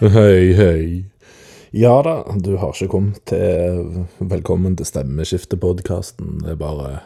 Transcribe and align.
Hei, 0.00 0.56
hei. 0.56 1.04
Ja 1.76 2.00
da, 2.00 2.24
du 2.40 2.56
har 2.56 2.72
ikke 2.72 2.88
kommet 2.88 3.20
til 3.28 4.08
Velkommen 4.16 4.72
til 4.80 4.88
Stemmeskiftepodkasten. 4.88 6.40
Det 6.40 6.54
er 6.54 6.62
bare 6.62 7.04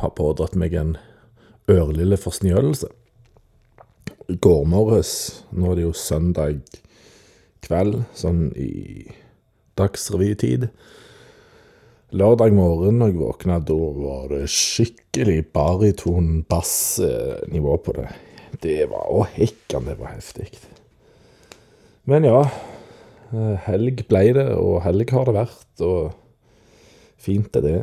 har 0.00 0.10
pådratt 0.18 0.58
meg 0.58 0.74
en 0.74 0.98
ørlille 1.70 2.18
forsnjølelse. 2.18 2.90
I 4.34 4.36
går 4.42 4.66
morges, 4.66 5.46
nå 5.54 5.70
er 5.70 5.78
det 5.78 5.86
jo 5.86 5.94
søndag 5.94 6.58
kveld, 7.62 8.02
sånn 8.18 8.50
i 8.58 9.06
dagsrevytid. 9.78 10.74
Lørdag 12.18 12.50
morgen 12.58 12.98
når 12.98 13.14
jeg 13.14 13.22
våkna, 13.22 13.62
da 13.62 13.78
var 14.02 14.26
det 14.34 14.50
skikkelig 14.50 15.54
bariton-bass-nivå 15.54 17.78
på 17.86 17.94
det. 18.02 18.10
Det 18.58 18.90
var 18.90 19.06
Å, 19.06 19.22
hekkan, 19.38 19.86
det 19.86 19.94
var 20.02 20.18
heftig. 20.18 20.50
Men 22.04 22.26
ja, 22.28 22.42
eh, 23.32 23.54
helg 23.64 24.04
ble 24.10 24.24
det, 24.36 24.48
og 24.60 24.82
helg 24.84 25.12
har 25.16 25.28
det 25.28 25.36
vært, 25.38 25.84
og 25.84 26.12
fint 27.24 27.56
er 27.56 27.64
det. 27.64 27.78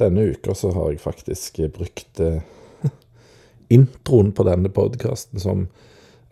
Denne 0.00 0.26
uka 0.34 0.56
så 0.58 0.72
har 0.74 0.90
jeg 0.92 1.00
faktisk 1.00 1.62
brukt 1.72 2.20
eh, 2.20 2.42
introen 3.76 4.34
på 4.36 4.44
denne 4.44 4.72
podkasten 4.74 5.40
som 5.40 5.68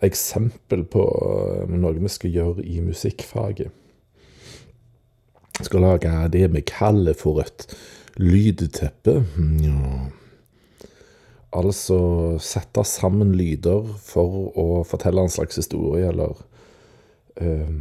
eksempel 0.04 0.84
på 0.92 1.06
eh, 1.06 1.72
noe 1.72 1.96
vi 1.96 2.12
skal 2.12 2.36
gjøre 2.36 2.66
i 2.66 2.82
musikkfaget. 2.84 3.72
Jeg 5.58 5.68
skal 5.68 5.84
lage 5.84 6.10
det 6.32 6.48
vi 6.52 6.64
kaller 6.66 7.16
for 7.16 7.40
et 7.40 7.68
lydteppe. 8.20 9.22
Ja. 9.62 10.21
Altså 11.52 11.98
sette 12.40 12.84
sammen 12.88 13.34
lyder 13.36 13.84
for 14.00 14.52
å 14.56 14.66
fortelle 14.88 15.20
en 15.20 15.32
slags 15.32 15.58
historie, 15.60 16.08
eller 16.08 16.38
øh, 17.40 17.74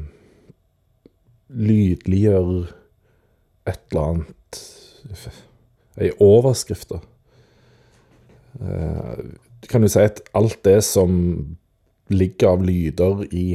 lydliggjøre 1.55 2.66
et 3.72 3.80
eller 3.91 4.02
annet 4.02 4.61
Ei 6.02 6.11
overskrift, 6.23 6.94
da. 6.94 7.00
Uh, 8.61 9.17
kan 9.67 9.83
du 9.83 9.89
si 9.91 10.00
at 10.00 10.22
alt 10.38 10.59
det 10.66 10.78
som 10.88 11.11
ligger 12.11 12.53
av 12.53 12.63
lyder 12.63 13.25
i, 13.31 13.45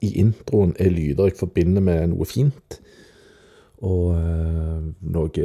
i 0.00 0.10
introen, 0.20 0.72
er 0.78 0.92
lyder 0.92 1.30
jeg 1.30 1.38
forbinder 1.40 1.84
med 1.84 2.14
noe 2.14 2.28
fint. 2.28 2.80
Og 3.86 4.10
eh, 4.12 4.80
noe 5.14 5.44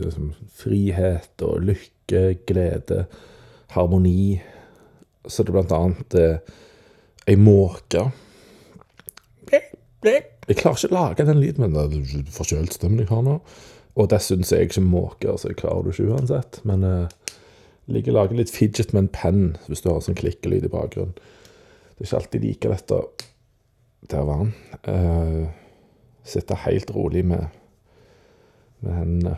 liksom, 0.00 0.30
frihet 0.54 1.42
og 1.46 1.64
lykke, 1.66 2.22
glede, 2.46 3.06
harmoni. 3.74 4.36
Så 5.26 5.42
det 5.42 5.50
er 5.50 5.56
blant 5.58 5.74
annet 5.74 6.18
eh, 6.20 6.54
ei 7.26 7.36
måke. 7.40 8.06
Jeg 10.46 10.60
klarer 10.60 10.78
ikke 10.78 10.92
å 10.92 10.94
lage 10.94 11.26
den 11.26 11.40
lyden, 11.42 11.64
men 11.64 11.74
det 11.74 11.98
er 11.98 12.28
forkjølt 12.36 12.76
stemme 12.76 13.02
jeg 13.02 13.10
har 13.10 13.24
nå. 13.26 13.40
Og 13.96 14.10
dessuten 14.12 14.44
er 14.44 14.62
jeg 14.62 14.70
ikke 14.70 14.84
måke, 14.84 15.34
så 15.40 15.50
jeg 15.50 15.58
klarer 15.58 15.86
det 15.86 15.96
ikke 15.96 16.12
uansett. 16.14 16.60
Men 16.68 16.84
eh, 16.86 17.40
liker 17.90 18.12
å 18.12 18.20
lage 18.20 18.38
litt 18.38 18.52
fidget 18.52 18.92
med 18.94 19.06
en 19.06 19.14
penn, 19.14 19.44
hvis 19.66 19.82
du 19.82 19.90
har 19.90 20.02
sånn 20.04 20.18
klikkelyd 20.18 20.68
i 20.68 20.72
bakgrunnen. 20.72 21.16
Det 21.16 22.04
er 22.04 22.08
ikke 22.08 22.20
alltid 22.20 22.44
like 22.44 22.74
lett 22.74 22.94
å 22.94 23.00
Der 24.06 24.26
var 24.28 24.36
han. 24.44 24.52
Eh, 24.86 25.65
sitte 26.26 26.58
helt 26.66 26.90
rolig 26.94 27.24
med, 27.26 27.48
med 28.84 29.00
hendene. 29.00 29.36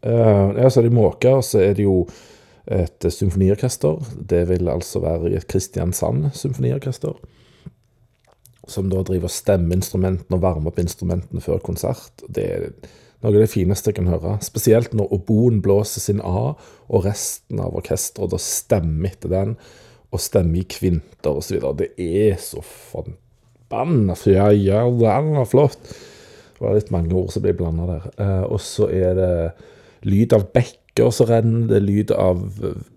Uh, 0.00 0.56
ja, 0.56 0.70
så 0.70 0.80
er 0.80 0.88
det 0.88 0.96
måker, 0.96 1.40
så 1.44 1.60
er 1.60 1.74
det 1.76 1.84
jo 1.84 2.04
et 2.70 3.06
symfoniorkester. 3.12 4.00
Det 4.30 4.44
vil 4.48 4.68
altså 4.70 5.02
være 5.02 5.34
et 5.34 5.48
Kristiansand 5.50 6.30
symfoniorkester. 6.38 7.18
Som 8.70 8.90
da 8.92 9.02
driver 9.02 9.32
stemmeinstrumentene 9.32 10.38
og 10.38 10.42
varmer 10.44 10.70
opp 10.70 10.78
instrumentene 10.78 11.42
før 11.42 11.58
konsert. 11.64 12.22
Det 12.28 12.44
er 12.46 12.66
noe 13.20 13.32
av 13.32 13.40
det 13.42 13.50
fineste 13.52 13.90
jeg 13.90 13.98
kan 13.98 14.10
høre. 14.12 14.36
Spesielt 14.44 14.94
når 14.96 15.12
oboen 15.16 15.60
blåser 15.64 16.04
sin 16.04 16.22
A, 16.22 16.52
og 16.88 17.04
resten 17.06 17.60
av 17.62 17.74
orkesteret 17.80 18.32
da 18.32 18.40
stemmer 18.40 19.10
etter 19.10 19.32
den, 19.32 19.56
og 20.10 20.22
stemmer 20.22 20.62
i 20.62 20.68
kvinter 20.70 21.36
osv. 21.38 21.58
Det 21.78 21.90
er 22.00 22.38
så 22.42 22.62
forbanna 22.64 24.16
flott. 24.18 25.92
Det 26.60 26.66
var 26.66 26.74
litt 26.76 26.90
mange 26.92 27.14
ord 27.16 27.30
som 27.32 27.40
blir 27.40 27.56
blanda 27.56 27.86
der. 27.88 28.08
Eh, 28.20 28.42
og 28.52 28.58
så 28.60 28.90
er 28.92 29.14
det 29.16 29.34
lyd 30.04 30.34
av 30.36 30.50
bekker 30.52 31.08
som 31.14 31.30
renner, 31.30 31.68
det 31.70 31.78
er 31.78 31.86
lyd 31.86 32.10
av 32.12 32.42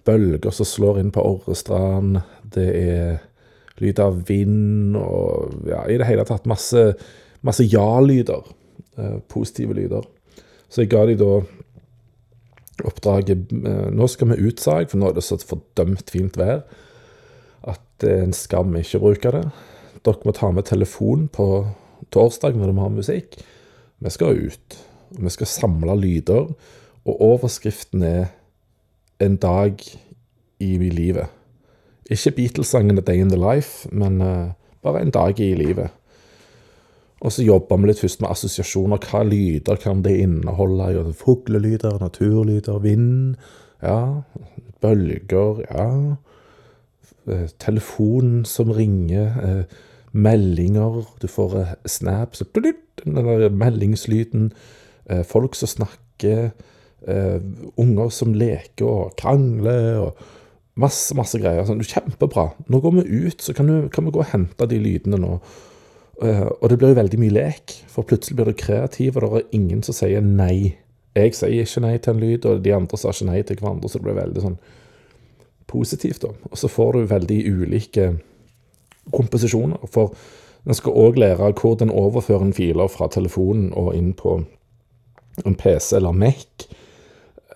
bølger 0.04 0.52
som 0.52 0.68
slår 0.68 1.00
inn 1.00 1.14
på 1.16 1.24
Orrestrand. 1.24 2.20
Det 2.44 2.66
er 2.76 3.22
lyd 3.80 4.02
av 4.04 4.18
vind 4.28 4.98
og 5.00 5.64
ja, 5.70 5.86
i 5.88 5.96
det 6.02 6.10
hele 6.10 6.26
tatt 6.28 6.50
masse, 6.50 6.90
masse 7.40 7.64
ja-lyder. 7.72 8.44
Eh, 9.00 9.22
positive 9.32 9.78
lyder. 9.80 10.04
Så 10.68 10.84
jeg 10.84 10.92
ga 10.92 11.06
de 11.08 11.16
da 11.22 11.38
oppdraget 12.84 13.54
eh, 13.64 13.88
Nå 13.96 14.10
skal 14.12 14.34
vi 14.34 14.50
utsage, 14.50 14.90
for 14.92 15.00
nå 15.00 15.08
er 15.08 15.16
det 15.16 15.24
så 15.24 15.40
fordømt 15.40 16.12
fint 16.12 16.36
vær 16.36 16.66
at 17.64 17.80
det 18.04 18.12
er 18.12 18.26
en 18.26 18.36
skam 18.36 18.76
ikke 18.76 19.00
å 19.00 19.06
bruke 19.06 19.32
det. 19.32 19.46
Dere 20.04 20.28
må 20.28 20.36
ta 20.36 20.50
med 20.52 20.68
telefon 20.68 21.30
på 21.32 21.48
torsdag 22.14 22.58
når 22.58 22.72
de 22.72 22.82
har 22.82 22.94
musikk. 22.94 23.38
Vi 24.04 24.12
skal 24.14 24.48
ut. 24.48 24.80
Vi 25.20 25.30
skal 25.30 25.50
samle 25.50 25.96
lyder, 26.00 26.54
og 27.06 27.22
overskriften 27.22 28.04
er 28.04 28.26
'En 29.20 29.36
dag 29.36 29.80
i 30.60 30.78
livet'. 30.78 31.30
Ikke 32.10 32.32
Beatles-sangen 32.32 33.04
Day 33.04 33.22
in 33.22 33.30
the 33.30 33.38
Life', 33.38 33.88
men 33.92 34.22
uh, 34.22 34.52
bare 34.84 35.02
en 35.02 35.12
dag 35.12 35.40
i 35.40 35.54
livet. 35.54 35.90
Og 37.24 37.32
så 37.32 37.44
jobber 37.44 37.78
vi 37.78 37.88
litt 37.88 38.00
først 38.00 38.22
med 38.22 38.30
assosiasjoner. 38.30 38.98
Hva 38.98 39.24
lyder 39.24 39.76
kan 39.76 40.02
det 40.04 40.18
inneholde? 40.20 41.14
Fuglelyder, 41.14 42.00
naturlyder, 42.00 42.80
vind. 42.84 43.36
Ja. 43.82 44.22
Bølger. 44.82 45.64
Ja. 45.72 46.16
Eh, 47.28 47.48
Telefonen 47.60 48.44
som 48.46 48.72
ringer. 48.72 49.64
Eh, 50.14 50.20
meldinger. 50.20 51.06
Du 51.22 51.28
får 51.28 51.60
eh, 51.60 51.74
snaps. 51.86 52.44
Der 53.06 53.50
meldingslyden. 53.50 54.52
Folk 55.26 55.56
som 55.56 55.68
snakker. 55.68 56.52
Unger 57.78 58.10
som 58.10 58.34
leker 58.34 58.86
og 58.86 59.16
krangler. 59.18 60.00
og 60.00 60.18
Masse, 60.76 61.14
masse 61.16 61.38
greier. 61.38 61.66
Sånn, 61.66 61.84
kjempebra. 61.84 62.54
Nå 62.70 62.80
går 62.80 62.94
vi 63.02 63.28
ut, 63.28 63.42
så 63.42 63.54
kan, 63.54 63.68
du, 63.68 63.90
kan 63.90 64.06
vi 64.06 64.12
gå 64.12 64.22
og 64.24 64.32
hente 64.32 64.66
de 64.66 64.80
lydene 64.80 65.20
nå. 65.20 65.40
Og 66.24 66.70
det 66.70 66.78
blir 66.80 66.94
jo 66.94 67.02
veldig 67.02 67.20
mye 67.20 67.36
lek, 67.36 67.76
for 67.92 68.08
plutselig 68.08 68.38
blir 68.38 68.50
du 68.54 68.58
kreativ, 68.58 69.18
og 69.18 69.36
det 69.36 69.42
er 69.42 69.58
ingen 69.60 69.84
som 69.84 69.98
sier 69.98 70.24
nei. 70.24 70.78
Jeg 71.14 71.36
sier 71.38 71.68
ikke 71.68 71.84
nei 71.84 71.98
til 72.00 72.16
en 72.16 72.24
lyd, 72.24 72.48
og 72.48 72.64
de 72.64 72.74
andre 72.74 72.98
sa 72.98 73.12
ikke 73.14 73.28
nei 73.28 73.42
til 73.46 73.60
hverandre, 73.60 73.92
så 73.92 74.00
det 74.00 74.08
blir 74.08 74.18
veldig 74.18 74.46
sånn 74.46 74.58
positivt. 75.70 76.22
da. 76.24 76.32
Og 76.50 76.58
så 76.58 76.72
får 76.72 76.94
du 76.94 77.12
veldig 77.12 77.40
ulike 77.52 78.08
komposisjoner. 79.12 79.78
For 79.92 80.14
en 80.68 80.78
skal 80.78 80.96
òg 80.96 81.20
lære 81.20 81.52
hvordan 81.60 81.92
overfører 81.92 82.48
en 82.48 82.54
filer 82.56 82.88
fra 82.88 83.10
telefonen 83.12 83.74
og 83.74 83.96
inn 83.96 84.14
på 84.14 84.40
en 85.46 85.56
PC 85.56 85.96
eller 85.98 86.12
Mac. 86.12 86.68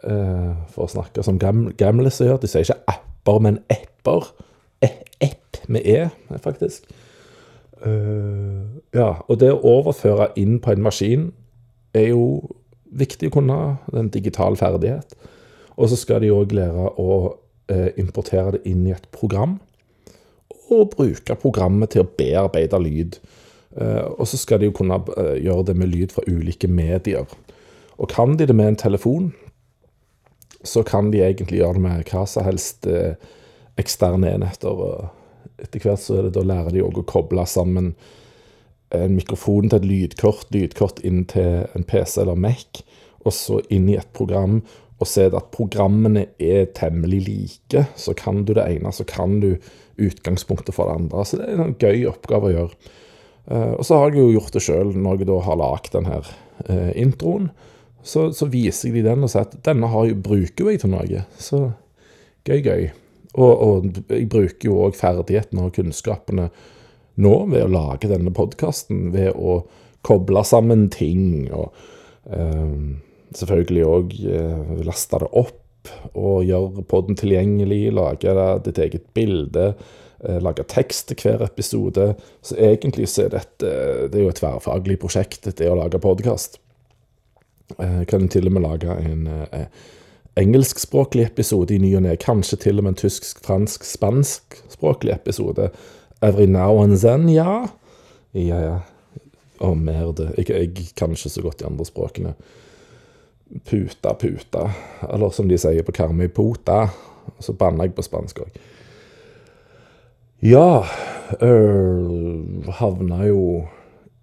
Uh, 0.04 0.54
for 0.70 0.86
å 0.86 0.92
snakke 0.92 1.24
som 1.26 1.40
gamle, 1.40 1.74
gamle 1.78 2.12
gjør. 2.14 2.38
De 2.42 2.50
sier 2.50 2.68
ikke 2.68 2.82
apper, 2.94 3.40
men 3.44 3.62
apper. 3.74 4.32
app 4.84 5.04
Epp 5.22 5.58
med 5.68 5.82
E, 5.86 6.10
faktisk. 6.44 6.86
Uh, 7.86 8.78
ja, 8.94 9.22
og 9.28 9.40
det 9.42 9.50
å 9.54 9.62
overføre 9.66 10.30
inn 10.38 10.60
på 10.62 10.74
en 10.74 10.84
maskin 10.86 11.32
er 11.98 12.12
jo 12.12 12.44
viktig 12.98 13.32
å 13.32 13.38
kunne. 13.40 13.58
Det 13.88 13.98
er 13.98 14.06
en 14.06 14.14
digital 14.14 14.58
ferdighet. 14.60 15.18
Og 15.78 15.90
så 15.90 16.00
skal 16.00 16.22
de 16.24 16.34
òg 16.34 16.54
lære 16.58 16.92
å 17.02 17.18
uh, 17.72 17.90
importere 17.98 18.58
det 18.58 18.64
inn 18.70 18.86
i 18.88 18.94
et 18.96 19.10
program. 19.14 19.58
Og 20.74 20.92
bruke 20.94 21.38
programmet 21.40 21.94
til 21.94 22.04
å 22.04 22.10
bearbeide 22.20 22.80
lyd. 22.82 23.20
Uh, 23.78 24.08
og 24.18 24.26
så 24.28 24.40
skal 24.40 24.62
de 24.62 24.70
jo 24.70 24.76
kunne 24.76 25.00
gjøre 25.38 25.70
det 25.70 25.78
med 25.78 25.92
lyd 25.94 26.16
fra 26.16 26.26
ulike 26.28 26.68
medier. 26.68 27.28
Og 27.98 28.10
kan 28.14 28.38
de 28.38 28.48
det 28.48 28.56
med 28.56 28.74
en 28.74 28.80
telefon, 28.80 29.32
så 30.64 30.84
kan 30.84 31.12
de 31.14 31.22
egentlig 31.24 31.62
gjøre 31.62 31.78
det 31.78 31.84
med 31.86 32.10
hva 32.12 32.26
som 32.30 32.46
helst 32.46 32.88
eksterne 33.78 34.34
enheter. 34.34 35.10
etter 35.58 35.82
hvert 35.82 36.02
så 36.02 36.22
det, 36.22 36.34
da 36.36 36.44
lærer 36.46 36.74
de 36.74 36.84
òg 36.86 37.00
å 37.02 37.06
koble 37.08 37.46
sammen 37.50 37.94
en 38.96 39.16
mikrofon 39.16 39.70
til 39.70 39.82
et 39.82 39.88
lydkort, 39.88 40.48
lydkort 40.54 41.02
inn 41.06 41.26
til 41.28 41.66
en 41.76 41.86
PC 41.88 42.22
eller 42.22 42.40
Mac, 42.40 42.84
og 43.26 43.34
så 43.36 43.60
inn 43.74 43.90
i 43.90 43.98
et 44.00 44.12
program, 44.16 44.62
og 44.98 45.10
se 45.10 45.28
at 45.28 45.52
programmene 45.54 46.26
er 46.42 46.70
temmelig 46.78 47.20
like. 47.28 47.84
Så 48.00 48.16
kan 48.18 48.46
du 48.46 48.54
det 48.58 48.66
ene, 48.66 48.94
så 48.94 49.06
kan 49.06 49.40
du 49.44 49.58
utgangspunktet 49.98 50.76
for 50.76 50.90
det 50.90 51.00
andre. 51.02 51.26
Så 51.26 51.40
det 51.40 51.48
er 51.50 51.64
en 51.64 51.78
gøy 51.80 52.06
oppgave 52.12 52.50
å 52.50 52.56
gjøre. 52.56 52.94
Uh, 53.48 53.74
og 53.78 53.84
så 53.88 54.02
har 54.02 54.12
jeg 54.12 54.22
jo 54.22 54.36
gjort 54.36 54.56
det 54.58 54.64
sjøl, 54.66 54.94
når 54.96 55.22
jeg 55.22 55.30
da 55.30 55.40
har 55.46 55.60
lagd 55.62 55.92
denne 55.96 56.22
uh, 56.22 56.92
introen. 57.00 57.50
Så, 58.08 58.30
så, 58.36 58.48
viser 58.52 58.90
jeg 58.90 59.02
de 59.02 59.10
den 59.10 59.26
og 59.26 59.32
sier 59.32 59.48
at 59.48 59.58
denne 59.68 59.90
har, 59.92 60.14
bruker 60.24 60.64
jo 60.64 60.72
jeg 60.72 60.84
til 60.84 60.94
noe. 60.94 61.24
Så 61.42 61.62
gøy, 62.48 62.62
gøy. 62.64 62.90
Og, 63.38 63.52
og 63.52 64.02
jeg 64.10 64.30
bruker 64.32 64.70
jo 64.70 64.80
òg 64.88 64.98
ferdighetene 64.98 65.68
og 65.68 65.76
kunnskapene 65.76 66.48
nå 67.22 67.34
ved 67.52 67.66
å 67.66 67.72
lage 67.72 68.10
denne 68.10 68.34
podkasten, 68.34 69.12
ved 69.14 69.34
å 69.36 69.60
koble 70.06 70.44
sammen 70.48 70.88
ting 70.94 71.50
og 71.52 71.74
eh, 72.32 72.76
selvfølgelig 73.38 73.86
òg 73.88 74.18
eh, 74.32 74.76
laste 74.88 75.22
det 75.24 75.32
opp 75.42 75.64
og 76.14 76.46
gjøre 76.48 76.84
podden 76.90 77.18
tilgjengelig, 77.20 77.92
lage 77.96 78.36
ditt 78.66 78.80
eget 78.84 79.10
bilde, 79.18 79.74
eh, 80.24 80.40
lage 80.44 80.66
tekst 80.70 81.10
til 81.10 81.20
hver 81.24 81.44
episode. 81.46 82.14
Så 82.42 82.58
egentlig 82.58 83.10
så 83.12 83.26
er 83.26 83.36
dette 83.36 83.74
det 84.12 84.16
er 84.16 84.26
jo 84.26 84.32
et 84.32 84.40
tverrfaglig 84.40 85.00
prosjekt, 85.02 85.48
det 85.48 85.70
å 85.70 85.78
lage 85.80 86.02
podkast. 86.04 86.60
Jeg 87.76 88.02
eh, 88.02 88.04
kan 88.08 88.28
til 88.32 88.48
og 88.48 88.56
med 88.56 88.64
lage 88.64 88.98
en 89.04 89.28
eh, 89.28 89.66
engelskspråklig 90.40 91.26
episode 91.26 91.76
i 91.76 91.82
ny 91.82 91.96
og 91.98 92.06
ne. 92.06 92.16
Kanskje 92.22 92.62
til 92.68 92.80
og 92.80 92.88
med 92.88 92.96
en 92.96 93.02
tysk, 93.02 93.42
fransk, 93.46 93.84
spanskspråklig 93.84 95.16
episode. 95.16 95.72
Every 96.22 96.48
now 96.48 96.82
and 96.84 96.98
then, 97.02 97.28
ja. 97.30 97.68
Ja, 98.34 98.60
ja. 98.62 98.78
Og 99.60 99.78
mer 99.78 100.14
det. 100.14 100.32
Jeg, 100.38 100.50
jeg 100.50 100.94
kan 100.96 101.12
ikke 101.12 101.30
så 101.34 101.42
godt 101.42 101.60
de 101.60 101.66
andre 101.66 101.86
språkene. 101.86 102.34
Puta, 103.66 104.14
puta. 104.14 104.66
Eller 105.14 105.30
som 105.30 105.48
de 105.48 105.58
sier 105.60 105.86
på 105.88 105.96
Karmøy, 105.96 106.28
pota. 106.34 106.88
Så 107.40 107.56
banner 107.58 107.88
jeg 107.88 107.96
på 107.98 108.06
spansk 108.06 108.44
òg. 108.44 108.60
Ja 110.46 110.84
øh, 111.42 112.68
Havna 112.78 113.24
jo 113.26 113.66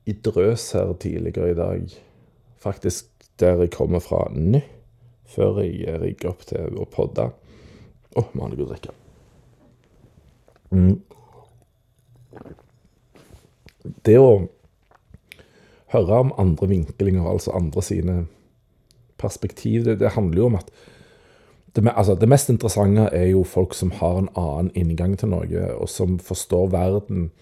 i 0.07 0.13
drøs 0.13 0.73
her 0.73 0.93
tidligere 1.01 1.51
i 1.51 1.59
dag. 1.59 1.97
Faktisk 2.57 3.11
der 3.41 3.59
jeg 3.65 3.71
kommer 3.75 3.99
fra 3.99 4.29
nå, 4.31 4.61
før 5.27 5.59
jeg 5.65 6.01
rigger 6.01 6.31
opp 6.31 6.45
til 6.47 6.79
å 6.79 6.87
podde. 6.87 7.27
Å, 8.15 8.21
oh, 8.23 8.29
må 8.37 8.47
ha 8.47 8.55
drikke. 8.55 8.93
Mm. 10.71 11.01
Det 14.07 14.15
å 14.21 14.31
høre 15.95 16.21
om 16.23 16.33
andre 16.39 16.69
vinklinger, 16.71 17.27
altså 17.27 17.57
andre 17.59 17.83
sine 17.83 18.17
perspektiv, 19.25 19.87
det, 19.89 19.99
det 20.03 20.15
handler 20.15 20.45
jo 20.45 20.51
om 20.53 20.61
at 20.61 20.71
det, 21.75 21.91
altså, 21.91 22.15
det, 22.15 22.29
mest 22.31 22.51
interessante 22.53 23.09
er 23.11 23.33
jo 23.33 23.43
folk 23.49 23.75
som 23.75 23.91
har 23.99 24.21
en 24.21 24.31
annen 24.39 24.71
inngang 24.79 25.17
til 25.19 25.33
noe, 25.33 25.71
og 25.75 25.89
som 25.91 26.21
forstår 26.23 26.69
verden 26.71 27.33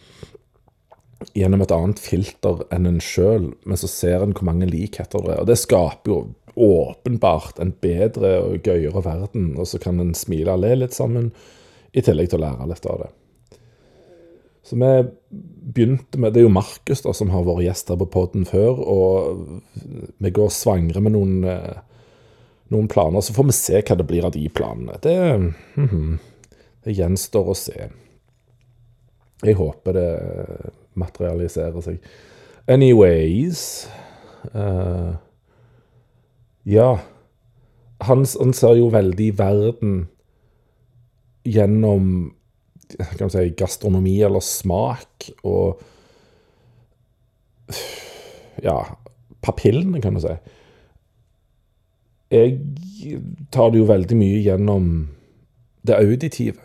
gjennom 1.37 1.63
et 1.63 1.75
annet 1.75 2.01
filter 2.03 2.65
enn 2.75 2.89
en 2.89 3.03
sjøl, 3.03 3.51
men 3.69 3.79
så 3.79 3.91
ser 3.91 4.25
en 4.25 4.33
hvor 4.35 4.49
mange 4.49 4.67
likheter 4.71 5.23
det 5.23 5.35
er. 5.35 5.43
Og 5.45 5.51
det 5.51 5.61
skaper 5.61 6.15
jo 6.15 6.21
åpenbart 6.57 7.61
en 7.63 7.75
bedre 7.85 8.39
og 8.43 8.65
gøyere 8.67 9.05
verden, 9.05 9.53
og 9.61 9.69
så 9.69 9.81
kan 9.83 10.01
en 10.01 10.17
smile 10.17 10.57
og 10.57 10.65
le 10.65 10.75
litt 10.81 10.97
sammen, 10.97 11.31
i 11.93 12.01
tillegg 12.01 12.33
til 12.33 12.41
å 12.41 12.47
lære 12.47 12.71
litt 12.71 12.89
av 12.89 13.05
det. 13.05 13.11
Så 14.63 14.77
vi 14.77 14.91
begynte 15.75 16.19
med 16.19 16.33
Det 16.33 16.41
er 16.41 16.47
jo 16.47 16.53
Markus 16.55 17.03
da, 17.03 17.13
som 17.15 17.33
har 17.35 17.47
vært 17.47 17.65
gjest 17.67 17.89
her 17.91 17.99
på 17.99 18.11
poden 18.13 18.45
før, 18.47 18.79
og 18.79 19.41
vi 20.23 20.31
går 20.31 20.53
svangre 20.55 21.03
med 21.03 21.17
noen, 21.17 21.41
eh, 21.45 21.81
noen, 22.71 22.89
planer. 22.89 23.21
Så 23.21 23.35
får 23.35 23.49
vi 23.51 23.57
se 23.59 23.81
hva 23.83 23.97
det 23.99 24.07
blir 24.07 24.29
av 24.29 24.37
de 24.37 24.45
planene. 24.49 24.99
Det, 25.03 25.17
mm 25.77 25.89
-hmm, 25.89 26.19
det 26.85 26.93
gjenstår 26.93 27.49
å 27.49 27.55
se. 27.55 27.91
Jeg 29.43 29.55
håper 29.55 29.93
det 29.93 30.11
materialiserer 30.95 31.81
seg. 31.81 31.99
Anyways 32.69 33.89
uh, 34.55 35.17
Ja. 36.65 37.01
Han, 38.03 38.27
han, 38.39 38.53
ser 38.53 38.75
jo 38.75 38.89
veldig 38.89 39.39
verden 39.39 40.09
gjennom 41.45 42.35
kan 42.99 43.27
man 43.27 43.35
si, 43.35 43.47
gastronomi 43.59 44.17
eller 44.23 44.45
smak 44.45 45.31
og 45.49 45.83
Ja, 48.63 48.77
papillene, 49.41 50.01
kan 50.05 50.15
du 50.15 50.21
si. 50.21 50.35
Jeg 52.33 52.59
tar 53.53 53.73
det 53.73 53.81
jo 53.81 53.89
veldig 53.89 54.19
mye 54.19 54.43
gjennom 54.45 54.91
det 55.89 55.97
auditive 55.97 56.61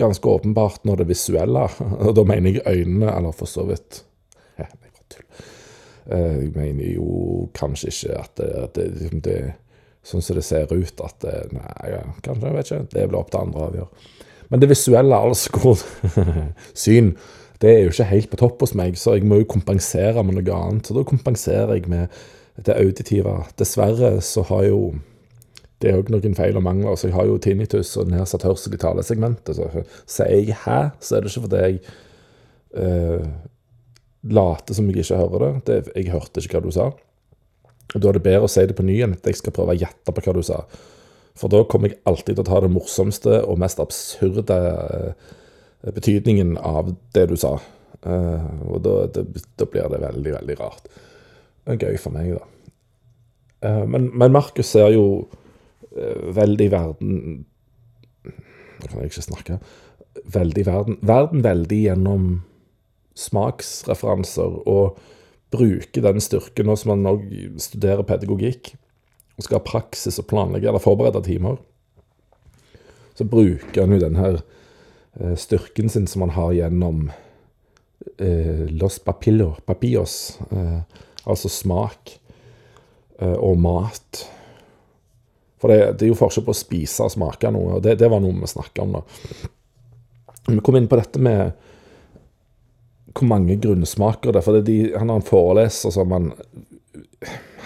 ganske 0.00 0.28
åpenbart 0.28 0.84
når 0.84 0.96
det 0.96 1.08
visuelle, 1.10 1.66
og 2.06 2.14
da 2.16 2.24
mener 2.24 2.56
jeg 2.56 2.66
øynene, 2.66 3.10
eller 3.12 3.36
for 3.36 3.50
så 3.50 3.66
vidt 3.68 4.04
eh, 4.58 4.70
Jeg 6.10 6.52
mener 6.56 6.86
jo 6.94 7.48
kanskje 7.54 7.92
ikke 7.92 8.16
at 8.22 8.32
det, 8.40 8.70
det, 8.74 8.86
liksom 8.96 9.20
det 9.26 9.36
sånn 10.02 10.24
som 10.24 10.38
det 10.38 10.46
ser 10.46 10.72
ut, 10.72 11.04
at 11.04 11.26
Nei, 11.52 11.90
kanskje, 12.24 12.48
jeg 12.48 12.56
vet 12.56 12.70
ikke. 12.70 12.86
Det 12.94 13.06
blir 13.10 13.20
opp 13.20 13.30
til 13.30 13.42
andre 13.42 13.60
å 13.60 13.66
avgjøre. 13.68 14.06
Men 14.50 14.62
det 14.62 14.70
visuelle, 14.70 15.16
altså 15.16 15.76
syn, 16.84 17.14
det 17.62 17.70
er 17.70 17.84
jo 17.84 17.92
ikke 17.92 18.08
helt 18.10 18.30
på 18.32 18.40
topp 18.40 18.64
hos 18.64 18.74
meg, 18.78 18.96
så 18.98 19.14
jeg 19.16 19.28
må 19.28 19.42
jo 19.42 19.50
kompensere 19.52 20.24
med 20.24 20.38
noe 20.38 20.56
annet. 20.56 20.88
Så 20.88 20.96
da 20.96 21.04
kompenserer 21.06 21.76
jeg 21.76 21.90
med 21.92 22.08
det 22.66 22.76
auditive. 22.76 23.36
Dessverre 23.60 24.16
så 24.24 24.44
har 24.48 24.66
jo 24.70 24.80
det 25.80 25.88
er 25.88 25.96
òg 25.96 26.10
noen 26.12 26.36
feil 26.36 26.58
og 26.60 26.64
mangler. 26.64 26.96
Så 26.96 27.08
jeg 27.08 27.16
har 27.16 27.28
jo 27.28 27.38
tinnitus 27.40 27.94
og 28.00 28.10
nedsatt 28.12 28.44
hørsel 28.44 28.76
i 28.76 28.80
talesegmentet. 28.80 29.56
Så 29.56 29.84
sier 30.04 30.34
jeg 30.34 30.56
'hæ', 30.56 30.90
så 31.00 31.16
er 31.16 31.20
det 31.20 31.30
ikke 31.30 31.46
fordi 31.46 31.56
jeg 31.56 31.80
uh, 32.76 33.24
later 34.22 34.74
som 34.74 34.90
jeg 34.90 34.96
ikke 34.96 35.16
hører 35.16 35.38
det. 35.38 35.66
det. 35.66 35.92
Jeg 35.96 36.12
hørte 36.12 36.40
ikke 36.40 36.58
hva 36.58 36.66
du 36.66 36.70
sa. 36.70 36.90
Da 37.94 38.08
er 38.08 38.12
det 38.12 38.22
bedre 38.22 38.46
å 38.46 38.52
si 38.52 38.66
det 38.66 38.76
på 38.76 38.86
ny 38.86 39.00
enn 39.02 39.16
at 39.16 39.26
jeg 39.26 39.40
skal 39.40 39.52
prøve 39.52 39.74
å 39.74 39.80
gjette 39.80 40.12
på 40.12 40.24
hva 40.26 40.34
du 40.36 40.42
sa. 40.42 40.60
For 41.40 41.52
da 41.52 41.62
kommer 41.64 41.92
jeg 41.92 42.02
alltid 42.08 42.36
til 42.36 42.44
å 42.44 42.48
ta 42.50 42.60
det 42.62 42.72
morsomste 42.72 43.40
og 43.42 43.60
mest 43.62 43.80
absurde 43.82 44.56
uh, 44.60 45.34
betydningen 45.88 46.58
av 46.60 46.92
det 47.16 47.26
du 47.30 47.36
sa. 47.40 47.56
Uh, 48.04 48.44
og 48.68 48.82
da, 48.84 48.94
da, 49.14 49.24
da, 49.56 49.66
blir 49.66 49.88
det 49.92 50.02
veldig, 50.04 50.34
veldig 50.36 50.58
rart. 50.60 50.90
Det 51.64 51.76
er 51.76 51.90
gøy 51.90 52.00
for 52.00 52.12
meg, 52.12 52.34
da. 52.36 53.72
men, 53.88 54.08
men 54.16 54.32
Markus 54.32 54.72
ser 54.72 54.92
jo 54.94 55.04
Eh, 55.90 56.34
veldig 56.34 56.70
verden 56.70 57.14
Nå 58.80 58.88
kan 58.88 59.00
jeg 59.00 59.10
ikke 59.10 59.24
snakke. 59.26 59.56
Veldig 60.24 60.66
verden 60.66 60.98
Verden 61.02 61.44
veldig 61.44 61.80
gjennom 61.82 62.28
smaksreferanser, 63.18 64.62
og 64.70 64.96
bruker 65.52 66.04
den 66.06 66.22
styrken 66.22 66.70
nå 66.70 66.76
som 66.78 66.94
man 66.94 67.10
òg 67.10 67.24
studerer 67.60 68.06
pedagogikk 68.06 68.70
og 69.40 69.46
skal 69.46 69.58
ha 69.58 69.64
praksis 69.64 70.20
og 70.20 70.28
planlegge 70.30 70.68
eller 70.68 70.82
forberede 70.82 71.22
timer. 71.24 71.56
Så 73.16 73.24
bruker 73.28 73.82
han 73.82 73.94
jo 73.96 74.00
den 74.02 74.18
her 74.20 74.40
eh, 75.16 75.36
styrken 75.40 75.88
sin 75.92 76.08
som 76.10 76.26
han 76.26 76.34
har 76.36 76.52
gjennom 76.58 77.06
eh, 78.18 78.66
los 78.68 79.00
papillos, 79.00 79.62
papillos 79.64 80.18
eh, 80.52 80.80
altså 81.24 81.48
smak 81.52 82.18
eh, 83.18 83.36
og 83.36 83.58
mat 83.60 84.26
for 85.60 85.68
det, 85.68 85.80
det, 85.98 86.06
er 86.06 86.12
jo 86.14 86.16
forskjell 86.16 86.46
på 86.46 86.54
å 86.54 86.56
spise 86.56 87.04
og 87.04 87.12
smake 87.12 87.50
noe, 87.52 87.76
og 87.76 87.82
det, 87.84 87.98
det 88.00 88.08
var 88.08 88.22
noe 88.24 88.32
vi 88.32 88.48
snakka 88.48 88.84
om 88.86 88.94
da. 88.96 89.02
Vi 90.46 90.56
kom 90.64 90.78
inn 90.78 90.88
på 90.88 90.96
dette 90.96 91.20
med 91.20 91.50
hvor 93.12 93.28
mange 93.28 93.58
grunnsmaker 93.60 94.32
det 94.32 94.40
er. 94.40 94.46
For 94.46 94.56
det 94.56 94.62
de, 94.70 94.78
han 94.94 95.12
har 95.12 95.20
en 95.20 95.26
foreleser 95.26 95.92
som 95.92 96.14
han 96.16 96.30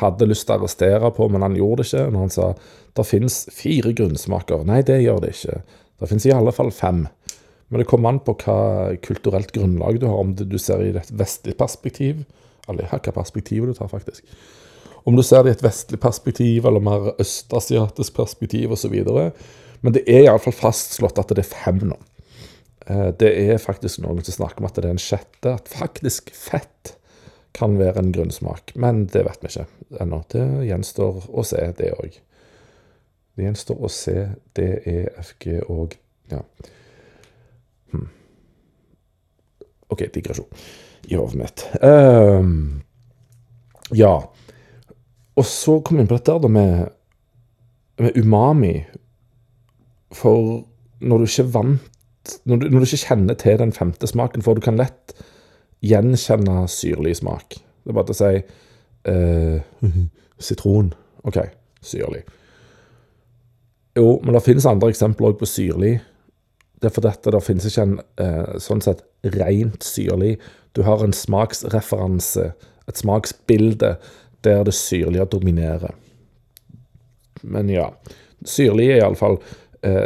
hadde 0.00 0.28
lyst 0.28 0.46
til 0.48 0.56
å 0.56 0.62
arrestere 0.62 1.10
på, 1.14 1.28
men 1.32 1.44
han 1.44 1.56
gjorde 1.58 1.82
det 1.82 1.88
ikke. 1.90 2.06
Når 2.14 2.24
han 2.26 2.34
sa 2.34 2.48
det 2.94 3.06
finnes 3.08 3.40
fire 3.50 3.90
grunnsmaker. 3.96 4.62
Nei, 4.68 4.82
det 4.86 5.00
gjør 5.02 5.22
det 5.24 5.34
ikke. 5.34 5.60
Det 5.98 6.10
finnes 6.10 6.26
i 6.28 6.34
alle 6.34 6.54
fall 6.54 6.70
fem. 6.74 7.04
Men 7.68 7.82
det 7.82 7.88
kommer 7.90 8.12
an 8.12 8.20
på 8.22 8.36
hva 8.44 8.94
kulturelt 9.02 9.50
grunnlag 9.54 9.98
du 9.98 10.06
har, 10.06 10.20
om 10.20 10.34
du 10.36 10.58
ser 10.62 10.84
i 10.84 10.92
et 10.94 11.10
vestlig 11.16 11.56
perspektiv, 11.58 12.22
eller 12.70 12.86
hva 12.90 13.00
perspektivet 13.16 13.72
du 13.72 13.78
tar, 13.78 13.90
faktisk. 13.90 14.22
Om 15.04 15.18
du 15.18 15.24
ser 15.26 15.42
det 15.44 15.52
i 15.52 15.56
et 15.58 15.64
vestlig 15.64 15.98
perspektiv 16.00 16.64
eller 16.68 16.84
mer 16.84 17.10
østasiatisk 17.20 18.14
perspektiv 18.16 18.72
osv. 18.72 18.94
Men 19.84 19.96
det 19.96 20.04
er 20.08 20.28
iallfall 20.28 20.54
fastslått 20.56 21.18
at 21.20 21.34
det 21.34 21.42
er 21.44 21.50
fem 21.50 21.82
nå. 21.90 21.98
Eh, 22.86 23.10
det 23.20 23.32
er 23.42 23.60
faktisk 23.60 24.00
noen 24.04 24.24
som 24.24 24.38
snakker 24.38 24.62
om 24.62 24.68
at 24.70 24.78
det 24.78 24.88
er 24.88 24.94
en 24.94 25.02
sjette. 25.02 25.52
At 25.52 25.68
faktisk 25.68 26.32
fett 26.32 26.94
kan 27.54 27.78
være 27.78 28.02
en 28.02 28.12
grunnsmak. 28.12 28.72
Men 28.74 29.04
det 29.06 29.24
vet 29.26 29.42
vi 29.44 29.50
ikke 29.52 29.66
ennå. 30.02 30.22
Det 30.32 30.44
gjenstår 30.68 31.28
å 31.30 31.44
se, 31.46 31.66
det 31.78 31.92
òg. 31.94 32.16
Det 33.34 33.46
gjenstår 33.46 33.82
å 33.82 33.90
se 33.92 34.16
DEFG 34.56 35.46
og 35.68 35.98
Ja. 36.32 36.40
Hmm. 37.92 38.08
OK, 39.92 40.06
digresjon 40.14 40.48
i 41.12 41.18
hodet 41.18 41.36
mitt. 41.36 41.64
Um, 41.84 42.80
ja. 43.92 44.14
Og 45.36 45.46
så 45.46 45.76
kom 45.84 45.98
vi 45.98 46.04
inn 46.04 46.08
på 46.08 46.16
dette 46.16 46.38
da 46.40 46.48
med, 46.48 46.94
med 48.00 48.16
umami. 48.16 48.78
For 50.14 50.64
når 51.04 51.20
du 51.20 51.28
ikke 51.28 51.50
vant 51.58 51.90
når 52.48 52.56
du, 52.56 52.68
når 52.70 52.80
du, 52.80 52.86
ikke 52.86 53.04
kjenner 53.04 53.36
til 53.36 53.58
den 53.60 53.72
femte 53.76 54.08
smaken, 54.08 54.40
for 54.40 54.56
du 54.56 54.64
kan 54.64 54.78
lett 54.80 55.12
gjenkjenne 55.84 56.64
syrlig 56.70 57.18
smak. 57.20 57.58
Det 57.84 57.92
er 57.92 57.98
bare 57.98 58.14
å 58.14 58.18
si 58.18 58.32
eh, 59.10 59.92
sitron. 60.48 60.92
OK, 61.24 61.38
syrlig. 61.84 62.24
Jo, 63.94 64.18
men 64.24 64.34
det 64.34 64.42
finnes 64.44 64.66
andre 64.66 64.90
eksempler 64.90 65.32
òg 65.32 65.38
på 65.40 65.48
syrlig. 65.48 65.96
Det 66.80 66.90
er 66.90 66.94
fordi 66.94 67.32
det 67.32 67.42
finnes 67.46 67.66
ikke 67.68 67.86
en 67.86 67.98
eh, 68.20 68.56
sånn 68.60 68.82
sett 68.84 69.04
rent 69.36 69.86
syrlig. 69.86 70.34
Du 70.74 70.82
har 70.84 71.04
en 71.04 71.14
smaksreferanse, 71.14 72.50
et 72.88 73.00
smaksbilde, 73.00 73.94
der 74.44 74.66
det 74.66 74.74
syrlige 74.76 75.24
dominerer. 75.32 75.94
Men 77.42 77.70
ja. 77.72 77.86
Syrlig 78.44 78.90
er 78.90 78.98
iallfall 78.98 79.38
eh, 79.86 80.04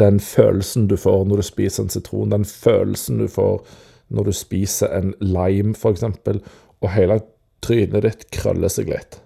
den 0.00 0.20
følelsen 0.20 0.90
du 0.90 0.98
får 1.00 1.24
når 1.28 1.40
du 1.40 1.46
spiser 1.46 1.86
en 1.86 1.92
sitron, 1.92 2.32
den 2.32 2.44
følelsen 2.44 3.22
du 3.22 3.28
får 3.32 3.62
når 4.12 4.28
du 4.28 4.32
spiser 4.36 4.92
en 4.96 5.12
lime, 5.20 5.74
f.eks., 5.76 6.04
og 6.82 6.90
hele 6.92 7.20
trynet 7.62 8.04
ditt 8.04 8.26
krøller 8.34 8.72
seg 8.72 8.90
litt. 8.90 9.20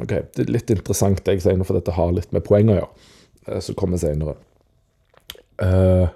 Ok, 0.00 0.14
Det 0.34 0.44
er 0.44 0.50
litt 0.50 0.72
interessant 0.72 1.20
det 1.24 1.36
jeg 1.36 1.44
sier 1.44 1.58
nå, 1.58 1.66
for 1.68 1.78
dette 1.78 1.94
har 1.94 2.14
litt 2.14 2.32
med 2.34 2.44
poeng 2.46 2.72
å 2.72 2.78
gjøre, 2.78 3.06
eh, 3.46 3.60
som 3.62 3.78
kommer 3.78 4.00
senere. 4.00 4.34
Uh, 5.62 6.08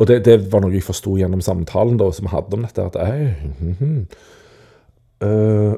og 0.00 0.08
det, 0.08 0.22
det, 0.24 0.38
var 0.52 0.62
noe 0.64 0.72
jeg 0.72 0.86
forsto 0.86 1.18
gjennom 1.18 1.42
samtalen 1.44 1.98
da, 2.00 2.08
som 2.14 2.28
vi 2.28 2.32
hadde 2.32 2.56
om 2.56 2.64
dette. 2.64 2.86
at 2.86 2.96
hey, 2.96 3.34
mm 3.60 3.76
-hmm. 3.80 4.06
uh, 5.26 5.74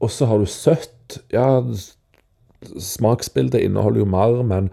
Og 0.00 0.10
så 0.10 0.26
har 0.26 0.38
du 0.38 0.46
søtt. 0.46 1.20
Ja, 1.32 1.62
smaksbildet 2.78 3.60
inneholder 3.60 3.98
jo 3.98 4.04
mer, 4.04 4.42
men 4.42 4.70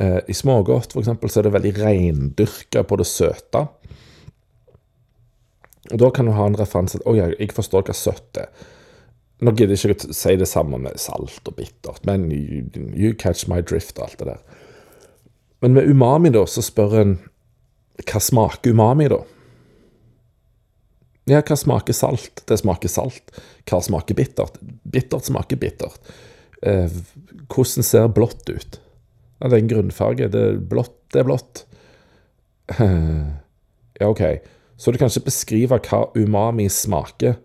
i 0.00 0.34
smågodt 0.34 0.94
f.eks. 0.96 1.10
så 1.32 1.40
er 1.40 1.46
det 1.46 1.54
veldig 1.56 1.72
reindyrka 1.76 2.84
på 2.88 2.96
det 3.00 3.06
søte. 3.10 3.66
Og 5.92 5.98
da 6.00 6.10
kan 6.14 6.28
du 6.28 6.32
ha 6.36 6.46
en 6.48 6.56
referanse 6.58 6.98
til 6.98 7.08
Å 7.08 7.16
ja, 7.18 7.26
jeg 7.34 7.52
forstår 7.56 7.84
hva 7.88 7.96
søtt 7.96 8.40
er. 8.40 8.48
Nå 9.42 9.52
gidder 9.58 9.74
jeg 9.74 9.96
ikke 9.96 10.12
å 10.12 10.16
si 10.16 10.36
det 10.38 10.46
samme 10.46 10.78
med 10.78 11.00
salt 11.02 11.48
og 11.50 11.56
bittert, 11.58 12.04
men 12.06 12.28
you, 12.30 12.62
you 12.94 13.10
catch 13.18 13.48
my 13.50 13.58
drift 13.58 13.98
og 13.98 14.06
alt 14.06 14.20
det 14.20 14.28
der. 14.30 14.42
Men 15.62 15.74
med 15.74 15.90
umami, 15.90 16.30
da, 16.34 16.44
så 16.46 16.62
spør 16.62 16.98
en 17.00 17.16
hva 18.06 18.22
smaker 18.22 18.74
umami, 18.74 19.08
da? 19.10 19.18
Ja, 21.30 21.42
hva 21.42 21.58
smaker 21.58 21.94
salt? 21.94 22.44
Det 22.48 22.58
smaker 22.58 22.90
salt. 22.90 23.34
Hva 23.68 23.82
smaker 23.82 24.16
bittert? 24.18 24.56
Bittert 24.62 25.26
smaker 25.28 25.58
bittert. 25.58 26.14
Eh, 26.62 26.90
hvordan 27.50 27.86
ser 27.86 28.08
blått 28.14 28.46
ut? 28.50 28.78
Ja, 29.42 29.48
det 29.50 29.56
er 29.56 29.62
en 29.64 29.70
grunnfarge. 29.72 30.28
Det 30.30 30.40
er 30.40 30.58
blått, 30.70 30.94
det 31.10 31.22
er 31.22 31.26
blått. 31.26 31.64
ja, 32.78 34.06
OK. 34.06 34.22
Så 34.78 34.94
du 34.94 34.98
kan 35.00 35.10
ikke 35.10 35.26
beskrive 35.26 35.78
hva 35.82 36.04
umami 36.14 36.68
smaker. 36.70 37.40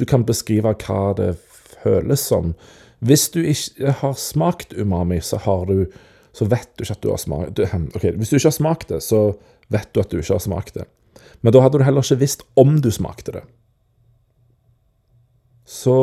Du 0.00 0.06
kan 0.08 0.24
beskrive 0.24 0.72
hva 0.80 1.02
det 1.18 1.34
føles 1.82 2.24
som. 2.24 2.54
Hvis 3.04 3.28
du 3.34 3.42
ikke 3.44 3.92
har 4.00 4.16
smakt 4.16 4.72
umami, 4.76 5.20
så, 5.24 5.36
du, 5.68 5.86
så 6.32 6.48
vet 6.48 6.72
du 6.76 6.84
ikke 6.84 6.96
at 6.96 7.04
du 7.04 7.10
har 7.12 7.20
smakt 7.20 7.56
det. 7.60 7.68
OK, 7.68 8.08
hvis 8.16 8.32
du 8.32 8.38
ikke 8.38 8.48
har 8.48 8.56
smakt 8.56 8.88
det, 8.88 9.02
så 9.04 9.22
vet 9.72 9.92
du 9.92 10.00
at 10.00 10.12
du 10.12 10.18
ikke 10.20 10.36
har 10.38 10.44
smakt 10.44 10.76
det. 10.80 10.88
Men 11.44 11.52
da 11.52 11.62
hadde 11.64 11.80
du 11.80 11.84
heller 11.84 12.04
ikke 12.04 12.20
visst 12.20 12.44
om 12.60 12.78
du 12.80 12.90
smakte 12.92 13.36
det. 13.36 13.44
Så, 15.64 15.94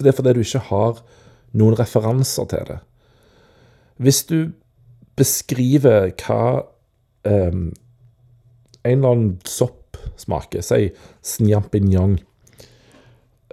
Det 0.00 0.08
er 0.08 0.16
fordi 0.16 0.32
du 0.32 0.40
ikke 0.40 0.66
har 0.72 1.04
noen 1.52 1.76
referanser 1.78 2.48
til 2.48 2.66
det. 2.68 2.80
Hvis 4.02 4.24
du 4.24 4.52
beskriver 5.18 6.12
hva 6.22 6.42
um, 7.28 7.70
en 8.82 8.98
eller 8.98 9.08
annen 9.08 9.32
sopp 9.46 9.98
smaker, 10.18 10.64
si 10.64 10.90
snjampinjong 11.26 12.18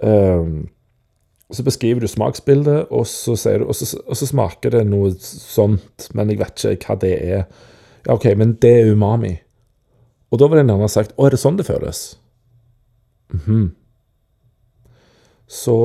Um, 0.02 0.68
så 1.50 1.62
beskriver 1.62 2.00
du 2.00 2.08
smaksbildet, 2.08 2.86
og 2.90 3.06
så, 3.06 3.34
du, 3.58 3.64
og, 3.66 3.74
så, 3.74 3.98
og 4.06 4.16
så, 4.16 4.26
smaker 4.26 4.70
det 4.70 4.84
noe 4.86 5.10
sånt, 5.20 6.06
men 6.14 6.30
jeg 6.30 6.40
vet 6.40 6.64
ikke 6.70 6.92
hva 6.92 6.98
det 7.02 7.14
er. 7.18 7.42
Ja, 8.06 8.14
OK, 8.14 8.30
men 8.38 8.54
det 8.62 8.70
er 8.78 8.92
umami. 8.94 9.34
Og 10.30 10.38
da 10.38 10.46
vil 10.46 10.62
en 10.62 10.70
gjerne 10.70 10.88
sagt 10.88 11.16
Å, 11.16 11.26
er 11.26 11.34
det 11.34 11.40
sånn 11.42 11.58
det 11.58 11.66
føles? 11.66 12.04
Mm 13.34 13.40
-hmm. 13.46 13.66
Så 15.46 15.76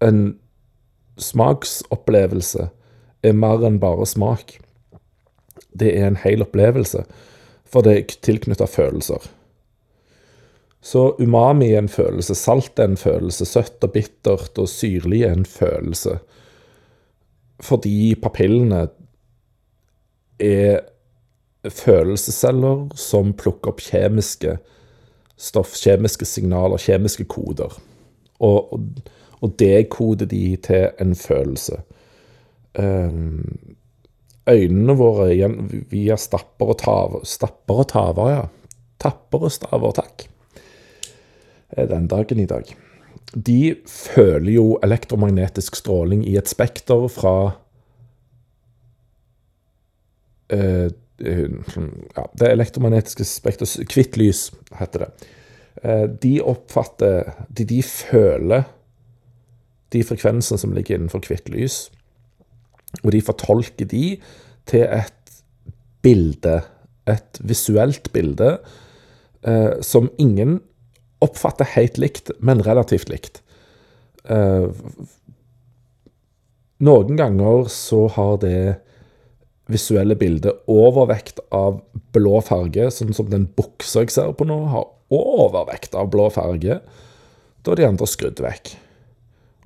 en 0.00 0.38
smaksopplevelse 1.16 2.68
er 3.22 3.36
mer 3.36 3.64
enn 3.66 3.80
bare 3.82 4.06
smak. 4.08 4.56
Det 5.76 5.92
er 5.96 6.08
en 6.08 6.20
hel 6.22 6.42
opplevelse, 6.44 7.04
for 7.68 7.86
det 7.86 7.96
er 7.96 8.16
tilknytta 8.26 8.66
følelser. 8.70 9.28
Så 10.80 11.10
umami 11.20 11.72
er 11.74 11.82
en 11.82 11.92
følelse, 11.92 12.34
salt 12.34 12.80
er 12.80 12.88
en 12.88 12.96
følelse, 13.00 13.44
søtt 13.44 13.84
og 13.84 13.92
bittert 13.92 14.58
og 14.58 14.68
syrlig 14.68 15.22
er 15.28 15.36
en 15.36 15.44
følelse. 15.44 16.16
Fordi 17.60 18.14
papillene 18.22 18.86
er 20.40 20.80
følelsesceller 21.68 22.88
som 22.96 23.34
plukker 23.36 23.74
opp 23.74 23.84
kjemiske 23.84 24.56
stoff, 25.40 25.76
kjemiske 25.76 26.24
signaler, 26.24 26.80
kjemiske 26.80 27.24
koder. 27.28 27.76
Og, 28.40 28.72
og, 29.40 29.52
dekoder 29.60 30.28
de 30.28 30.56
til 30.64 30.88
en 31.00 31.14
følelse. 31.16 31.80
Um, 32.78 33.42
øynene 34.50 34.94
våre 34.94 35.32
via 35.90 36.14
stapper 36.16 36.70
og 36.70 36.76
taver 36.78 37.24
Stapper 37.26 37.82
og 37.82 37.88
taver, 37.90 38.30
ja. 38.30 38.44
Tapper 39.02 39.48
og 39.48 39.54
staver, 39.54 39.96
takk 39.96 40.30
den 41.76 42.06
dagen 42.06 42.38
i 42.38 42.46
dag. 42.46 42.76
De 43.34 43.74
føler 43.86 44.52
jo 44.52 44.78
elektromagnetisk 44.82 45.76
stråling 45.76 46.24
i 46.26 46.36
et 46.38 46.50
spekter 46.50 47.06
fra 47.12 47.34
uh, 50.52 50.88
ja, 51.20 52.24
Det 52.40 52.48
elektromagnetiske 52.48 53.24
spekter 53.28 53.68
Hvitt 53.84 54.16
lys, 54.16 54.50
heter 54.80 55.04
det. 55.04 55.10
Uh, 55.84 56.06
de 56.22 56.40
oppfatter 56.42 57.30
de, 57.48 57.64
de 57.64 57.82
føler 57.86 58.66
de 59.92 60.02
frekvensene 60.06 60.58
som 60.58 60.74
ligger 60.74 60.96
innenfor 60.96 61.22
hvitt 61.26 61.48
lys, 61.50 61.88
og 63.02 63.12
de 63.14 63.22
fortolker 63.24 63.88
de 63.90 64.04
til 64.70 64.84
et 64.86 65.34
bilde, 66.04 66.60
et 67.10 67.40
visuelt 67.44 68.10
bilde, 68.14 68.58
eh, 69.46 69.80
som 69.84 70.10
ingen 70.18 70.60
oppfatter 71.20 71.68
helt 71.76 71.98
likt, 72.00 72.32
men 72.40 72.62
relativt 72.64 73.10
likt. 73.12 73.42
Eh, 74.24 74.68
noen 76.80 77.18
ganger 77.18 77.68
så 77.72 78.06
har 78.16 78.38
det 78.44 78.80
visuelle 79.70 80.16
bildet 80.18 80.64
overvekt 80.70 81.42
av 81.54 81.80
blå 82.14 82.40
farge, 82.42 82.88
sånn 82.90 83.14
som 83.14 83.28
den 83.30 83.46
buksa 83.56 84.04
jeg 84.04 84.14
ser 84.14 84.32
på 84.34 84.46
nå, 84.48 84.62
har 84.72 84.88
overvekt 85.14 85.94
av 85.98 86.10
blå 86.10 86.28
farge. 86.32 86.80
Da 87.60 87.72
er 87.72 87.82
de 87.82 87.90
andre 87.90 88.08
skrudd 88.08 88.40
vekk. 88.42 88.74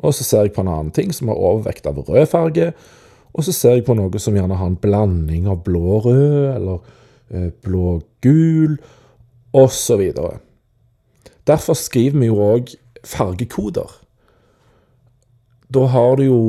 Og 0.03 0.15
så 0.17 0.27
ser 0.27 0.47
jeg 0.47 0.55
på 0.57 0.65
en 0.65 0.73
annen 0.73 0.93
ting 0.95 1.13
som 1.15 1.31
har 1.31 1.41
overvekt 1.41 1.87
av 1.87 2.01
rød 2.03 2.27
farge. 2.33 2.73
Og 3.35 3.45
så 3.47 3.53
ser 3.55 3.79
jeg 3.79 3.87
på 3.87 3.97
noe 3.99 4.21
som 4.23 4.37
gjerne 4.37 4.59
har 4.59 4.71
en 4.71 4.79
blanding 4.81 5.49
av 5.51 5.65
blå-rød 5.67 6.55
eller 6.55 6.79
eh, 7.35 7.51
blå-gul, 7.67 8.79
osv. 9.55 10.03
Derfor 11.47 11.79
skriver 11.79 12.19
vi 12.21 12.31
jo 12.31 12.39
òg 12.43 12.75
fargekoder. 13.07 13.91
Da 15.75 15.87
har 15.91 16.17
du 16.19 16.25
jo 16.29 16.41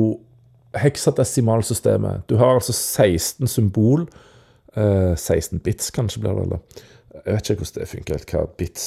heksadesimalsystemet. 0.76 2.26
Du 2.30 2.36
har 2.36 2.54
altså 2.54 2.72
16 2.72 3.46
symbol. 3.50 4.06
Eh, 4.76 5.16
16 5.16 5.58
bits, 5.58 5.90
kanskje, 5.90 6.20
blir 6.20 6.32
det. 6.38 6.42
eller? 6.42 6.58
Jeg 7.26 7.34
vet 7.34 7.50
ikke 7.50 7.64
hvordan 7.64 7.80
det 7.80 7.88
funker. 7.88 8.26
Hva 8.30 8.46
bits 8.58 8.86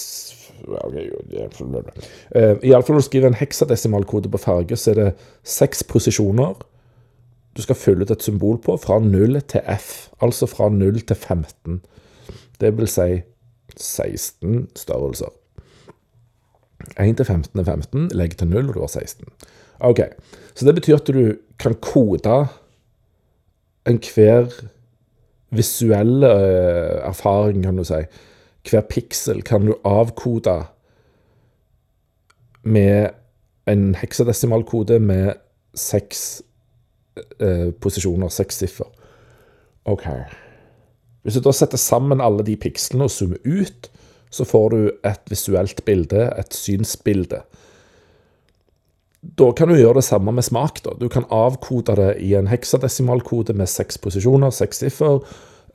eh, 0.60 2.56
Iallfall 2.64 2.96
når 2.96 3.02
du 3.04 3.08
skriver 3.08 3.28
en 3.28 3.40
heksadesimalkode 3.40 4.32
på 4.32 4.38
farge, 4.38 4.78
så 4.78 4.92
er 4.92 5.00
det 5.00 5.10
seks 5.44 5.84
posisjoner 5.84 6.56
du 7.60 7.66
skal 7.66 7.76
fylle 7.76 8.06
ut 8.08 8.12
et 8.14 8.24
symbol 8.24 8.58
på, 8.64 8.78
fra 8.80 9.00
0 9.04 9.42
til 9.52 9.62
F. 9.76 10.08
Altså 10.24 10.48
fra 10.48 10.70
0 10.72 11.02
til 11.02 11.16
15. 11.16 11.82
Det 12.62 12.72
vil 12.78 12.88
si 12.88 13.22
16 13.76 14.70
størrelser. 14.80 15.34
1 17.00 17.18
til 17.18 17.26
15 17.26 17.60
er 17.60 17.64
15, 17.64 18.08
legg 18.16 18.38
til 18.38 18.48
0, 18.48 18.70
og 18.70 18.76
du 18.76 18.80
har 18.80 18.88
16. 18.88 19.28
Ok, 19.80 20.00
Så 20.56 20.66
det 20.66 20.76
betyr 20.76 20.96
at 20.96 21.08
du 21.08 21.34
kan 21.60 21.76
kode 21.82 22.48
enhver 23.88 24.48
visuelle 25.52 26.28
uh, 26.28 27.08
erfaring, 27.08 27.64
kan 27.64 27.78
du 27.78 27.84
si. 27.84 28.04
Hver 28.70 28.82
piksel 28.82 29.42
kan 29.44 29.66
du 29.66 29.76
avkode 29.84 30.64
med 32.64 33.10
en 33.68 33.96
heksadesimalkode 33.96 35.00
med 35.00 35.34
seks 35.76 36.42
uh, 37.42 37.70
posisjoner, 37.82 38.32
seks 38.34 38.62
siffer. 38.64 38.90
OK. 39.90 40.06
Hvis 41.24 41.38
du 41.38 41.44
da 41.44 41.54
setter 41.56 41.82
sammen 41.82 42.24
alle 42.24 42.46
de 42.48 42.56
pikslene 42.60 43.08
og 43.08 43.14
zoomer 43.14 43.42
ut, 43.46 43.90
så 44.30 44.46
får 44.46 44.70
du 44.74 44.82
et 45.08 45.32
visuelt 45.32 45.82
bilde, 45.86 46.30
et 46.38 46.54
synsbilde. 46.54 47.42
da 49.20 49.52
kan 49.52 49.68
du 49.68 49.76
gjøre 49.76 50.00
det 50.00 50.04
samme 50.08 50.32
med 50.32 50.44
smak. 50.44 50.84
da. 50.84 50.94
Du 51.00 51.10
kan 51.10 51.26
avkode 51.30 51.96
det 51.96 52.18
i 52.24 52.34
en 52.36 52.48
heksadesimalkode 52.48 53.54
med 53.54 53.68
seks 53.68 53.98
posisjoner, 53.98 54.50
seks 54.50 54.78
siffer. 54.78 55.20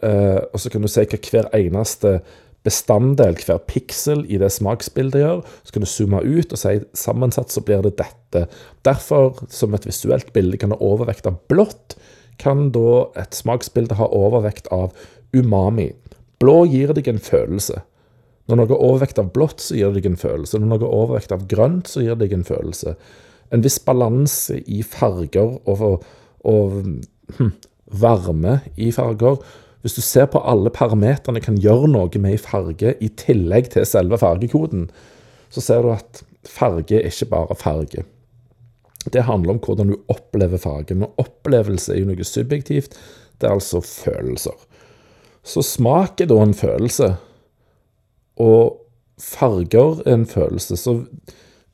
Eh, 0.03 0.41
og 0.53 0.61
så 0.61 0.71
kan 0.71 0.83
du 0.83 0.89
se 0.89 1.05
hva 1.05 1.19
hver 1.31 1.51
eneste 1.55 2.19
bestanddel, 2.65 3.37
hver 3.45 3.61
piksel 3.69 4.25
i 4.33 4.39
det 4.41 4.51
smaksbildet 4.55 5.21
gjør. 5.21 5.43
Så 5.65 5.75
kan 5.75 5.85
du 5.85 5.91
zoome 5.91 6.23
ut 6.25 6.55
og 6.55 6.61
si 6.61 6.75
sammensatt 6.97 7.53
så 7.53 7.63
blir 7.65 7.85
det 7.85 7.97
dette. 8.01 8.47
Derfor, 8.87 9.37
som 9.53 9.77
et 9.77 9.87
visuelt 9.89 10.33
bilde 10.37 10.61
kan 10.61 10.75
ha 10.75 10.81
overvekt 10.83 11.29
av 11.31 11.39
blått, 11.53 11.99
kan 12.41 12.71
da 12.75 13.05
et 13.21 13.37
smaksbilde 13.37 13.99
ha 13.99 14.09
overvekt 14.11 14.71
av 14.75 14.95
umami. 15.35 15.93
Blå 16.43 16.65
gir 16.67 16.95
deg 16.97 17.09
en 17.11 17.23
følelse. 17.23 17.83
Når 18.49 18.59
noe 18.61 18.73
er 18.73 18.83
overvekt 18.89 19.21
av 19.21 19.31
blått, 19.33 19.63
så 19.65 19.77
gir 19.77 19.93
det 19.93 20.03
deg 20.03 20.11
en 20.11 20.21
følelse. 20.21 20.59
Når 20.61 20.73
noe 20.73 20.83
er 20.83 20.97
overvekt 20.97 21.33
av 21.37 21.47
grønt, 21.49 21.89
så 21.89 22.03
gir 22.03 22.17
det 22.17 22.27
deg 22.27 22.35
en 22.37 22.49
følelse. 22.49 22.97
En 23.55 23.65
viss 23.65 23.79
balanse 23.85 24.59
i 24.67 24.83
farger 24.85 25.57
og, 25.71 26.05
og 26.49 26.81
hm, 27.39 27.53
varme 28.03 28.59
i 28.81 28.91
farger 28.93 29.39
hvis 29.85 29.99
du 29.99 30.01
ser 30.01 30.31
på 30.33 30.41
alle 30.49 30.73
parametrene 30.73 31.43
kan 31.45 31.59
gjøre 31.61 31.91
noe 31.93 32.21
med 32.23 32.39
i 32.39 32.41
farge, 32.41 32.95
i 33.05 33.11
tillegg 33.21 33.69
til 33.75 33.85
selve 33.85 34.17
fargekoden, 34.17 34.87
så 35.53 35.61
ser 35.61 35.85
du 35.85 35.91
at 35.93 36.23
farge 36.49 36.97
er 36.97 37.11
ikke 37.11 37.29
bare 37.35 37.57
farge. 37.61 38.07
Det 39.13 39.27
handler 39.29 39.55
om 39.55 39.61
hvordan 39.61 39.93
du 39.93 39.99
opplever 40.09 40.63
fargen. 40.63 41.05
Og 41.05 41.21
opplevelse 41.21 41.93
er 41.93 42.01
jo 42.01 42.09
noe 42.09 42.25
subjektivt. 42.25 42.97
Det 43.37 43.51
er 43.51 43.59
altså 43.59 43.83
følelser. 43.85 44.57
Så 45.45 45.61
smak 45.61 46.25
er 46.25 46.33
da 46.33 46.41
en 46.41 46.57
følelse, 46.57 47.11
og 48.41 48.79
farger 49.21 50.01
er 50.07 50.17
en 50.17 50.25
følelse. 50.27 50.81
Så 50.81 51.03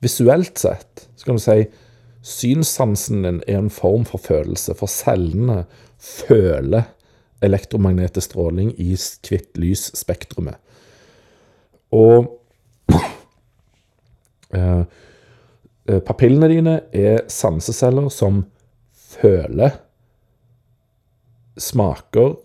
visuelt 0.03 0.59
sett 0.59 1.07
så 1.15 1.29
kan 1.29 1.39
du 1.39 1.45
si 1.47 1.61
synssansen 2.27 3.23
din 3.23 3.39
er 3.47 3.63
en 3.63 3.71
form 3.71 4.03
for 4.05 4.19
følelse, 4.19 4.75
for 4.75 4.91
cellene 4.91 5.63
føler 5.95 6.91
elektromagnetisk 7.41 8.31
stråling 8.31 8.73
i 8.77 8.93
hvitt 8.95 9.57
lysspektrumet. 9.59 10.57
Og 11.91 12.29
eh, 14.55 14.83
eh, 15.89 16.01
Papillene 16.07 16.51
dine 16.51 16.77
er 16.95 17.25
sanseceller 17.31 18.09
som 18.13 18.45
føler 19.17 19.75
smaker 21.59 22.37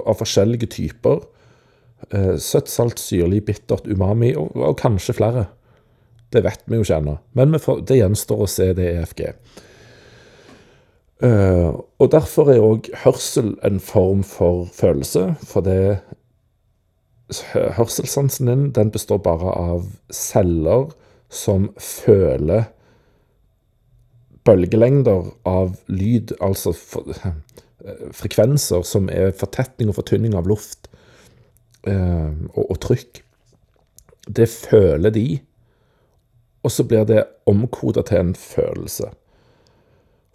av 0.00 0.16
forskjellige 0.18 0.70
typer. 0.72 1.22
Eh, 2.10 2.36
søtt, 2.40 2.70
salt, 2.72 2.98
syrlig, 3.02 3.44
bittert, 3.46 3.86
umami 3.86 4.32
og, 4.38 4.54
og, 4.56 4.76
kanskje 4.80 5.16
flere. 5.18 5.48
Det 6.30 6.44
vet 6.46 6.62
vi 6.66 6.78
jo 6.78 6.86
ikke 6.86 7.00
ennå, 7.02 7.16
men 7.34 7.58
får, 7.58 7.82
det 7.90 7.98
gjenstår 7.98 8.44
å 8.44 8.48
se 8.48 8.70
det 8.78 8.86
EFG. 8.94 9.24
Uh, 11.20 11.76
og 12.00 12.12
derfor 12.14 12.48
er 12.48 12.62
òg 12.64 12.86
hørsel 13.02 13.50
en 13.66 13.76
form 13.80 14.22
for 14.24 14.64
følelse, 14.72 15.34
for 15.44 15.60
det 15.60 16.00
Hørselssansen 17.52 18.48
din 18.48 18.62
den 18.74 18.90
består 18.90 19.20
bare 19.22 19.52
av 19.52 19.84
celler 20.10 20.88
som 21.28 21.68
føler 21.76 22.64
bølgelengder 24.48 25.28
av 25.44 25.76
lyd, 25.92 26.32
altså 26.40 26.72
uh, 26.72 27.28
frekvenser 28.16 28.80
som 28.88 29.12
er 29.12 29.36
fortetning 29.36 29.92
og 29.92 30.00
fortynning 30.00 30.34
av 30.40 30.48
luft 30.48 30.88
uh, 31.84 32.32
og, 32.56 32.64
og 32.64 32.76
trykk. 32.80 33.20
Det 34.24 34.48
føler 34.48 35.12
de, 35.12 35.28
og 36.64 36.72
så 36.72 36.88
blir 36.88 37.04
det 37.04 37.26
omkoda 37.44 38.08
til 38.08 38.24
en 38.24 38.34
følelse 38.34 39.12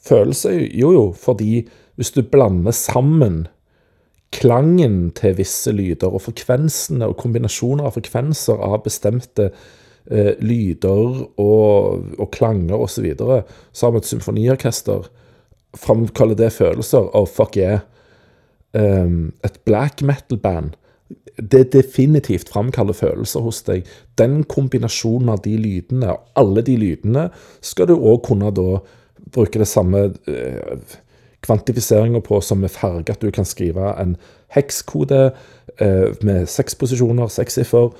følelse? 0.05 0.53
Jo, 0.73 0.91
jo, 0.93 1.05
fordi 1.17 1.65
hvis 1.95 2.11
du 2.11 2.21
blander 2.21 2.75
sammen 2.75 3.45
klangen 4.35 5.11
til 5.15 5.37
visse 5.37 5.71
lyder 5.71 6.11
og 6.11 6.23
frekvensene 6.25 7.07
og 7.07 7.17
kombinasjoner 7.21 7.87
av 7.87 7.95
frekvenser 7.95 8.59
av 8.59 8.81
bestemte 8.83 9.49
eh, 10.11 10.33
lyder 10.43 11.21
og, 11.41 12.07
og 12.19 12.31
klanger 12.35 12.75
osv., 12.75 12.97
så, 12.97 13.05
videre, 13.05 13.43
så 13.71 13.87
har 13.87 13.95
vi 13.95 14.03
et 14.03 14.09
symfoniorkester. 14.11 15.11
Framkaller 15.75 16.39
det 16.39 16.51
følelser? 16.55 17.11
Oh, 17.15 17.27
fuck 17.27 17.57
yeah. 17.57 17.85
Um, 18.75 19.33
et 19.43 19.61
black 19.65 20.01
metal-band. 20.03 20.75
Det 21.39 21.73
definitivt 21.73 22.49
framkaller 22.51 22.95
følelser 22.95 23.43
hos 23.43 23.61
deg. 23.67 23.87
Den 24.19 24.43
kombinasjonen 24.51 25.31
av 25.31 25.43
de 25.45 25.55
lydene, 25.59 26.15
alle 26.35 26.63
de 26.65 26.75
lydene, 26.79 27.29
skal 27.63 27.91
du 27.91 27.95
òg 27.95 28.23
kunne 28.27 28.51
da 28.55 28.79
bruker 29.35 29.61
det 29.61 29.69
samme 29.69 30.07
eh, 30.31 30.95
kvantifiseringa 31.45 32.21
på 32.25 32.41
som 32.41 32.61
med 32.63 32.73
farge, 32.73 33.13
at 33.13 33.21
du 33.21 33.31
kan 33.31 33.45
skrive 33.45 33.93
en 34.01 34.15
hekskode 34.55 35.21
eh, 35.77 36.11
med 36.25 36.49
seks 36.49 36.77
posisjoner, 36.79 37.29
seks 37.31 37.59
siffer, 37.59 37.91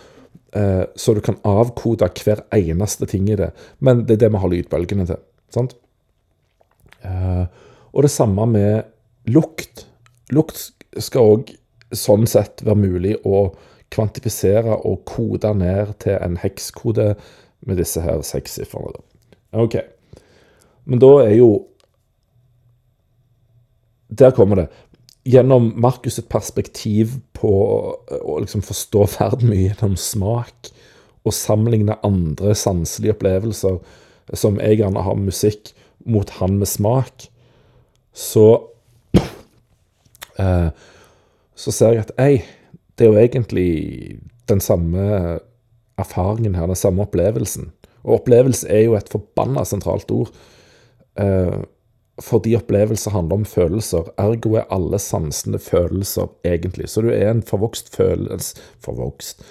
eh, 0.56 0.84
så 0.96 1.14
du 1.14 1.22
kan 1.26 1.40
avkode 1.46 2.10
hver 2.24 2.46
eneste 2.56 3.08
ting 3.12 3.30
i 3.30 3.38
det. 3.40 3.52
Men 3.80 4.06
det 4.06 4.18
er 4.18 4.26
det 4.26 4.32
vi 4.34 4.44
har 4.44 4.54
lydbølgene 4.54 5.08
til. 5.12 5.22
sant? 5.54 5.76
Eh, 7.06 7.46
og 7.94 8.04
det 8.04 8.12
samme 8.12 8.48
med 8.50 9.32
lukt. 9.32 9.86
Lukt 10.34 10.72
skal 11.00 11.36
òg 11.36 11.56
sånn 11.96 12.26
sett 12.28 12.64
være 12.66 12.82
mulig 12.82 13.16
å 13.28 13.50
kvantifisere 13.94 14.82
og 14.88 15.06
kode 15.08 15.54
ned 15.56 15.94
til 16.04 16.18
en 16.18 16.40
hekskode 16.42 17.14
med 17.66 17.80
disse 17.80 18.02
her 18.02 18.24
seks 18.26 18.58
sifrene. 18.60 19.04
OK. 19.56 19.78
Men 20.86 21.02
da 21.02 21.12
er 21.26 21.36
jo 21.40 21.68
Der 24.16 24.32
kommer 24.32 24.56
det. 24.56 24.68
Gjennom 25.26 25.74
Markus' 25.82 26.20
et 26.22 26.30
perspektiv 26.30 27.18
på 27.34 27.50
å 28.22 28.36
liksom 28.40 28.62
forstå 28.64 29.08
verden 29.18 29.50
mye 29.50 29.66
gjennom 29.66 29.96
smak, 30.00 30.70
og 31.26 31.34
sammenligne 31.34 31.98
andre 32.06 32.54
sanselige 32.56 33.16
opplevelser, 33.18 33.80
som 34.38 34.60
jeg 34.62 34.78
gjerne 34.80 35.04
har 35.04 35.18
musikk, 35.20 35.74
mot 36.06 36.30
han 36.38 36.60
med 36.62 36.70
smak, 36.70 37.28
så 38.14 38.46
eh, 40.40 40.70
Så 41.56 41.72
ser 41.72 41.94
jeg 41.96 42.04
at 42.04 42.12
ei, 42.20 42.44
det 43.00 43.06
er 43.06 43.14
jo 43.14 43.20
egentlig 43.20 43.70
den 44.50 44.60
samme 44.60 45.40
erfaringen 45.98 46.56
her, 46.56 46.68
den 46.68 46.76
samme 46.76 47.06
opplevelsen. 47.06 47.70
Og 48.04 48.20
opplevelse 48.20 48.68
er 48.68 48.82
jo 48.84 48.98
et 48.98 49.08
forbanna 49.10 49.64
sentralt 49.64 50.12
ord. 50.12 50.34
Eh, 51.20 51.64
fordi 52.24 52.56
opplevelser 52.56 53.12
handler 53.12 53.42
om 53.42 53.46
følelser. 53.46 54.08
Ergo 54.22 54.56
er 54.56 54.70
alle 54.72 55.00
sansene 55.00 55.60
følelser, 55.60 56.30
egentlig. 56.48 56.90
Så 56.90 57.04
du 57.04 57.10
er 57.12 57.30
en 57.32 57.44
forvokst 57.44 57.92
følelse 57.96 58.56
Forvokst 58.84 59.44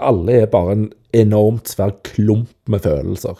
Alle 0.00 0.32
er 0.42 0.46
bare 0.46 0.72
en 0.72 0.86
enormt 1.12 1.68
svær 1.68 1.92
klump 2.04 2.50
med 2.66 2.80
følelser. 2.84 3.36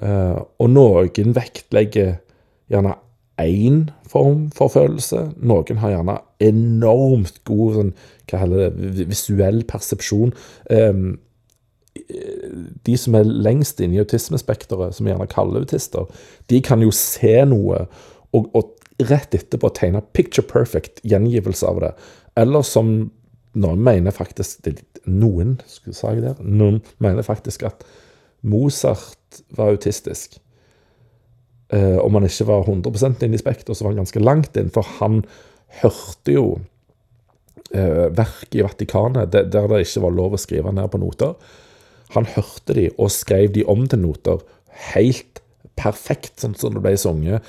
Eh, 0.00 0.38
og 0.58 0.70
noen 0.70 1.34
vektlegger 1.36 2.18
gjerne 2.70 2.94
én 3.40 3.90
form 4.08 4.50
for 4.54 4.72
følelse. 4.72 5.32
Noen 5.36 5.80
har 5.82 5.96
gjerne 5.96 6.18
enormt 6.44 7.40
god 7.48 7.78
sånn, 7.78 7.92
hva 8.30 8.40
heller 8.44 8.70
det, 8.70 9.06
visuell 9.10 9.64
persepsjon. 9.68 10.32
Um, 10.70 11.18
de 12.84 12.96
som 13.00 13.16
er 13.18 13.28
lengst 13.28 13.80
inne 13.80 13.98
i 13.98 14.02
autismespekteret, 14.02 14.96
som 14.96 15.06
vi 15.06 15.12
gjerne 15.12 15.30
kaller 15.30 15.64
autister, 15.64 16.08
de 16.52 16.60
kan 16.64 16.82
jo 16.84 16.92
se 16.94 17.36
noe 17.48 17.84
og, 18.34 18.48
og 18.52 18.72
rett 19.08 19.34
etterpå 19.34 19.70
tegne 19.74 20.02
picture 20.14 20.46
perfect 20.46 21.02
gjengivelse 21.06 21.66
av 21.66 21.80
det. 21.82 21.92
Eller 22.38 22.66
som 22.66 22.94
noen 23.54 23.82
mener 23.86 24.14
faktisk 24.14 24.66
Noen, 25.04 25.58
skulle 25.68 25.94
jeg 25.94 26.22
der? 26.24 26.38
Noen 26.40 26.80
mener 27.02 27.26
faktisk 27.26 27.66
at 27.68 27.82
Mozart 28.44 29.42
var 29.52 29.74
autistisk. 29.74 30.38
Eh, 31.68 31.98
om 32.00 32.16
han 32.16 32.24
ikke 32.24 32.46
var 32.48 32.64
100% 32.64 33.24
inne 33.24 33.36
i 33.36 33.40
spekteret, 33.40 33.76
så 33.76 33.84
var 33.84 33.92
han 33.92 34.00
ganske 34.00 34.22
langt 34.22 34.56
inn. 34.60 34.72
For 34.72 34.88
han 34.98 35.22
hørte 35.82 36.34
jo 36.34 36.46
eh, 37.74 38.08
verk 38.16 38.56
i 38.56 38.64
Vatikanet 38.64 39.32
der 39.34 39.48
det 39.52 39.82
ikke 39.84 40.06
var 40.06 40.16
lov 40.16 40.36
å 40.36 40.40
skrive 40.40 40.72
ned 40.72 40.88
på 40.92 41.02
noter. 41.02 41.36
Han 42.14 42.28
hørte 42.36 42.76
de 42.76 42.88
og 42.94 43.12
skrev 43.12 43.52
de 43.54 43.64
om 43.68 43.86
til 43.90 44.02
noter 44.04 44.42
helt 44.94 45.40
perfekt, 45.78 46.36
sånn 46.42 46.54
som 46.58 46.74
det 46.74 46.82
ble 46.84 46.94
sunget. 46.98 47.46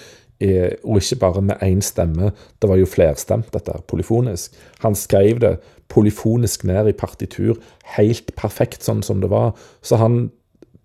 Og 0.84 1.00
ikke 1.00 1.20
bare 1.22 1.42
med 1.46 1.62
én 1.64 1.82
stemme. 1.86 2.32
Det 2.60 2.70
var 2.70 2.80
jo 2.82 2.90
flerstemt, 2.90 3.52
dette, 3.54 3.78
polyfonisk. 3.90 4.56
Han 4.84 4.98
skrev 4.98 5.40
det 5.44 5.54
polyfonisk 5.94 6.66
ned 6.66 6.90
i 6.90 6.98
partitur, 6.98 7.60
helt 7.96 8.34
perfekt 8.36 8.84
sånn 8.86 9.04
som 9.06 9.22
det 9.22 9.30
var. 9.32 9.54
Så 9.86 10.00
han 10.02 10.26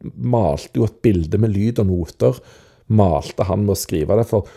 malte 0.00 0.80
jo 0.80 0.86
et 0.88 1.00
bilde 1.04 1.40
med 1.40 1.54
lyd 1.56 1.80
og 1.82 1.88
noter. 1.88 2.42
Malte 2.92 3.48
han 3.48 3.64
med 3.64 3.74
å 3.74 3.80
skrive 3.80 4.16
det, 4.20 4.28
for 4.28 4.48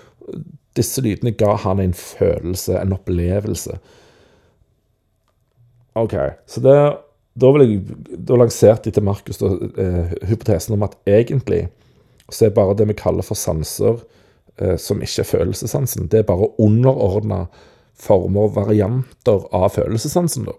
disse 0.77 1.03
lydene 1.05 1.35
ga 1.37 1.55
han 1.63 1.81
en 1.83 1.95
følelse, 1.95 2.75
en 2.79 2.95
opplevelse. 2.95 3.79
OK, 5.99 6.15
så 6.49 6.63
det 6.65 6.77
da, 7.33 7.49
jeg, 7.59 7.81
da 8.27 8.37
lanserte 8.37 8.89
jeg 8.89 8.97
til 8.97 9.05
Markus 9.05 9.41
eh, 9.41 10.13
hypotesen 10.29 10.75
om 10.75 10.85
at 10.85 10.97
egentlig 11.09 11.65
så 12.31 12.47
er 12.47 12.55
bare 12.55 12.75
det 12.77 12.87
vi 12.89 12.97
kaller 12.97 13.25
for 13.25 13.37
sanser, 13.37 14.01
eh, 14.61 14.75
som 14.77 15.01
ikke 15.01 15.23
er 15.23 15.29
følelsessansen, 15.29 16.09
det 16.11 16.21
er 16.21 16.29
bare 16.29 16.51
underordna 16.61 17.45
former 17.99 18.47
og 18.47 18.55
varianter 18.57 19.47
av 19.53 19.69
følelsessansen. 19.75 20.47
da. 20.49 20.55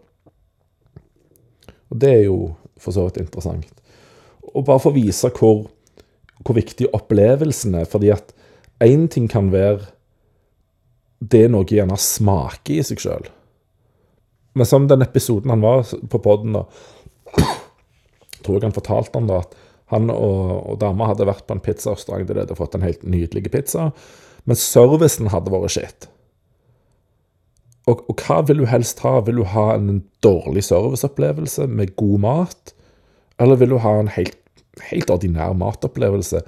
Og 1.91 1.99
Det 2.01 2.11
er 2.11 2.25
jo 2.27 2.39
for 2.79 2.95
så 2.95 3.07
vidt 3.07 3.23
interessant. 3.23 3.71
Og 4.55 4.67
bare 4.67 4.83
for 4.83 4.93
å 4.93 4.99
vise 4.99 5.31
hvor, 5.35 5.67
hvor 6.43 6.57
viktig 6.59 6.91
opplevelsen 6.95 7.75
er, 7.81 7.89
fordi 7.91 8.11
at 8.15 8.35
én 8.83 9.09
ting 9.09 9.29
kan 9.31 9.51
være 9.55 9.87
det 11.19 11.47
noe 11.51 11.67
gjerne 11.67 11.97
smaker 11.99 12.77
i 12.77 12.85
seg 12.85 13.01
sjøl. 13.01 13.31
Men 14.55 14.69
som 14.71 14.89
den 14.91 15.03
episoden 15.03 15.51
han 15.51 15.65
var 15.65 15.87
på 16.11 16.21
poden, 16.23 16.57
da 16.59 16.65
tror 18.45 18.59
jeg 18.59 18.69
han 18.69 18.77
fortalte 18.77 19.19
han 19.19 19.31
da 19.31 19.41
at 19.43 19.55
han 19.93 20.11
og, 20.13 20.41
og 20.71 20.81
dama 20.81 21.11
hadde 21.11 21.27
vært 21.29 21.47
på 21.49 21.57
en 21.57 21.63
pizzarestaurant 21.65 22.29
der 22.29 22.39
de 22.39 22.45
hadde 22.45 22.59
fått 22.59 22.77
en 22.77 22.85
helt 22.87 23.03
nydelig 23.05 23.51
pizza, 23.53 23.91
men 24.49 24.59
servicen 24.61 25.31
hadde 25.33 25.53
vært 25.53 25.75
skitt. 25.75 26.09
Og, 27.91 28.01
og, 28.09 28.23
hva 28.25 28.41
vil 28.49 28.63
du 28.63 28.69
helst 28.69 29.03
ha? 29.05 29.19
Vil 29.27 29.43
du 29.43 29.45
ha 29.53 29.67
en 29.75 29.99
dårlig 30.25 30.65
serviceopplevelse 30.65 31.67
med 31.69 31.93
god 32.01 32.23
mat? 32.25 32.73
Eller 33.41 33.61
vil 33.61 33.75
du 33.75 33.81
ha 33.85 33.99
en 34.01 34.09
helt, 34.15 34.39
helt 34.89 35.13
ordinær 35.13 35.53
matopplevelse? 35.61 36.41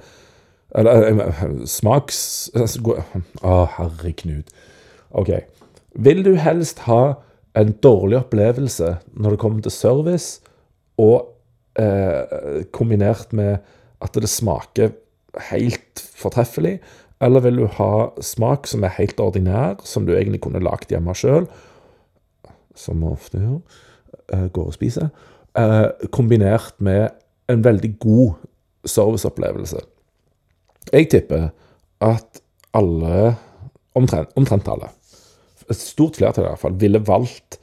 Eller 0.77 1.05
eh, 1.11 1.45
smaks... 1.69 2.19
Å, 2.57 3.59
herre. 3.77 4.39
OK. 5.13 5.31
Vil 6.07 6.25
du 6.25 6.33
helst 6.41 6.87
ha 6.87 7.01
en 7.57 7.73
dårlig 7.83 8.19
opplevelse 8.21 8.93
når 9.17 9.33
det 9.33 9.41
kommer 9.41 9.65
til 9.65 9.73
service, 9.73 10.41
og 10.97 11.33
eh, 11.79 12.63
kombinert 12.73 13.33
med 13.37 13.57
at 14.01 14.17
det 14.17 14.29
smaker 14.29 14.93
helt 15.51 16.01
fortreffelig? 16.17 16.77
Eller 17.21 17.41
vil 17.41 17.63
du 17.63 17.65
ha 17.79 18.09
smak 18.21 18.67
som 18.69 18.85
er 18.85 18.93
helt 18.99 19.19
ordinær, 19.21 19.81
som 19.85 20.05
du 20.05 20.13
egentlig 20.13 20.41
kunne 20.45 20.61
lagd 20.61 20.91
hjemme 20.93 21.15
sjøl, 21.17 21.47
som 22.77 23.01
vi 23.01 23.09
ofte 23.09 23.41
gjør, 23.41 23.61
uh, 24.35 24.45
går 24.53 24.69
og 24.69 24.75
spiser, 24.75 25.09
eh, 25.57 25.87
kombinert 26.13 26.75
med 26.77 27.09
en 27.49 27.63
veldig 27.65 27.95
god 28.03 28.35
serviceopplevelse? 28.85 29.81
Jeg 30.93 31.09
tipper 31.09 31.49
at 32.05 32.41
alle, 32.77 33.33
omtrent, 33.97 34.29
omtrent 34.37 34.69
alle, 34.69 34.91
et 35.69 35.79
stort 35.79 36.19
flertall 36.19 36.45
i 36.45 36.51
hvert 36.51 36.61
fall, 36.61 36.77
ville 36.79 37.03
valgt 37.07 37.59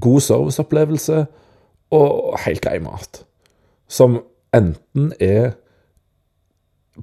god 0.00 0.24
serviceopplevelse 0.24 1.24
og 1.94 2.38
helt 2.44 2.64
grei 2.64 2.78
mat. 2.82 3.22
Som 3.90 4.22
enten 4.54 5.12
er 5.22 5.54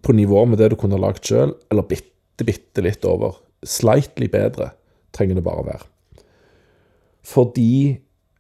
på 0.02 0.16
nivå 0.16 0.46
med 0.48 0.62
det 0.62 0.72
du 0.72 0.78
kunne 0.80 1.00
lagd 1.00 1.24
sjøl, 1.28 1.54
eller 1.72 1.88
bitte, 1.88 2.46
bitte 2.48 2.84
litt 2.84 3.06
over. 3.08 3.38
Slightly 3.68 4.30
bedre 4.32 4.72
trenger 5.16 5.38
det 5.38 5.46
bare 5.46 5.68
være. 5.68 5.90
Fordi 7.28 8.00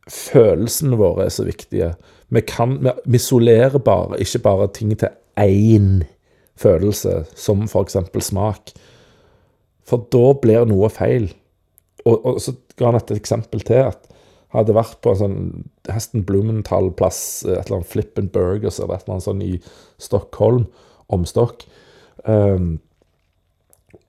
følelsene 0.09 0.97
våre 0.97 1.27
er 1.27 1.33
så 1.33 1.45
viktige. 1.45 1.91
Vi, 2.31 2.41
kan, 2.47 2.79
vi 2.81 3.19
isolerer 3.19 3.77
bare, 3.83 4.19
ikke 4.23 4.41
bare 4.47 4.71
ting 4.73 4.95
til 4.97 5.13
én 5.39 6.01
følelse, 6.57 7.25
som 7.35 7.67
f.eks. 7.67 7.97
smak. 8.25 8.73
For 9.87 10.07
da 10.13 10.31
blir 10.41 10.65
noe 10.69 10.89
feil. 10.93 11.29
Og, 12.05 12.15
og 12.25 12.41
så 12.41 12.55
ga 12.79 12.89
han 12.89 12.99
et 12.99 13.13
eksempel 13.15 13.63
til. 13.67 13.91
at 13.91 14.11
hadde 14.51 14.75
vært 14.75 14.99
på 15.03 15.13
en 15.13 15.19
sånn 15.19 15.37
Hesten 15.91 16.25
Blumenthal-plass, 16.27 17.21
et 17.47 17.63
eller 17.63 17.79
annet 17.79 17.91
Flippen 17.91 18.29
Burgers 18.33 18.79
eller 18.79 18.97
et 18.97 19.05
eller 19.05 19.17
annet 19.17 19.27
sånn 19.27 19.43
i 19.45 19.53
Stockholm 20.01 20.65
omstokk. 21.11 21.63
Um, 22.27 22.79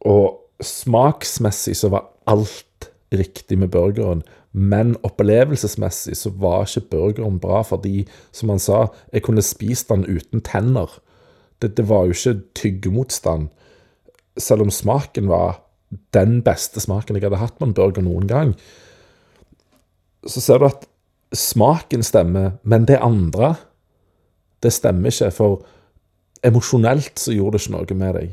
og 0.06 0.42
smaksmessig 0.62 1.76
så 1.78 1.92
var 1.94 2.10
alt 2.30 2.90
riktig 3.14 3.58
med 3.60 3.70
burgeren, 3.74 4.22
men 4.52 4.96
opplevelsesmessig 5.06 6.16
så 6.18 6.32
var 6.42 6.66
ikke 6.66 6.90
burgeren 6.90 7.38
bra 7.40 7.62
fordi, 7.64 8.02
som 8.34 8.52
han 8.52 8.60
sa, 8.62 8.86
jeg 9.14 9.24
kunne 9.26 9.44
spist 9.44 9.92
den 9.92 10.04
uten 10.08 10.42
tenner. 10.44 10.90
Det, 11.62 11.76
det 11.78 11.86
var 11.88 12.08
jo 12.08 12.16
ikke 12.16 12.40
tyggemotstand. 12.58 13.48
Selv 14.40 14.66
om 14.66 14.72
smaken 14.74 15.30
var 15.30 15.62
den 16.14 16.40
beste 16.44 16.80
smaken 16.80 17.18
jeg 17.18 17.26
hadde 17.26 17.40
hatt 17.42 17.58
på 17.58 17.68
en 17.68 17.74
burger 17.76 18.04
noen 18.04 18.28
gang, 18.30 18.54
så 20.26 20.40
ser 20.40 20.62
du 20.62 20.68
at 20.68 20.86
smaken 21.34 22.04
stemmer, 22.06 22.56
men 22.62 22.86
det 22.88 23.00
andre, 23.02 23.54
det 24.62 24.72
stemmer 24.74 25.10
ikke. 25.10 25.32
For 25.34 25.62
emosjonelt 26.46 27.18
så 27.18 27.34
gjorde 27.34 27.58
det 27.58 27.64
ikke 27.64 27.74
noe 27.76 27.98
med 27.98 28.16
deg. 28.18 28.32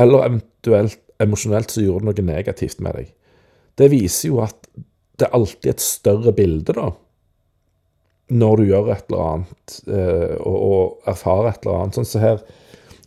Eller 0.00 0.26
eventuelt 0.26 1.00
emosjonelt 1.20 1.74
så 1.74 1.84
gjorde 1.84 2.06
det 2.06 2.24
noe 2.24 2.30
negativt 2.32 2.80
med 2.80 2.96
deg. 2.96 3.12
Det 3.76 3.90
viser 3.92 4.30
jo 4.30 4.40
at 4.44 4.56
det 5.20 5.28
er 5.28 5.36
alltid 5.36 5.74
et 5.74 5.84
større 5.84 6.32
bilde, 6.32 6.72
da. 6.76 6.90
Når 8.30 8.60
du 8.60 8.68
gjør 8.70 8.92
et 8.94 9.08
eller 9.10 9.22
annet 9.26 9.78
eh, 9.90 10.36
og, 10.38 10.56
og, 10.56 10.98
erfarer 11.10 11.50
et 11.50 11.64
eller 11.64 11.80
annet. 11.80 11.96
Sånn 11.98 12.06
som 12.06 12.20
så 12.20 12.22
her 12.22 12.44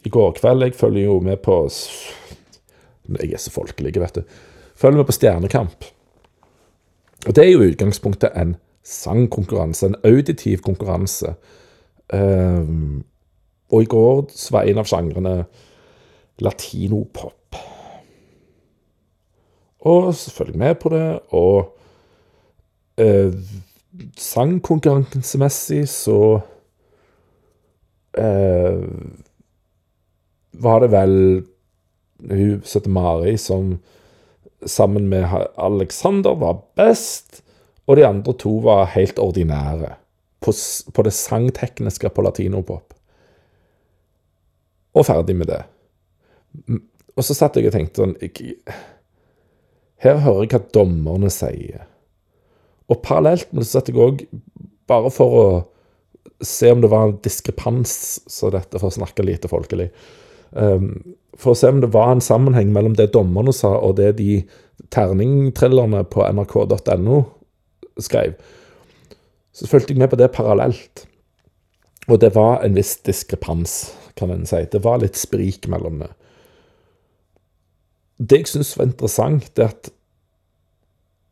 i 0.04 0.12
går 0.12 0.34
kveld. 0.38 0.68
Jeg 0.68 0.76
følger 0.76 1.08
jo 1.08 1.20
med 1.24 1.39
på 1.46 1.56
Jeg 3.10 3.34
er 3.34 3.42
så 3.42 3.52
folkelig, 3.52 3.96
vet 4.00 4.16
du. 4.16 4.24
Følg 4.80 4.98
med 4.98 5.06
på 5.08 5.16
Stjernekamp. 5.16 5.86
Og 7.28 7.36
det 7.36 7.44
er 7.44 7.52
jo 7.52 7.63
i 7.63 7.72
utgangspunktet 7.72 8.36
en 8.36 8.56
sangkonkurranse, 8.84 9.88
en 9.88 10.00
auditiv 10.04 10.63
konkurranse. 10.63 11.36
Um, 12.13 13.04
og 13.72 13.82
i 13.82 13.86
går 13.89 14.26
så 14.36 14.58
var 14.58 14.68
en 14.68 14.82
av 14.82 14.89
sjangrene 14.89 15.36
latinopop. 16.44 17.60
Og 19.84 20.13
så 20.16 20.32
følger 20.32 20.54
jeg 20.54 20.60
med 20.60 20.76
på 20.80 20.92
det, 20.94 21.20
og 21.36 21.78
uh, 23.02 23.34
sangkonkurransemessig 24.18 25.84
så 25.92 26.20
uh, 28.20 28.84
var 30.54 30.84
det 30.84 30.92
vel 30.92 31.18
hun 32.30 32.62
som 32.68 32.88
Mari, 32.94 33.38
som 33.38 33.78
sammen 34.66 35.10
med 35.12 35.28
Alexander 35.60 36.36
var 36.40 36.62
best, 36.80 37.42
og 37.88 38.00
de 38.00 38.08
andre 38.08 38.34
to 38.40 38.58
var 38.64 38.92
helt 38.94 39.20
ordinære 39.20 39.96
på, 40.44 40.54
på 40.94 41.04
det 41.04 41.14
sangtekniske 41.14 42.10
på 42.16 42.24
latinopop 42.24 42.94
og 44.94 45.08
ferdig 45.08 45.36
med 45.38 45.50
det. 45.50 45.62
Og 47.18 47.26
så 47.26 47.36
satt 47.38 47.58
jeg 47.58 47.70
og 47.70 47.76
tenkte 47.76 48.04
sånn 48.04 48.16
Her 50.04 50.20
hører 50.22 50.44
jeg 50.44 50.54
hva 50.54 50.62
dommerne 50.76 51.32
sier. 51.34 51.86
Og 52.92 53.02
parallelt 53.06 53.50
med 53.54 53.64
det 53.64 53.72
satt 53.72 53.90
jeg 53.90 54.00
òg, 54.02 54.26
bare 54.90 55.10
for 55.14 55.38
å 55.40 55.46
se 56.44 56.70
om 56.74 56.82
det 56.84 56.92
var 56.92 57.08
en 57.08 57.18
diskrepans, 57.24 58.22
så 58.28 58.52
dette 58.54 58.80
for 58.80 58.92
å 58.92 58.98
snakke 58.98 59.26
lite 59.26 59.50
folkelig 59.52 59.90
For 60.54 61.54
å 61.54 61.58
se 61.58 61.72
om 61.74 61.82
det 61.82 61.94
var 61.94 62.12
en 62.13 62.22
sammenheng 62.22 62.74
mellom 62.74 62.98
det 62.98 63.12
dommerne 63.13 63.54
sa, 63.56 63.74
og 63.82 63.98
det 63.98 64.16
de 64.20 64.44
terningtrillerne 64.94 66.04
på 66.12 66.26
nrk.no 66.28 67.24
skrev. 68.02 68.36
Så 69.54 69.70
fulgte 69.70 69.94
jeg 69.94 70.02
med 70.02 70.12
på 70.13 70.20
det 70.20 70.32
parallelt. 70.34 71.06
Og 72.10 72.20
det 72.22 72.34
var 72.36 72.63
en 72.66 72.76
viss 72.78 72.98
diskrepans 73.06 73.94
kan 74.18 74.32
en 74.34 74.46
si. 74.46 74.62
Det 74.72 74.84
var 74.84 75.02
litt 75.02 75.18
sprik 75.18 75.68
mellom 75.72 76.02
det. 76.04 76.12
Det 78.18 78.44
jeg 78.44 78.52
syns 78.52 78.76
var 78.78 78.89
interessant, 78.89 79.50
er 79.58 79.72
at 79.72 79.89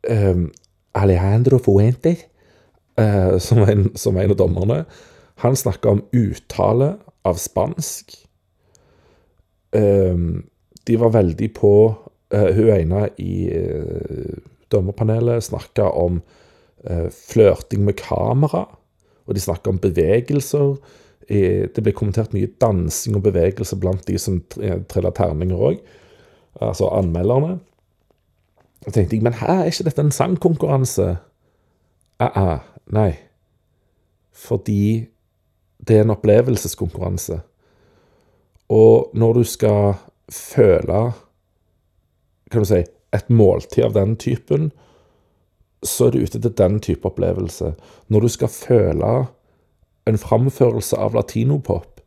um, 0.10 0.48
Alejandro 0.98 1.60
Fuente, 1.62 2.16
uh, 3.00 3.38
som, 3.40 3.62
en, 3.64 3.92
som 3.96 4.18
en 4.18 4.34
av 4.34 4.40
dommerne, 4.40 4.84
han 5.42 5.58
snakka 5.58 5.96
om 5.96 6.04
uttale 6.16 6.96
av 7.28 7.40
spansk. 7.42 8.16
De 9.72 10.98
var 11.00 11.14
veldig 11.14 11.48
på 11.56 11.74
uh, 12.34 12.50
Hun 12.56 12.72
ene 12.74 13.06
i 13.22 13.36
uh, 13.54 14.40
dommerpanelet 14.72 15.46
snakka 15.46 15.90
om 15.96 16.22
uh, 16.90 17.08
flørting 17.12 17.86
med 17.86 18.00
kamera, 18.02 18.66
og 19.26 19.36
de 19.36 19.44
snakka 19.44 19.72
om 19.72 19.82
bevegelser 19.82 20.76
det 21.32 21.80
ble 21.86 21.94
kommentert 21.96 22.34
mye 22.36 22.50
dansing 22.60 23.16
og 23.16 23.22
bevegelse 23.24 23.78
blant 23.80 24.02
de 24.04 24.18
som 24.20 24.42
triller 24.52 25.14
terninger 25.16 25.56
òg. 25.56 25.78
Altså 26.60 26.90
anmelderne. 26.92 27.54
Så 28.82 28.92
tenkte 28.92 29.16
jeg, 29.16 29.24
men 29.24 29.38
her 29.40 29.54
er 29.54 29.70
ikke 29.70 29.86
dette 29.88 30.04
en 30.04 30.12
sangkonkurranse? 30.12 31.06
Uh 32.20 32.28
-uh, 32.28 32.58
nei. 32.92 33.14
Fordi 34.34 35.08
det 35.88 35.98
er 35.98 36.02
en 36.02 36.10
opplevelseskonkurranse. 36.10 37.40
Og 38.72 39.12
når 39.14 39.42
du 39.42 39.44
skal 39.48 40.00
føle 40.32 41.12
kan 42.52 42.64
du 42.64 42.68
si, 42.68 42.82
et 43.16 43.30
måltid 43.32 43.86
av 43.86 43.94
den 43.96 44.18
typen, 44.20 44.72
så 45.84 46.08
er 46.08 46.14
du 46.14 46.26
ute 46.26 46.40
til 46.40 46.54
den 46.58 46.80
type 46.84 47.08
opplevelse. 47.08 47.74
Når 48.12 48.26
du 48.26 48.30
skal 48.32 48.52
føle 48.52 49.12
en 50.08 50.20
framførelse 50.20 51.00
av 51.00 51.16
latinopop, 51.16 52.02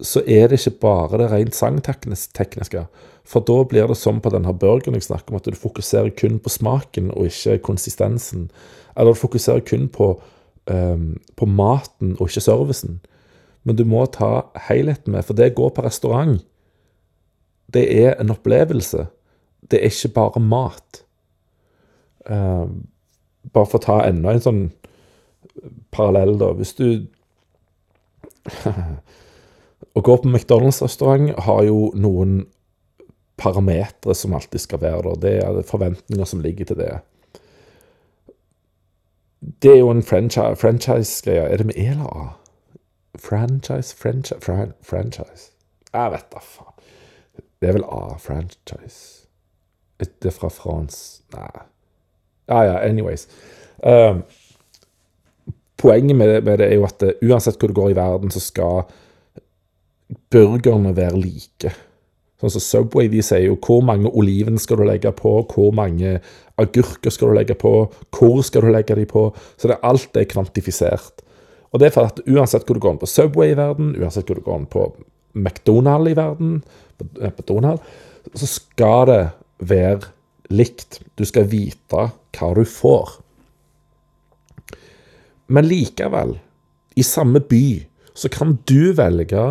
så 0.00 0.20
er 0.28 0.50
det 0.50 0.60
ikke 0.60 0.80
bare 0.84 1.20
det 1.20 1.30
rent 1.32 1.56
sangtekniske. 1.56 2.84
For 3.26 3.44
da 3.48 3.62
blir 3.66 3.88
det 3.88 3.96
som 3.98 4.20
på 4.22 4.30
denne 4.30 4.52
burgeren 4.54 4.98
jeg 4.98 5.08
snakker 5.08 5.32
om, 5.32 5.40
at 5.40 5.48
du 5.48 5.58
fokuserer 5.58 6.12
kun 6.14 6.38
på 6.38 6.52
smaken 6.52 7.10
og 7.14 7.30
ikke 7.30 7.58
konsistensen. 7.66 8.50
Eller 8.96 9.16
du 9.16 9.22
fokuserer 9.22 9.64
kun 9.66 9.88
på, 9.88 10.12
um, 10.70 11.16
på 11.36 11.48
maten 11.48 12.14
og 12.20 12.28
ikke 12.28 12.44
servicen. 12.44 13.00
Men 13.66 13.78
du 13.78 13.82
må 13.88 14.04
ta 14.14 14.46
helheten 14.68 15.12
med, 15.12 15.26
for 15.26 15.34
det 15.34 15.50
å 15.50 15.56
gå 15.58 15.70
på 15.74 15.84
restaurant. 15.86 16.38
Det 17.74 17.82
er 17.90 18.14
en 18.14 18.30
opplevelse. 18.30 19.08
Det 19.66 19.80
er 19.80 19.90
ikke 19.90 20.14
bare 20.14 20.42
mat. 20.42 21.02
Uh, 22.30 22.70
bare 23.50 23.66
for 23.66 23.80
å 23.80 23.86
ta 23.86 23.96
enda 24.06 24.34
en 24.34 24.44
sånn 24.44 24.62
parallell, 25.94 26.36
da. 26.38 26.52
Hvis 26.54 26.76
du 26.78 26.88
Å 29.96 30.02
gå 30.04 30.14
på 30.22 30.28
McDonald's-restaurant 30.28 31.32
har 31.46 31.64
jo 31.66 31.88
noen 31.98 32.44
parametere 33.40 34.14
som 34.14 34.34
alltid 34.36 34.62
skal 34.62 34.80
være 34.82 35.14
der. 35.20 35.40
Det 35.56 35.64
er 35.64 35.70
forventninger 35.70 36.28
som 36.28 36.42
ligger 36.44 36.68
til 36.70 36.78
det. 36.80 36.90
Det 39.62 39.72
er 39.72 39.80
jo 39.80 39.90
en 39.92 40.04
franchise-greie. 40.04 40.60
Franchise 40.60 41.32
er 41.32 41.56
det 41.56 41.66
med 41.66 41.80
E 41.80 41.88
eller 41.92 42.12
A? 42.12 42.26
Franchise, 43.18 43.96
franchise, 43.96 44.40
fran 44.40 44.72
franchise. 44.82 45.52
Jeg 45.92 46.12
vet 46.12 46.26
da 46.32 46.42
faen. 46.42 46.72
Det 47.60 47.68
er 47.68 47.78
vel 47.78 47.86
A, 47.88 48.16
franchise. 48.20 49.26
Det 50.00 50.28
er 50.28 50.34
fra 50.34 50.48
France 50.52 51.22
Nei. 51.32 51.64
Ja, 52.48 52.60
ja, 52.62 52.76
anyways. 52.84 53.26
Um, 53.82 54.22
poenget 55.76 56.16
med 56.16 56.28
det, 56.28 56.44
med 56.44 56.58
det, 56.58 56.66
er 56.66 56.74
jo 56.74 56.84
at 56.84 57.00
det, 57.00 57.16
uansett 57.24 57.58
hvor 57.58 57.72
det 57.72 57.76
går 57.76 57.90
i 57.90 57.96
verden, 57.96 58.30
så 58.30 58.40
skal 58.40 58.84
burgerne 60.30 60.94
være 60.96 61.18
like. 61.18 61.72
Sånn 62.40 62.52
som 62.52 62.62
Subway 62.62 63.08
de 63.10 63.22
sier 63.24 63.48
jo 63.48 63.56
hvor 63.56 63.82
mange 63.84 64.12
oliven 64.12 64.60
skal 64.60 64.78
du 64.78 64.86
legge 64.86 65.10
på, 65.16 65.38
hvor 65.50 65.72
mange 65.74 66.18
agurker 66.60 67.10
skal 67.10 67.32
du 67.32 67.38
legge 67.38 67.56
på, 67.58 67.72
hvor 68.14 68.42
skal 68.44 68.66
du 68.66 68.70
legge 68.70 68.94
dem 68.94 69.08
på. 69.10 69.30
Så 69.56 69.72
det, 69.72 69.80
alt 69.82 70.16
er 70.20 70.28
kvantifisert. 70.28 71.24
Og 71.76 71.82
det 71.82 71.90
er 71.90 71.92
for 71.92 72.08
at 72.08 72.22
uansett 72.24 72.64
hvor 72.64 72.78
du 72.78 72.80
går 72.80 72.94
inn 72.94 73.02
på 73.02 73.10
Subway 73.10 73.50
i 73.52 73.58
verden, 73.58 73.90
uansett 74.00 74.24
hvor 74.24 74.38
du 74.38 74.44
går 74.46 74.62
inn 74.62 74.68
på 74.72 74.86
McDonald 75.36 76.08
i 76.08 76.16
verden, 76.16 76.62
McDonald, 77.20 77.82
så 78.32 78.48
skal 78.48 79.02
det 79.10 79.20
være 79.60 80.08
likt. 80.56 81.02
Du 81.20 81.26
skal 81.28 81.50
vite 81.52 82.06
hva 82.08 82.48
du 82.56 82.62
får. 82.64 83.18
Men 85.52 85.68
likevel, 85.68 86.38
i 86.96 87.04
samme 87.04 87.44
by, 87.44 87.84
så 88.16 88.32
kan 88.32 88.56
du 88.64 88.96
velge 88.96 89.44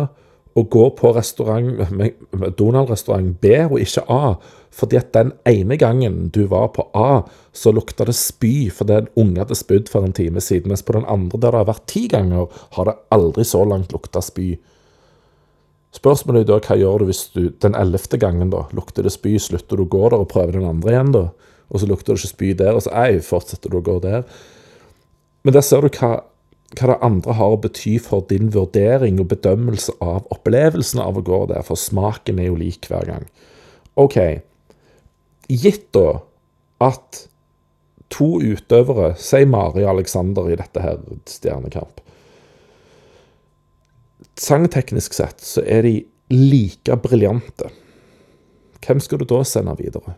å 0.56 0.64
gå 0.66 0.86
på 0.98 1.14
restaurant, 1.14 1.78
Donald-restaurant 2.60 3.36
B 3.38 3.54
og 3.68 3.78
ikke 3.84 4.02
A. 4.10 4.34
Fordi 4.76 4.98
at 5.00 5.14
den 5.16 5.32
ene 5.48 5.78
gangen 5.80 6.28
du 6.34 6.42
var 6.50 6.68
på 6.76 6.84
A, 6.96 7.24
så 7.56 7.72
lukta 7.72 8.04
det 8.04 8.16
spy 8.18 8.68
fordi 8.68 8.98
en 8.98 9.10
unge 9.16 9.40
hadde 9.40 9.56
spydd 9.56 9.88
for 9.88 10.04
en 10.04 10.12
time 10.16 10.42
siden. 10.44 10.68
Mens 10.72 10.84
på 10.84 10.96
den 10.98 11.08
andre, 11.08 11.40
der 11.40 11.54
det 11.54 11.62
har 11.62 11.70
vært 11.70 11.86
ti 11.88 12.04
ganger, 12.12 12.50
har 12.76 12.90
det 12.90 12.98
aldri 13.16 13.46
så 13.48 13.64
langt 13.64 13.94
lukta 13.96 14.20
spy. 14.24 14.50
Spørsmålet 15.96 16.44
er 16.44 16.50
da 16.50 16.60
hva 16.60 16.76
gjør 16.76 17.00
du 17.00 17.08
hvis 17.08 17.24
du 17.32 17.42
den 17.64 17.76
ellevte 17.78 18.20
gangen 18.20 18.52
da, 18.52 18.66
lukter 18.76 19.06
det 19.06 19.14
spy, 19.14 19.38
slutter 19.40 19.80
du 19.80 19.86
å 19.86 19.92
gå 19.96 20.04
der 20.10 20.20
og 20.20 20.30
prøver 20.34 20.58
den 20.58 20.68
andre 20.68 20.92
igjen, 20.92 21.14
da? 21.16 21.26
Og 21.72 21.80
så 21.80 21.88
lukter 21.88 22.12
det 22.12 22.20
ikke 22.20 22.34
spy 22.34 22.52
der, 22.60 22.76
og 22.76 22.84
så 22.84 22.92
ei, 23.00 23.16
fortsetter 23.24 23.72
du 23.72 23.80
å 23.80 23.86
gå 23.86 23.96
der. 24.04 24.26
Men 25.46 25.56
der 25.56 25.64
ser 25.64 25.86
du 25.86 25.88
hva 25.96 26.18
hva 26.74 26.88
det 26.90 26.96
andre 27.04 27.36
har 27.38 27.54
å 27.54 27.60
bety 27.62 27.94
for 28.02 28.26
din 28.30 28.50
vurdering 28.54 29.20
og 29.22 29.30
bedømmelse 29.30 29.94
av 30.02 30.26
opplevelsen 30.34 31.00
av 31.02 31.18
å 31.18 31.24
gå 31.24 31.44
der, 31.52 31.62
for 31.62 31.78
smaken 31.78 32.40
er 32.42 32.50
jo 32.50 32.58
lik 32.58 32.88
hver 32.90 33.06
gang. 33.06 33.28
OK, 33.96 34.18
gitt 35.48 35.92
da 35.94 36.20
at 36.82 37.26
to 38.12 38.36
utøvere, 38.38 39.14
si 39.18 39.44
Mari 39.48 39.84
Alexander 39.86 40.50
i 40.50 40.58
dette 40.58 40.82
her 40.82 41.00
Stjernekamp 41.26 42.02
Sangteknisk 44.36 45.16
sett 45.16 45.40
så 45.40 45.62
er 45.64 45.86
de 45.86 45.94
like 46.28 46.96
briljante. 47.00 47.70
Hvem 48.84 49.00
skal 49.00 49.22
du 49.22 49.24
da 49.28 49.40
sende 49.48 49.72
videre? 49.78 50.12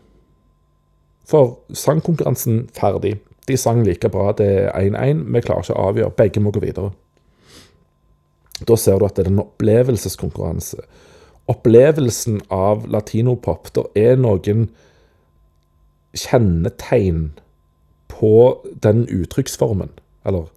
For 1.29 1.59
sangkonkurransen 1.71 2.65
ferdig. 2.75 3.15
De 3.47 3.57
sang 3.57 3.83
like 3.85 4.09
bra. 4.11 4.33
Det 4.35 4.47
er 4.65 4.73
1-1. 4.75 5.23
Vi 5.31 5.43
klarer 5.45 5.63
ikke 5.63 5.77
å 5.77 5.85
avgjøre. 5.91 6.15
Begge 6.17 6.43
må 6.43 6.51
gå 6.51 6.63
videre. 6.63 6.91
Da 8.67 8.75
ser 8.75 8.99
du 8.99 9.07
at 9.07 9.15
det 9.15 9.25
er 9.25 9.31
en 9.31 9.43
opplevelseskonkurranse. 9.45 10.83
Opplevelsen 11.49 12.41
av 12.53 12.83
latinopop 12.91 13.71
Det 13.73 13.85
er 13.97 14.19
noen 14.19 14.67
kjennetegn 16.17 17.29
på 18.09 18.33
den 18.83 19.05
uttrykksformen, 19.07 19.91
eller 20.25 20.49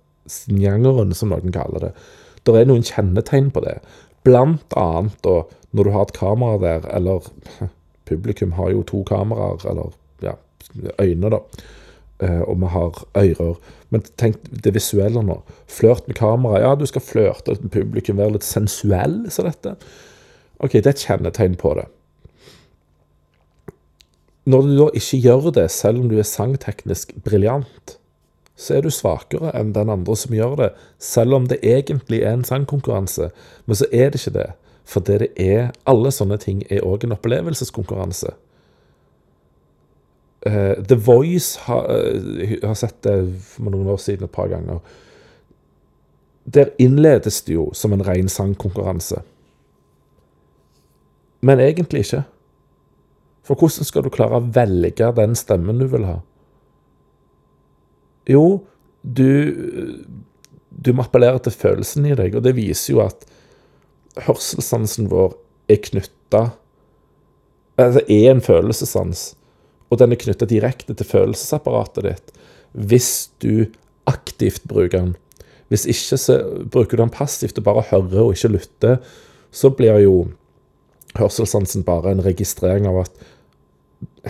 njangeren, 0.48 1.14
som 1.14 1.32
noen 1.32 1.52
kaller 1.54 1.88
det. 1.88 1.92
Det 2.46 2.54
er 2.58 2.70
noen 2.70 2.86
kjennetegn 2.86 3.50
på 3.54 3.62
det. 3.64 3.76
Blant 4.26 4.74
annet 4.78 5.18
da, 5.26 5.42
når 5.72 5.84
du 5.84 5.92
har 5.94 6.08
et 6.08 6.16
kamera 6.16 6.58
der, 6.62 6.88
eller 6.94 7.28
publikum 8.08 8.56
har 8.58 8.72
jo 8.72 8.82
to 8.86 9.02
kameraer, 9.08 9.62
eller 9.70 9.94
ja, 10.24 10.34
øyne, 11.00 11.30
da. 11.30 11.42
Eh, 12.22 12.42
og 12.46 12.60
vi 12.60 12.70
har 12.70 12.98
ører. 13.18 13.56
Men 13.90 14.04
tenk 14.20 14.38
det 14.64 14.74
visuelle 14.76 15.22
nå. 15.26 15.40
Flørt 15.70 16.06
med 16.08 16.16
kamera. 16.16 16.60
Ja, 16.62 16.74
du 16.78 16.86
skal 16.86 17.04
flørte 17.04 17.56
med 17.60 17.72
publikum, 17.74 18.20
være 18.20 18.38
litt 18.38 18.46
sensuell 18.46 19.24
som 19.30 19.48
dette. 19.48 19.74
OK, 20.62 20.78
det 20.78 20.86
er 20.86 20.94
et 20.94 21.06
kjennetegn 21.06 21.58
på 21.58 21.74
det. 21.78 21.88
Når 24.44 24.62
du 24.62 24.72
da 24.78 24.87
ikke 24.98 25.20
gjør 25.22 25.50
det, 25.55 25.70
selv 25.70 26.00
om 26.02 26.09
du 26.11 26.16
er 26.18 26.26
sangteknisk 26.26 27.14
briljant, 27.24 27.98
så 28.57 28.76
er 28.76 28.85
du 28.85 28.90
svakere 28.90 29.52
enn 29.59 29.72
den 29.74 29.90
andre 29.90 30.16
som 30.18 30.35
gjør 30.35 30.57
det, 30.59 30.70
selv 30.98 31.38
om 31.38 31.46
det 31.50 31.61
egentlig 31.62 32.22
er 32.22 32.37
en 32.37 32.46
sangkonkurranse. 32.46 33.31
Men 33.66 33.78
så 33.78 33.87
er 33.92 34.11
det 34.11 34.20
ikke 34.20 34.38
det. 34.38 34.50
For 34.85 35.00
det 35.00 35.20
det 35.20 35.31
er 35.38 35.70
Alle 35.87 36.11
sånne 36.11 36.38
ting 36.42 36.64
er 36.70 36.83
òg 36.83 37.05
en 37.05 37.14
opplevelseskonkurranse. 37.14 38.35
Uh, 40.46 40.74
The 40.83 40.98
Voice 40.98 41.59
har, 41.68 41.87
uh, 41.87 42.59
har 42.66 42.74
sett 42.74 42.98
det 43.07 43.14
for 43.46 43.70
noen 43.70 43.87
år 43.87 44.00
siden 44.02 44.26
et 44.26 44.35
par 44.35 44.50
ganger. 44.50 44.81
Der 46.44 46.74
innledes 46.78 47.42
det 47.46 47.55
jo 47.55 47.70
som 47.72 47.92
en 47.92 48.02
ren 48.02 48.28
sangkonkurranse. 48.28 49.22
Men 51.40 51.61
egentlig 51.61 52.00
ikke. 52.00 52.24
For 53.46 53.59
hvordan 53.59 53.88
skal 53.88 54.05
du 54.05 54.12
klare 54.14 54.38
å 54.38 54.50
velge 54.55 55.11
den 55.16 55.35
stemmen 55.38 55.81
du 55.83 55.88
vil 55.90 56.07
ha? 56.07 56.20
Jo, 58.31 58.62
du, 59.02 59.28
du 60.70 60.92
må 60.94 61.02
appellere 61.02 61.42
til 61.42 61.57
følelsen 61.57 62.07
i 62.07 62.14
deg, 62.18 62.37
og 62.38 62.44
det 62.46 62.55
viser 62.55 62.94
jo 62.94 63.02
at 63.02 63.26
hørselssansen 64.28 65.09
vår 65.11 65.35
er 65.72 65.81
knytta 65.88 66.50
Altså 67.81 68.02
er 68.12 68.26
en 68.28 68.42
følelsessans 68.44 69.31
og 69.92 70.00
den 70.00 70.14
er 70.14 70.20
knytta 70.20 70.48
direkte 70.48 70.96
til 70.96 71.09
følelsesapparatet 71.09 72.07
ditt 72.09 72.33
hvis 72.72 73.11
du 73.44 73.66
aktivt 74.09 74.64
bruker 74.64 74.96
den. 74.96 75.11
Hvis 75.68 75.85
ikke 75.88 76.16
så 76.16 76.38
bruker 76.72 76.96
du 76.96 77.02
den 77.02 77.12
passivt 77.12 77.61
og 77.61 77.66
bare 77.66 77.85
hører 77.90 78.22
og 78.22 78.33
ikke 78.33 78.55
lytter, 78.55 78.94
så 79.52 79.68
blir 79.76 80.00
jo 80.00 80.14
hørselssansen 81.18 81.85
bare 81.87 82.12
en 82.12 82.25
registrering 82.25 82.88
av 82.88 83.03
at 83.05 83.22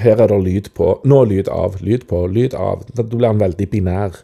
her 0.03 0.21
er 0.21 0.33
det 0.33 0.41
lyd 0.43 0.71
på. 0.77 0.95
Nå 1.09 1.23
lyd 1.29 1.49
av, 1.53 1.79
lyd 1.85 2.07
på, 2.09 2.25
lyd 2.27 2.57
av. 2.59 2.85
Da 2.97 3.05
blir 3.05 3.29
han 3.29 3.43
veldig 3.43 3.69
binær. 3.73 4.23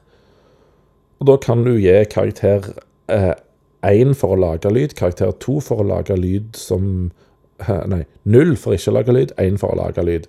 Og 1.20 1.30
da 1.30 1.36
kan 1.42 1.64
du 1.66 1.74
gi 1.76 1.96
karakter 2.10 2.72
én 3.08 4.12
eh, 4.12 4.16
for 4.16 4.34
å 4.34 4.40
lage 4.40 4.70
lyd, 4.72 4.94
karakter 4.98 5.32
to 5.42 5.58
for 5.64 5.82
å 5.82 5.88
lage 5.88 6.16
lyd 6.16 6.56
som 6.58 7.10
Nei, 7.58 8.04
null 8.22 8.52
for 8.54 8.76
ikke 8.76 8.92
å 8.92 8.94
lage 8.94 9.14
lyd, 9.16 9.32
én 9.42 9.56
for 9.58 9.74
å 9.74 9.78
lage 9.80 10.04
lyd. 10.06 10.28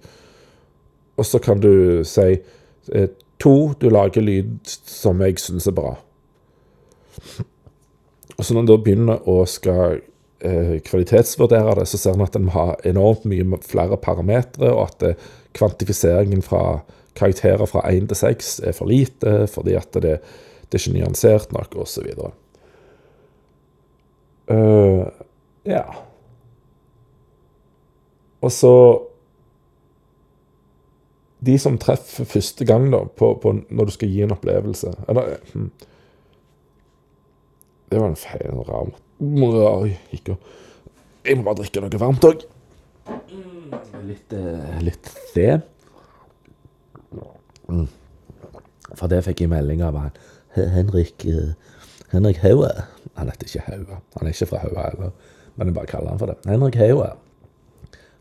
Og 1.22 1.28
så 1.30 1.38
kan 1.38 1.60
du 1.62 2.02
si 2.08 2.40
eh, 2.40 3.10
to, 3.38 3.76
du 3.78 3.86
lager 3.94 4.26
lyd 4.26 4.56
som 4.66 5.22
jeg 5.22 5.38
syns 5.38 5.68
er 5.70 5.76
bra. 5.78 5.92
Og 8.34 8.42
så 8.42 8.56
når 8.56 8.64
en 8.64 8.72
da 8.72 8.78
begynner 8.82 9.30
å 9.30 9.44
skal 9.46 10.00
eh, 10.46 10.78
kvalitetsvurdere 10.86 11.76
det, 11.80 11.88
så 11.90 12.00
ser 12.00 12.18
en 12.18 12.26
at 12.26 12.38
en 12.38 12.52
har 12.54 12.76
enormt 12.88 13.26
mye 13.30 13.60
flere 13.66 13.98
parametere, 14.02 14.72
og 14.74 14.90
at 14.90 15.08
eh, 15.08 15.30
kvantifiseringen 15.58 16.44
fra 16.46 16.82
karakterer 17.20 17.66
fra 17.68 17.84
1 17.90 18.08
til 18.12 18.20
6 18.20 18.54
er 18.70 18.76
for 18.78 18.90
lite 18.90 19.48
fordi 19.52 19.76
at 19.76 19.94
det, 19.94 20.20
det 20.70 20.78
er 20.78 20.84
ikke 20.84 20.96
nyansert 21.00 21.52
nok, 21.52 21.76
osv. 21.84 22.08
Uh, 24.50 25.06
ja. 25.68 25.84
Og 28.42 28.52
så 28.56 28.74
de 31.46 31.56
som 31.60 31.78
treffer 31.80 32.28
første 32.28 32.66
gang 32.68 32.90
da, 32.92 33.04
på, 33.04 33.34
på 33.42 33.54
når 33.70 33.90
du 33.90 33.96
skal 33.96 34.12
gi 34.12 34.24
en 34.26 34.34
opplevelse 34.36 34.92
Eller 35.08 35.38
hmm. 35.54 35.70
Det 37.90 38.00
var 38.00 38.12
en 38.12 38.20
feil 38.20 38.58
rar 39.20 39.86
ikke. 40.16 40.38
Jeg 41.26 41.38
må 41.38 41.46
bare 41.48 41.60
drikke 41.62 41.84
noe 41.84 42.02
varmt 42.02 42.28
òg. 42.28 42.46
Litt, 44.08 44.34
eh, 44.34 44.78
litt 44.82 45.10
te. 45.34 45.48
Mm. 47.70 47.88
For 48.96 49.12
det 49.12 49.22
fikk 49.28 49.44
jeg 49.44 49.52
melding 49.52 49.84
av 49.86 49.98
han 50.00 50.16
Henrik 50.56 51.26
eh, 51.30 51.54
Henrik 52.14 52.40
Haue. 52.42 52.72
Han 53.20 53.30
heter 53.30 53.50
ikke 53.50 53.66
Haue. 53.68 54.00
Han 54.18 54.28
er 54.28 54.34
ikke 54.34 54.50
fra 54.50 54.64
Haue 54.64 54.86
heller, 54.86 55.12
men 55.56 55.70
jeg 55.70 55.76
bare 55.76 55.92
kaller 55.92 56.14
han 56.16 56.22
for 56.22 56.32
det. 56.32 56.40
Henrik 56.50 56.80
Haue. 56.80 57.12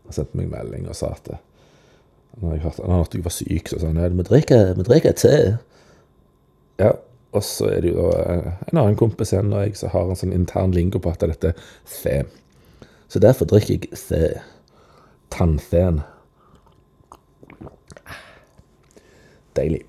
Han 0.05 0.15
sendte 0.15 0.37
meg 0.37 0.51
melding 0.51 0.89
og 0.89 0.97
sa 0.97 1.13
at 1.15 1.31
når 2.39 2.53
jeg 2.53 2.63
hørte, 2.63 2.85
hørte 2.87 3.17
jeg 3.17 3.25
var 3.25 3.33
syk, 3.33 3.71
så 3.71 3.79
sa 3.79 3.89
han 3.89 3.97
at 4.03 4.15
vi 4.15 4.85
drikker 4.85 5.15
te. 5.17 5.35
Ja, 6.79 6.93
og 7.31 7.43
så 7.45 7.67
er 7.69 7.81
det 7.85 7.91
jo 7.93 8.09
en 8.09 8.77
annen 8.79 8.97
kompis 8.97 9.33
igjen 9.33 9.51
og 9.53 9.61
jeg 9.61 9.75
som 9.77 9.91
har 9.93 10.09
en 10.09 10.17
sånn 10.17 10.33
intern 10.33 10.73
lingo 10.73 11.01
på 11.01 11.11
at 11.13 11.25
dette 11.25 11.51
er 11.51 11.67
fe. 11.85 12.23
Så 13.09 13.21
derfor 13.21 13.49
drikker 13.49 13.85
jeg 13.85 13.99
fe. 14.01 14.23
Tannfeen. 15.33 16.01
Deilig. 19.57 19.83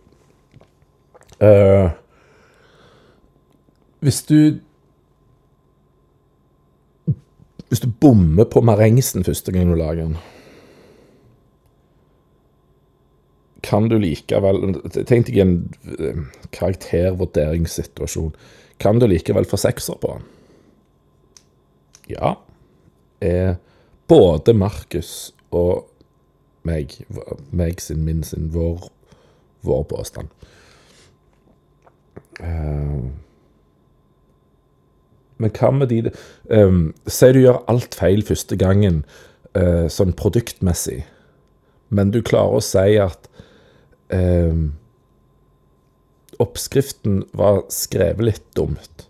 Uh, 1.41 1.89
hvis 4.05 4.23
du 4.29 4.61
Hvis 7.71 7.81
du 7.81 7.87
bommer 8.01 8.45
på 8.51 8.61
marengsen 8.67 9.25
første 9.25 9.53
gang 9.55 9.69
du 9.71 9.77
lager 9.79 10.03
den 10.03 10.17
Kan 13.63 13.89
du 13.91 13.99
likevel 14.01 14.81
Tenk 15.09 15.29
deg 15.29 15.41
en 15.43 15.55
eh, 15.99 16.23
karaktervurderingssituasjon. 16.57 18.33
Kan 18.81 19.01
du 19.01 19.07
likevel 19.11 19.49
få 19.49 19.61
sekser 19.61 19.99
på 20.01 20.15
han? 20.15 20.29
Ja. 22.11 22.35
Er 23.21 23.59
både 24.09 24.55
Markus 24.57 25.33
og 25.55 25.87
meg, 26.67 26.97
meg 27.51 27.81
sin, 27.81 28.05
min 28.05 28.23
sin, 28.27 28.49
vår, 28.55 28.89
vår 29.67 29.85
påstand. 29.93 30.33
Uh, 32.41 33.11
men 35.41 35.53
hva 35.57 35.71
med 35.77 35.91
de 35.91 36.13
um, 36.49 36.95
Si 37.05 37.29
du 37.37 37.43
gjør 37.43 37.59
alt 37.69 37.97
feil 37.99 38.23
første 38.25 38.57
gangen, 38.61 39.03
uh, 39.57 39.89
sånn 39.93 40.15
produktmessig, 40.17 41.03
men 41.93 42.13
du 42.15 42.23
klarer 42.25 42.61
å 42.61 42.65
si 42.65 42.97
at 43.01 43.29
um, 44.13 44.65
oppskriften 46.41 47.25
var 47.37 47.65
skrevet 47.73 48.27
litt 48.27 48.47
dumt. 48.57 49.07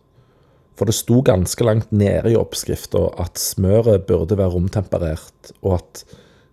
For 0.78 0.88
det 0.88 0.96
sto 0.96 1.20
ganske 1.24 1.64
langt 1.66 1.90
nede 1.92 2.32
i 2.32 2.38
oppskrifta 2.40 3.10
at 3.20 3.38
smøret 3.40 4.06
burde 4.08 4.38
være 4.38 4.54
romtemperert, 4.54 5.52
og 5.60 5.76
at 5.76 6.04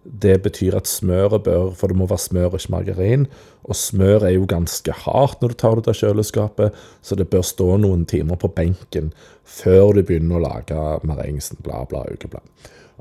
det 0.07 0.37
betyr 0.43 0.75
at 0.77 0.87
smøret 0.87 1.43
bør 1.43 1.73
For 1.75 1.91
det 1.91 1.97
må 1.99 2.05
være 2.07 2.23
smør, 2.23 2.55
ikke 2.55 2.71
margarin. 2.71 3.25
Og 3.67 3.75
smør 3.75 4.23
er 4.23 4.35
jo 4.37 4.45
ganske 4.47 4.91
hardt 4.91 5.41
når 5.41 5.51
du 5.51 5.57
tar 5.59 5.75
det 5.75 5.83
ut 5.83 5.89
av 5.91 5.97
kjøleskapet, 5.99 6.77
så 7.01 7.15
det 7.15 7.27
bør 7.29 7.43
stå 7.43 7.75
noen 7.77 8.05
timer 8.07 8.39
på 8.39 8.47
benken 8.47 9.11
før 9.43 9.97
du 9.97 10.03
begynner 10.03 10.39
å 10.39 10.45
lage 10.45 10.85
marengsen. 11.07 11.59
Bla, 11.63 11.83
bla, 11.89 12.05
ukeblad. 12.07 12.43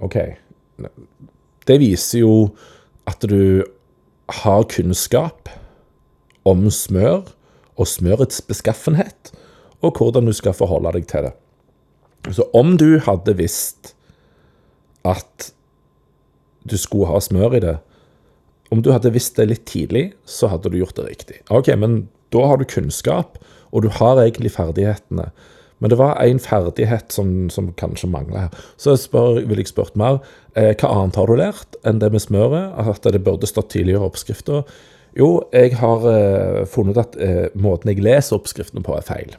OK. 0.03 0.19
Det 1.67 1.79
viser 1.79 2.25
jo 2.25 2.35
at 3.07 3.23
du 3.23 3.63
har 4.33 4.67
kunnskap 4.71 5.51
om 6.47 6.67
smør 6.71 7.27
og 7.77 7.89
smørets 7.91 8.41
beskaffenhet, 8.47 9.33
og 9.85 9.99
hvordan 9.99 10.27
du 10.27 10.35
skal 10.35 10.57
forholde 10.57 10.95
deg 10.97 11.07
til 11.11 11.29
det. 11.29 11.35
Så 12.35 12.47
om 12.57 12.75
du 12.81 12.99
hadde 13.05 13.37
visst 13.39 13.93
at 15.07 15.53
du 16.67 16.75
skulle 16.81 17.11
ha 17.11 17.21
smør 17.23 17.59
i 17.59 17.63
det. 17.63 17.77
Om 18.75 18.83
du 18.83 18.91
hadde 18.91 19.13
visst 19.15 19.37
det 19.39 19.47
litt 19.51 19.67
tidlig, 19.71 20.09
så 20.27 20.51
hadde 20.51 20.73
du 20.73 20.81
gjort 20.81 20.97
det 20.99 21.07
riktig. 21.07 21.37
Ok, 21.55 21.71
men 21.79 22.09
da 22.35 22.43
har 22.51 22.59
du 22.59 22.67
kunnskap, 22.67 23.39
og 23.71 23.85
du 23.85 23.91
har 23.95 24.19
egentlig 24.19 24.51
ferdighetene. 24.57 25.29
Men 25.79 25.93
det 25.93 25.99
var 26.01 26.17
én 26.25 26.41
ferdighet 26.41 27.13
som, 27.13 27.51
som, 27.53 27.69
kanskje 27.77 28.09
mangla 28.09 28.47
her. 28.47 28.67
Så 28.81 28.95
jeg 28.95 29.05
spør, 29.05 29.41
vil 29.45 29.61
jeg 29.61 29.69
spørre 29.69 29.99
mer. 30.01 30.21
Eh, 30.57 30.73
hva 30.73 30.93
annet 30.95 31.19
har 31.21 31.29
du 31.29 31.37
lært 31.37 31.81
enn 31.85 32.01
det 32.01 32.13
med 32.15 32.25
smøret? 32.25 32.77
At 32.81 33.09
det 33.13 33.25
burde 33.25 33.49
stått 33.49 33.75
tidligere 33.75 34.01
i 34.01 34.09
oppskrifta? 34.09 34.63
Jo, 35.17 35.31
jeg 35.53 35.77
har 35.81 36.07
eh, 36.13 36.63
funnet 36.69 37.01
at 37.01 37.19
eh, 37.21 37.47
måten 37.61 37.93
jeg 37.93 38.05
leser 38.05 38.39
oppskriftene 38.39 38.85
på, 38.85 38.97
er 38.97 39.05
feil. 39.05 39.37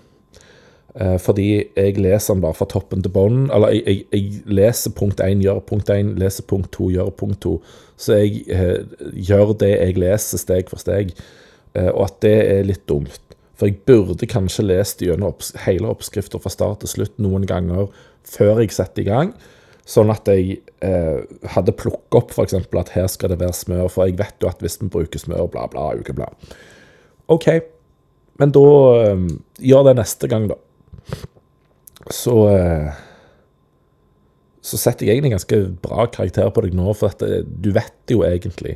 Eh, 0.98 1.18
fordi 1.22 1.50
jeg 1.78 1.98
leser 2.02 2.34
den 2.34 2.42
bare 2.42 2.58
fra 2.58 2.66
toppen 2.70 3.04
til 3.06 3.14
bånn. 3.14 3.46
Eller 3.54 3.76
jeg, 3.76 3.84
jeg, 3.86 4.06
jeg, 4.14 4.42
leser 4.58 4.96
punkt 4.98 5.22
1, 5.22 5.44
gjør 5.46 5.62
punkt 5.70 5.92
1, 5.94 6.16
leser 6.22 6.48
punkt 6.50 6.72
2, 6.74 6.90
gjør 6.96 7.12
punkt 7.20 7.42
2. 7.46 7.54
Så 7.98 8.18
jeg 8.18 8.44
eh, 8.50 8.82
gjør 9.30 9.54
det 9.62 9.74
jeg 9.76 9.98
leser 10.02 10.42
steg 10.42 10.72
for 10.72 10.82
steg. 10.82 11.14
Eh, 11.78 11.92
og 11.92 12.08
at 12.08 12.22
det 12.26 12.36
er 12.50 12.66
litt 12.66 12.86
dumt. 12.90 13.22
For 13.58 13.70
jeg 13.70 13.82
burde 13.90 14.30
kanskje 14.30 14.68
lest 14.68 15.02
gjennom 15.02 15.32
opps 15.32 15.54
hele 15.66 15.90
oppskrifta 15.90 16.40
fra 16.42 16.52
start 16.54 16.84
til 16.84 16.94
slutt 16.94 17.22
noen 17.22 17.48
ganger 17.50 17.88
før 18.28 18.62
jeg 18.62 18.76
setter 18.76 19.04
i 19.04 19.08
gang. 19.08 19.32
Sånn 19.88 20.12
at 20.12 20.28
jeg 20.30 20.60
eh, 20.84 21.24
hadde 21.56 21.76
plukket 21.80 22.20
opp 22.20 22.36
f.eks. 22.36 22.58
at 22.60 22.94
her 22.94 23.08
skal 23.10 23.32
det 23.32 23.40
være 23.40 23.56
smør, 23.56 23.88
for 23.90 24.06
jeg 24.06 24.20
vet 24.20 24.44
jo 24.44 24.52
at 24.52 24.62
hvis 24.62 24.78
vi 24.82 24.92
bruker 24.92 25.22
smør, 25.22 25.48
bla, 25.54 25.64
bla, 25.72 25.94
ukeblad. 25.96 26.54
OK, 27.32 27.48
men 28.38 28.54
da 28.54 28.68
eh, 29.08 29.28
gjør 29.64 29.90
det 29.90 29.98
neste 30.02 30.30
gang, 30.32 30.52
da 30.52 30.60
så 32.14 32.36
eh, 32.50 33.04
så 34.68 34.80
setter 34.80 35.08
jeg 35.08 35.16
egentlig 35.16 35.38
ganske 35.38 35.60
bra 35.84 36.08
karakter 36.12 36.50
på 36.52 36.64
deg 36.66 36.76
nå, 36.76 36.92
for 36.98 37.14
at 37.14 37.24
eh, 37.24 37.44
du 37.46 37.72
vet 37.76 38.12
jo 38.12 38.24
egentlig. 38.28 38.76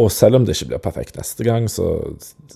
Og 0.00 0.08
selv 0.14 0.38
om 0.38 0.46
det 0.46 0.56
ikke 0.56 0.72
blir 0.72 0.82
perfekt 0.82 1.18
neste 1.18 1.44
gang, 1.44 1.66
så 1.68 1.86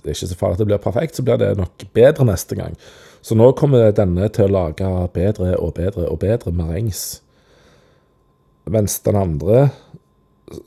det 0.01 0.07
er 0.07 0.15
ikke 0.15 0.31
så 0.31 0.39
farlig 0.39 0.57
at 0.57 0.63
det 0.63 0.69
blir 0.71 0.85
perfekt, 0.85 1.19
så 1.19 1.25
blir 1.27 1.41
det 1.41 1.51
nok 1.59 1.85
bedre 1.97 2.27
neste 2.29 2.57
gang. 2.59 2.79
Så 3.25 3.37
nå 3.37 3.51
kommer 3.57 3.93
denne 3.97 4.29
til 4.33 4.49
å 4.49 4.55
lage 4.55 4.89
bedre 5.15 5.55
og 5.57 5.75
bedre 5.77 6.09
og 6.11 6.19
bedre 6.25 6.53
marengs. 6.53 7.23
Mens 8.65 8.99
den 9.05 9.17
andre 9.21 9.69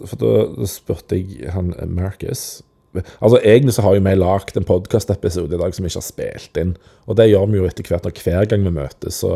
For 0.05 0.19
da 0.21 0.65
spurte 0.69 1.17
jeg 1.17 1.49
han 1.49 1.71
Marcus 1.89 2.61
Altså 2.97 3.39
Egentlig 3.41 3.73
så 3.73 3.85
har 3.85 3.95
jo 3.97 4.03
vi 4.05 4.13
lagd 4.17 4.57
en 4.57 4.65
podkastepisode 4.65 5.53
i 5.53 5.59
dag 5.61 5.73
som 5.73 5.85
vi 5.85 5.91
ikke 5.91 6.01
har 6.01 6.05
spilt 6.05 6.59
inn. 6.61 6.75
Og 7.05 7.17
det 7.17 7.27
gjør 7.29 7.45
vi 7.51 7.59
jo 7.59 7.67
etter 7.69 7.89
hvert. 7.89 8.07
Og 8.09 8.21
hver 8.23 8.47
gang 8.49 8.63
vi 8.65 8.73
møtes, 8.73 9.19
så 9.21 9.33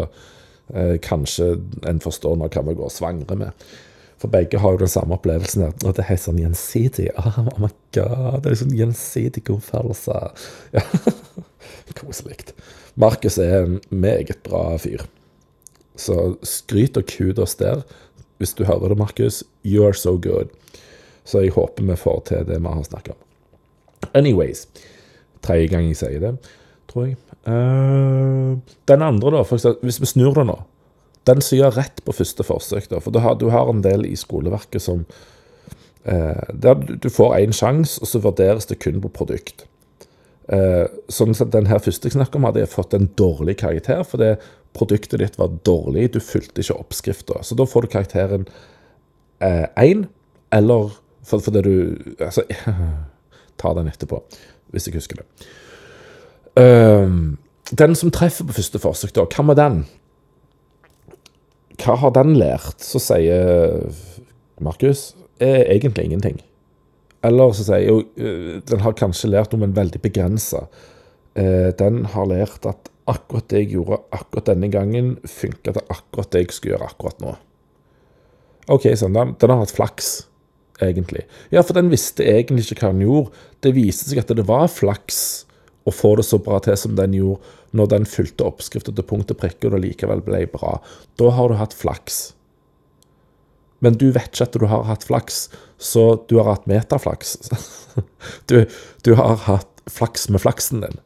eh, 0.73 0.97
kanskje 1.04 1.51
en 1.89 2.01
forstår 2.01 2.39
når 2.39 2.54
hva 2.56 2.63
vi 2.69 2.77
går 2.80 2.93
svangre 2.93 3.38
med. 3.38 3.67
For 4.22 4.30
begge 4.30 4.60
har 4.62 4.76
jo 4.76 4.84
den 4.84 4.92
samme 4.92 5.16
opplevelsen. 5.18 5.72
Og 5.72 5.96
det 5.96 6.04
er 6.04 6.12
helt 6.12 6.22
sånn 6.22 6.42
gjensidig. 6.42 7.08
Oh, 7.18 7.40
oh 7.42 7.64
my 7.64 7.72
god, 7.96 8.44
det 8.44 8.52
er 8.52 8.60
sånn 8.62 8.78
gjensidig 8.78 9.46
godfølelse. 9.50 10.20
Ja. 10.78 10.86
Koselig. 11.98 12.38
Markus 13.00 13.36
er 13.42 13.66
en 13.66 13.80
meget 13.90 14.40
bra 14.46 14.78
fyr. 14.80 15.04
Så 16.00 16.38
skryt 16.48 16.96
og 16.98 17.10
kudos 17.10 17.58
der. 17.60 17.82
Hvis 18.40 18.56
du 18.58 18.64
hører 18.66 18.94
det, 18.94 18.98
Markus, 19.02 19.42
you 19.66 19.84
are 19.86 19.98
so 19.98 20.16
good. 20.22 20.54
Så 21.28 21.44
jeg 21.44 21.56
håper 21.58 21.84
vi 21.90 21.98
får 22.00 22.24
til 22.30 22.48
det 22.48 22.62
vi 22.62 22.72
har 22.72 22.88
snakket 22.88 23.18
om. 23.18 24.10
Anyways. 24.14 24.68
Tredje 25.42 25.68
gang 25.74 25.90
jeg 25.90 25.98
sier 26.00 26.22
det, 26.22 26.36
tror 26.90 27.10
jeg. 27.10 27.18
Uh, 27.42 28.62
den 28.88 29.02
andre, 29.02 29.34
da, 29.34 29.44
For 29.44 29.58
eksempel, 29.58 29.90
hvis 29.90 30.02
vi 30.02 30.10
snur 30.14 30.38
det 30.38 30.46
nå 30.48 30.60
Den 31.30 31.42
som 31.46 31.60
gjør 31.60 31.76
rett 31.78 32.02
på 32.06 32.16
første 32.18 32.46
forsøk, 32.46 32.88
da, 32.90 33.02
for 33.04 33.14
du 33.14 33.20
har, 33.22 33.36
du 33.38 33.50
har 33.54 33.70
en 33.70 33.84
del 33.86 34.08
i 34.10 34.16
skoleverket 34.18 34.82
som 34.82 35.04
eh, 36.04 36.48
Der 36.54 36.80
du 36.82 37.10
får 37.10 37.36
én 37.38 37.54
sjanse, 37.54 38.02
og 38.02 38.10
så 38.10 38.24
vurderes 38.24 38.65
det 38.69 38.80
kun 38.82 39.02
på 39.04 39.13
produkt. 39.13 39.67
Eh, 40.50 40.88
sånn 41.13 41.36
at 41.38 41.54
den 41.54 41.69
her 41.69 41.84
første 41.84 42.10
jeg 42.10 42.17
snakker 42.17 42.40
om, 42.40 42.50
hadde 42.50 42.63
jeg 42.63 42.74
fått 42.74 42.98
en 42.98 43.10
dårlig 43.19 43.60
karakter 43.62 44.02
fordi 44.08 44.34
produktet 44.74 45.22
ditt 45.22 45.38
var 45.38 45.54
dårlig. 45.67 46.10
Du 46.15 46.19
fulgte 46.24 46.63
ikke 46.63 46.80
oppskrifta. 46.80 47.44
Så 47.44 47.56
da 47.60 47.67
får 47.69 47.86
du 47.86 47.94
karakteren 47.94 48.50
én, 49.42 50.06
eller 50.54 50.92
for, 51.26 51.42
fordi 51.42 51.62
du 51.62 51.74
Altså 52.19 52.44
Ta 53.62 53.74
den 53.78 53.90
etterpå, 53.92 54.22
hvis 54.74 54.88
jeg 54.88 54.96
husker 54.96 55.22
det. 55.22 55.26
Uh, 56.58 57.38
den 57.78 57.96
som 57.96 58.12
treffer 58.12 58.48
på 58.48 58.56
første 58.58 58.80
forsøk, 58.82 59.13
da, 59.15 59.28
hva 59.30 59.46
med 59.46 59.60
den? 59.60 59.84
Hva 61.80 61.98
har 62.02 62.13
den 62.15 62.36
lært? 62.40 62.82
Så 62.84 63.00
sier 63.02 63.86
Markus 64.62 65.12
egentlig 65.42 66.06
ingenting. 66.10 66.42
Eller 67.26 67.54
så 67.54 67.65
sier 67.65 67.86
jo 67.86 68.00
uh, 68.02 68.58
Den 68.65 68.82
har 68.86 68.98
kanskje 68.98 69.30
lært 69.32 69.54
noe, 69.54 69.63
men 69.65 69.78
veldig 69.78 70.02
begrensa. 70.04 70.65
Uh, 71.38 71.69
den 71.78 72.04
har 72.13 72.30
lært 72.30 72.65
at 72.69 72.90
akkurat 73.10 73.48
det 73.52 73.63
jeg 73.63 73.76
gjorde 73.76 74.02
akkurat 74.13 74.52
denne 74.52 74.69
gangen, 74.72 75.15
funka 75.28 75.74
til 75.76 75.94
akkurat 75.94 76.34
det 76.34 76.46
jeg 76.46 76.56
skulle 76.56 76.76
gjøre 76.76 76.90
akkurat 76.92 77.24
nå. 77.24 77.38
OK, 78.72 78.92
sånn, 78.96 79.15
den, 79.17 79.34
den 79.42 79.52
har 79.52 79.63
hatt 79.63 79.74
flaks 79.74 80.12
egentlig? 80.82 81.26
Ja, 81.54 81.63
for 81.65 81.78
den 81.78 81.92
visste 81.92 82.26
egentlig 82.26 82.67
ikke 82.69 82.88
hva 82.88 82.94
den 82.94 83.06
gjorde. 83.06 83.48
Det 83.65 83.74
viste 83.76 84.10
seg 84.10 84.22
at 84.22 84.32
det 84.38 84.46
var 84.48 84.69
flaks 84.72 85.22
å 85.90 85.94
få 85.94 86.13
det 86.19 86.28
så 86.28 86.38
bra 86.42 86.60
til 86.63 86.78
som 86.78 86.94
den 86.98 87.17
gjorde, 87.17 87.58
når 87.78 87.90
den 87.94 88.06
fulgte 88.10 88.46
oppskriften 88.48 88.96
til 88.98 89.08
punkt 89.08 89.32
og 89.32 89.40
prikke, 89.40 89.67
og 89.67 89.76
det 89.76 89.86
likevel 89.86 90.24
ble 90.26 90.44
bra. 90.52 90.78
Da 91.19 91.32
har 91.38 91.52
du 91.52 91.60
hatt 91.60 91.76
flaks. 91.78 92.22
Men 93.82 93.98
du 93.98 94.12
vet 94.13 94.30
ikke 94.30 94.46
at 94.46 94.58
du 94.62 94.67
har 94.69 94.86
hatt 94.86 95.06
flaks, 95.08 95.46
så 95.82 96.04
du 96.30 96.38
har 96.42 96.54
hatt 96.54 96.69
metaflaks. 96.69 97.38
Du, 98.48 98.62
du 99.04 99.15
har 99.17 99.40
hatt 99.48 99.82
flaks 99.90 100.28
med 100.32 100.40
flaksen 100.40 100.84
din, 100.84 101.00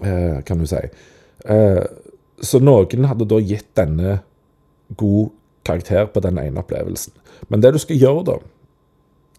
eh, 0.00 0.38
kan 0.46 0.62
du 0.62 0.64
si. 0.70 0.80
Eh, 1.44 1.82
så 2.40 2.60
noen 2.62 3.08
hadde 3.10 3.26
da 3.28 3.40
gitt 3.42 3.66
denne 3.76 4.20
god 4.96 5.34
karakter 5.66 6.06
på 6.14 6.22
den 6.24 6.38
ene 6.40 6.62
opplevelsen. 6.62 7.12
Men 7.52 7.60
det 7.60 7.74
du 7.74 7.80
skal 7.82 8.00
gjøre 8.00 8.24
da, 8.30 8.38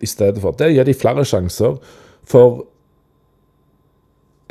i 0.03 0.09
stedet 0.09 0.43
for, 0.43 0.53
det 0.59 0.73
gir 0.75 0.85
de 0.85 0.97
flere 0.97 1.25
sjanser. 1.25 1.79
For 2.27 2.65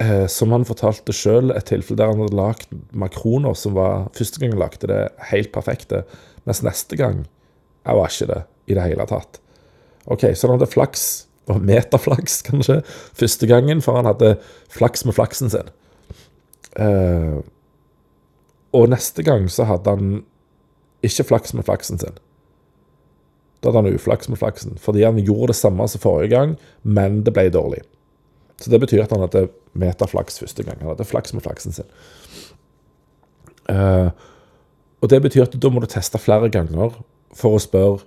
eh, 0.02 0.26
som 0.30 0.52
han 0.54 0.66
fortalte 0.68 1.14
sjøl, 1.14 1.52
et 1.54 1.68
tilfelle 1.70 2.00
der 2.00 2.12
han 2.12 2.22
hadde 2.24 2.38
lagd 2.38 2.74
makroner 2.96 3.56
som 3.58 3.76
var 3.78 4.08
Første 4.16 4.40
gang 4.40 4.54
han 4.54 4.62
lagde 4.62 4.90
det 4.90 5.00
helt 5.30 5.52
perfekte, 5.54 6.04
mens 6.44 6.62
neste 6.66 6.98
gang 7.00 7.24
jeg 7.84 8.00
var 8.00 8.12
ikke 8.12 8.30
det 8.32 8.42
i 8.70 8.76
det 8.76 8.84
hele 8.88 9.06
tatt. 9.08 9.40
OK, 10.08 10.28
så 10.32 10.48
han 10.48 10.58
hadde 10.58 10.72
flaks, 10.72 11.06
og 11.52 11.60
metaflaks 11.64 12.40
kanskje, 12.46 12.80
første 13.16 13.48
gangen, 13.48 13.82
for 13.84 13.98
han 13.98 14.08
hadde 14.08 14.36
flaks 14.72 15.04
med 15.04 15.16
flaksen 15.16 15.52
sin. 15.52 15.68
Eh, 16.80 17.40
og 18.74 18.88
neste 18.90 19.22
gang 19.22 19.46
så 19.52 19.66
hadde 19.68 19.92
han 19.92 20.14
ikke 21.04 21.28
flaks 21.28 21.52
med 21.54 21.66
flaksen 21.68 22.00
sin. 22.00 22.16
Da 23.60 23.70
hadde 23.70 23.84
han 23.84 23.96
uflaks 23.96 24.28
med 24.28 24.40
flaksen, 24.40 24.78
fordi 24.80 25.04
han 25.04 25.20
gjorde 25.20 25.52
det 25.52 25.60
samme 25.60 25.86
som 25.88 26.02
forrige 26.02 26.32
gang, 26.34 26.56
men 26.82 27.22
det 27.24 27.32
ble 27.36 27.46
dårlig. 27.52 27.84
Så 28.60 28.70
det 28.70 28.80
betyr 28.82 29.04
at 29.04 29.12
han 29.12 29.24
hadde 29.24 29.46
metaflaks 29.78 30.40
første 30.42 30.66
gang. 30.66 30.80
Han 30.80 30.92
hadde 30.92 31.06
flaks 31.08 31.34
med 31.34 31.44
flaksen 31.44 31.76
sin. 31.76 31.90
Uh, 33.70 34.10
og 35.04 35.10
det 35.12 35.20
betyr 35.24 35.46
at 35.46 35.54
da 35.60 35.70
må 35.72 35.80
du 35.80 35.88
teste 35.90 36.20
flere 36.20 36.50
ganger 36.52 36.98
for 37.34 37.56
å 37.56 37.62
spørre 37.62 38.02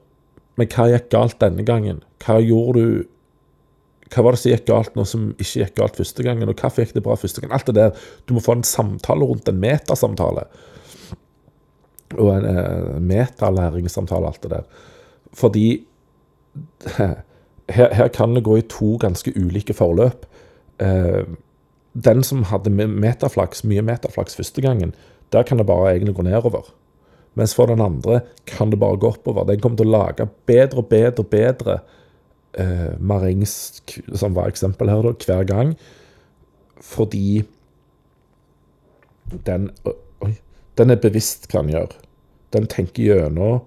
Men 0.58 0.70
hva 0.74 0.88
gikk 0.90 1.12
galt 1.14 1.38
denne 1.42 1.62
gangen? 1.66 2.00
Hva 2.24 2.40
gjorde 2.42 2.82
du 2.82 3.06
hva 4.08 4.24
var 4.24 4.36
det 4.36 4.40
som 4.42 4.52
gikk 4.54 4.68
galt 4.70 4.96
nå 4.96 5.04
som 5.08 5.24
ikke 5.36 5.60
gikk 5.60 5.74
galt 5.78 5.98
første 6.00 6.24
gangen, 6.24 6.48
og 6.48 6.56
hvorfor 6.62 6.86
gikk 6.86 6.96
det 6.96 7.04
bra 7.04 7.18
første 7.20 7.44
gangen? 7.44 7.56
Alt 7.58 7.68
det 7.68 7.76
der. 7.76 8.06
Du 8.26 8.34
må 8.38 8.44
få 8.44 8.56
en 8.56 8.64
samtale 8.68 9.28
rundt 9.28 9.50
en 9.52 9.60
metasamtale. 9.60 10.46
Og 12.16 12.30
en 12.32 12.48
eh, 12.48 12.94
metalæringssamtale, 13.04 14.32
alt 14.32 14.46
det 14.46 14.54
der. 14.54 14.86
Fordi 15.36 15.66
her, 16.98 17.94
her, 18.00 18.08
kan 18.16 18.36
det 18.36 18.46
gå 18.48 18.58
i 18.58 18.68
to 18.72 18.96
ganske 19.02 19.34
ulike 19.36 19.76
forløp. 19.76 20.26
Eh, 20.80 21.28
den 21.98 22.24
som 22.26 22.46
hadde 22.52 22.70
metaflaks, 22.72 23.64
mye 23.66 23.84
metaflaks 23.86 24.38
første 24.38 24.62
gangen, 24.62 24.94
der 25.34 25.44
kan 25.48 25.58
det 25.58 25.68
bare 25.68 25.96
egentlig 25.96 26.16
gå 26.16 26.26
nedover. 26.28 26.70
Mens 27.38 27.54
for 27.58 27.70
den 27.70 27.82
andre 27.82 28.22
kan 28.50 28.72
det 28.72 28.80
bare 28.80 28.98
gå 28.98 29.12
oppover. 29.12 29.46
Den 29.46 29.62
kommer 29.62 29.78
til 29.78 29.90
å 29.90 29.98
lage 29.98 30.28
bedre 30.50 30.82
og 30.82 30.90
bedre 30.90 31.24
og 31.24 31.30
bedre 31.30 31.78
eh, 32.58 32.94
marings, 32.98 33.82
som 34.14 34.38
var 34.38 34.50
eksempel 34.50 34.90
her, 34.90 35.06
da, 35.06 35.14
hver 35.14 35.46
gang. 35.50 35.76
Fordi 36.82 37.44
den, 39.46 39.70
oi, 39.86 40.34
den 40.78 40.94
er 40.94 41.02
bevisst 41.02 41.50
hva 41.52 41.62
den 41.62 41.76
gjør. 41.76 41.98
Den 42.56 42.70
tenker 42.72 43.10
gjennom 43.12 43.62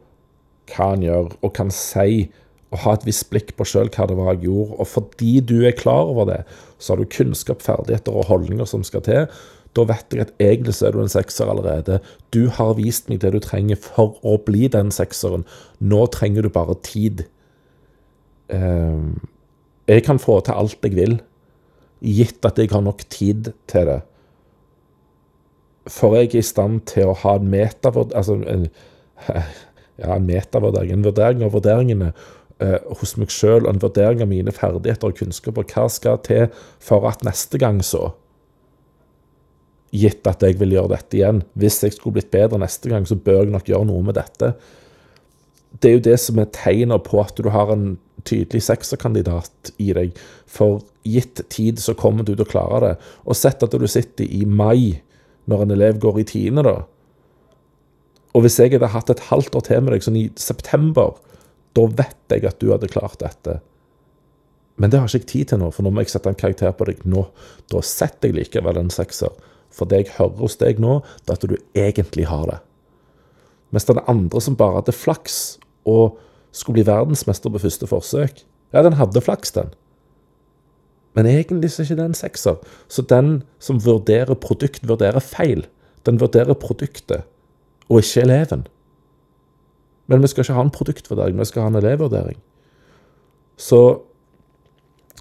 hva 0.70 0.92
den 0.94 1.06
gjør, 1.06 1.34
og 1.42 1.54
kan 1.54 1.70
si 1.74 2.30
og 2.70 2.82
ha 2.84 2.92
et 2.94 3.06
visst 3.06 3.26
blikk 3.32 3.54
på 3.58 3.66
sjøl 3.66 3.88
hva 3.90 4.06
det 4.06 4.16
var 4.18 4.34
jeg 4.34 4.44
gjorde. 4.46 4.76
Og 4.78 4.86
fordi 4.86 5.32
du 5.42 5.56
er 5.66 5.74
klar 5.76 6.10
over 6.12 6.28
det, 6.28 6.42
så 6.78 6.94
har 6.94 7.00
du 7.00 7.10
kunnskap, 7.10 7.64
ferdigheter 7.66 8.14
og 8.14 8.28
holdninger 8.30 8.68
som 8.68 8.86
skal 8.86 9.02
til 9.06 9.26
da 9.78 9.84
vet 9.86 10.14
jeg 10.14 10.24
at 10.24 10.32
egentlig 10.42 10.74
så 10.76 10.88
er 10.88 10.96
du 10.96 11.02
en 11.02 11.12
sekser 11.12 11.50
allerede. 11.50 12.00
Du 12.34 12.48
har 12.56 12.74
vist 12.78 13.10
meg 13.10 13.20
det 13.22 13.32
du 13.36 13.40
trenger 13.42 13.78
for 13.78 14.18
å 14.26 14.34
bli 14.42 14.66
den 14.72 14.90
sekseren. 14.94 15.44
Nå 15.78 16.06
trenger 16.14 16.42
du 16.42 16.50
bare 16.50 16.74
tid. 16.86 17.22
Ehm, 18.50 19.20
jeg 19.86 20.04
kan 20.06 20.18
få 20.22 20.40
til 20.42 20.58
alt 20.58 20.82
jeg 20.82 20.96
vil, 20.98 21.20
gitt 22.02 22.46
at 22.46 22.58
jeg 22.58 22.72
har 22.72 22.82
nok 22.82 23.04
tid 23.12 23.52
til 23.70 23.92
det. 23.92 24.00
For 25.90 26.18
jeg 26.18 26.32
er 26.32 26.42
i 26.42 26.46
stand 26.50 26.82
til 26.90 27.10
å 27.10 27.18
ha 27.22 27.36
en 27.38 27.48
metavurdering 27.50 28.18
altså, 28.18 28.36
ja, 30.02 30.16
en 30.16 30.26
metavurdering, 30.26 30.98
en 30.98 31.06
vurdering 31.06 31.46
av 31.46 31.54
vurderingene 31.54 32.12
hos 33.00 33.16
meg 33.16 33.32
sjøl, 33.32 33.64
og 33.64 33.70
en 33.72 33.82
vurdering 33.82 34.20
av 34.24 34.28
mine 34.30 34.52
ferdigheter 34.52 35.08
og 35.08 35.20
kunnskaper. 35.20 35.64
Hva 35.70 35.86
skal 35.92 36.20
til 36.26 36.48
for 36.82 37.06
at 37.08 37.24
neste 37.26 37.60
gang 37.60 37.80
så 37.84 38.10
gitt 39.90 40.26
at 40.30 40.42
jeg 40.44 40.58
vil 40.60 40.76
gjøre 40.76 40.94
dette 40.94 41.18
igjen. 41.18 41.42
Hvis 41.58 41.80
jeg 41.82 41.96
skulle 41.96 42.18
blitt 42.18 42.30
bedre 42.30 42.60
neste 42.62 42.90
gang, 42.92 43.06
så 43.08 43.18
bør 43.18 43.44
jeg 43.44 43.54
nok 43.54 43.70
gjøre 43.70 43.88
noe 43.88 44.04
med 44.06 44.18
dette. 44.20 44.52
Det 45.80 45.90
er 45.90 45.96
jo 45.96 46.06
det 46.06 46.18
som 46.22 46.38
er 46.42 46.50
tegnet 46.54 47.06
på 47.06 47.20
at 47.22 47.38
du 47.38 47.50
har 47.54 47.72
en 47.74 47.98
tydelig 48.26 48.62
sekserkandidat 48.66 49.72
i 49.82 49.90
deg. 49.96 50.14
For 50.50 50.82
gitt 51.06 51.42
tid 51.52 51.80
så 51.82 51.96
kommer 51.98 52.26
du 52.26 52.34
til 52.34 52.44
å 52.44 52.50
klare 52.50 52.80
det. 52.84 52.94
Og 53.24 53.38
sett 53.38 53.62
at 53.66 53.74
du 53.74 53.86
sitter 53.90 54.26
i 54.26 54.44
mai, 54.46 55.00
når 55.50 55.64
en 55.64 55.74
elev 55.74 56.00
går 56.02 56.20
i 56.20 56.28
tiende, 56.28 56.66
da. 56.66 56.82
Og 58.30 58.44
hvis 58.44 58.60
jeg 58.60 58.76
hadde 58.76 58.92
hatt 58.92 59.10
et 59.10 59.26
halvt 59.30 59.56
år 59.58 59.66
til 59.66 59.82
med 59.82 59.96
deg, 59.96 60.04
sånn 60.06 60.20
i 60.20 60.28
september, 60.38 61.16
da 61.76 61.86
vet 61.86 62.34
jeg 62.34 62.46
at 62.48 62.58
du 62.62 62.70
hadde 62.72 62.90
klart 62.90 63.20
dette. 63.22 63.60
Men 64.80 64.90
det 64.90 65.00
har 65.00 65.10
ikke 65.10 65.20
jeg 65.20 65.28
tid 65.28 65.50
til 65.50 65.60
nå, 65.60 65.68
for 65.74 65.84
nå 65.84 65.92
må 65.92 66.04
jeg 66.04 66.14
sette 66.14 66.30
en 66.32 66.38
karakter 66.40 66.72
på 66.72 66.86
deg 66.88 67.02
nå. 67.04 67.26
Da 67.70 67.82
setter 67.84 68.30
jeg 68.30 68.38
likevel 68.38 68.80
en 68.80 68.92
sekser. 68.92 69.34
For 69.70 69.86
det 69.86 70.02
jeg 70.02 70.14
hører 70.16 70.40
hos 70.40 70.56
deg 70.60 70.80
nå, 70.82 71.00
det 71.26 71.34
er 71.34 71.38
at 71.38 71.50
du 71.50 71.56
egentlig 71.78 72.26
har 72.30 72.46
det. 72.48 72.58
Mens 73.70 73.86
er 73.86 74.00
andre 74.10 74.40
som 74.42 74.56
bare 74.58 74.80
hadde 74.80 74.96
flaks 74.96 75.60
og 75.88 76.16
skulle 76.56 76.80
bli 76.80 76.88
verdensmester 76.88 77.52
på 77.52 77.62
første 77.62 77.86
forsøk. 77.86 78.42
Ja, 78.74 78.82
den 78.82 78.98
hadde 78.98 79.22
flaks, 79.22 79.52
den. 79.54 79.70
Men 81.14 81.26
egentlig 81.26 81.70
så 81.70 81.82
er 81.82 81.90
ikke 81.90 82.00
det 82.00 82.08
en 82.08 82.18
sekser. 82.18 82.58
Så 82.88 83.02
den 83.02 83.42
som 83.62 83.82
vurderer 83.84 84.38
produkt, 84.38 84.86
vurderer 84.86 85.22
feil. 85.22 85.66
Den 86.06 86.20
vurderer 86.22 86.56
produktet, 86.58 87.26
og 87.90 88.02
ikke 88.02 88.24
eleven. 88.24 88.66
Men 90.10 90.24
vi 90.24 90.30
skal 90.30 90.42
ikke 90.42 90.56
ha 90.58 90.64
en 90.66 90.74
produktvurdering, 90.74 91.38
vi 91.38 91.46
skal 91.46 91.62
ha 91.62 91.70
en 91.70 91.78
elevvurdering. 91.78 92.38
Så 93.60 93.80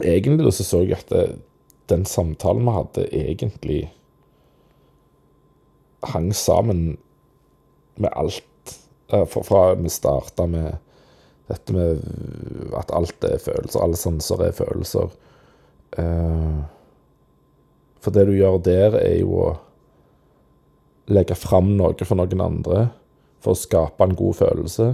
egentlig 0.02 0.54
så 0.54 0.66
så 0.66 0.82
jeg 0.82 0.98
at 0.98 1.14
det, 1.14 1.40
den 1.90 2.06
samtalen 2.06 2.66
vi 2.66 2.74
hadde, 2.74 3.06
egentlig 3.14 3.80
hang 6.02 6.34
sammen 6.36 6.98
med 7.98 8.10
alt. 8.16 8.46
Eh, 9.14 9.26
fra 9.26 9.74
vi 9.76 9.90
starta 9.90 10.48
med 10.48 10.78
dette 11.50 11.74
med 11.74 12.02
at 12.78 12.92
alt 12.94 13.24
er 13.26 13.42
følelser, 13.42 13.82
alle 13.82 13.98
sanser 13.98 14.44
er 14.46 14.58
følelser. 14.58 15.10
Eh, 15.98 16.60
for 18.00 18.16
det 18.16 18.28
du 18.30 18.34
gjør 18.38 18.62
der, 18.64 18.98
er 19.02 19.18
jo 19.20 19.34
å 19.44 19.50
legge 21.10 21.38
fram 21.38 21.76
noe 21.78 22.06
for 22.06 22.18
noen 22.18 22.42
andre 22.42 22.90
for 23.44 23.56
å 23.56 23.60
skape 23.60 24.06
en 24.06 24.18
god 24.20 24.40
følelse. 24.42 24.90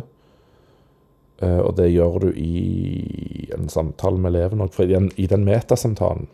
Eh, 1.44 1.60
og 1.60 1.76
det 1.80 1.92
gjør 1.92 2.28
du 2.28 2.30
i 2.40 3.50
en 3.56 3.70
samtale 3.72 4.20
med 4.22 4.34
eleven 4.34 4.64
òg. 4.66 4.74
For 4.76 4.88
i 4.88 5.30
den 5.32 5.48
metasamtalen 5.48 6.28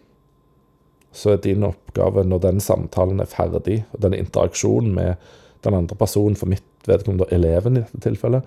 så 1.12 1.34
er 1.34 1.42
din 1.44 1.66
oppgave 1.68 2.24
når 2.24 2.44
den 2.46 2.62
samtalen 2.64 3.20
er 3.20 3.32
ferdig, 3.32 3.82
og 3.92 4.04
den 4.06 4.16
interaksjonen 4.16 4.94
med 4.96 5.32
den 5.66 5.76
andre 5.76 5.96
personen, 6.00 6.38
for 6.40 6.50
mitt 6.50 6.64
vedkommende 6.88 7.28
eleven 7.36 7.78
i 7.78 7.84
dette 7.84 8.04
tilfellet, 8.08 8.46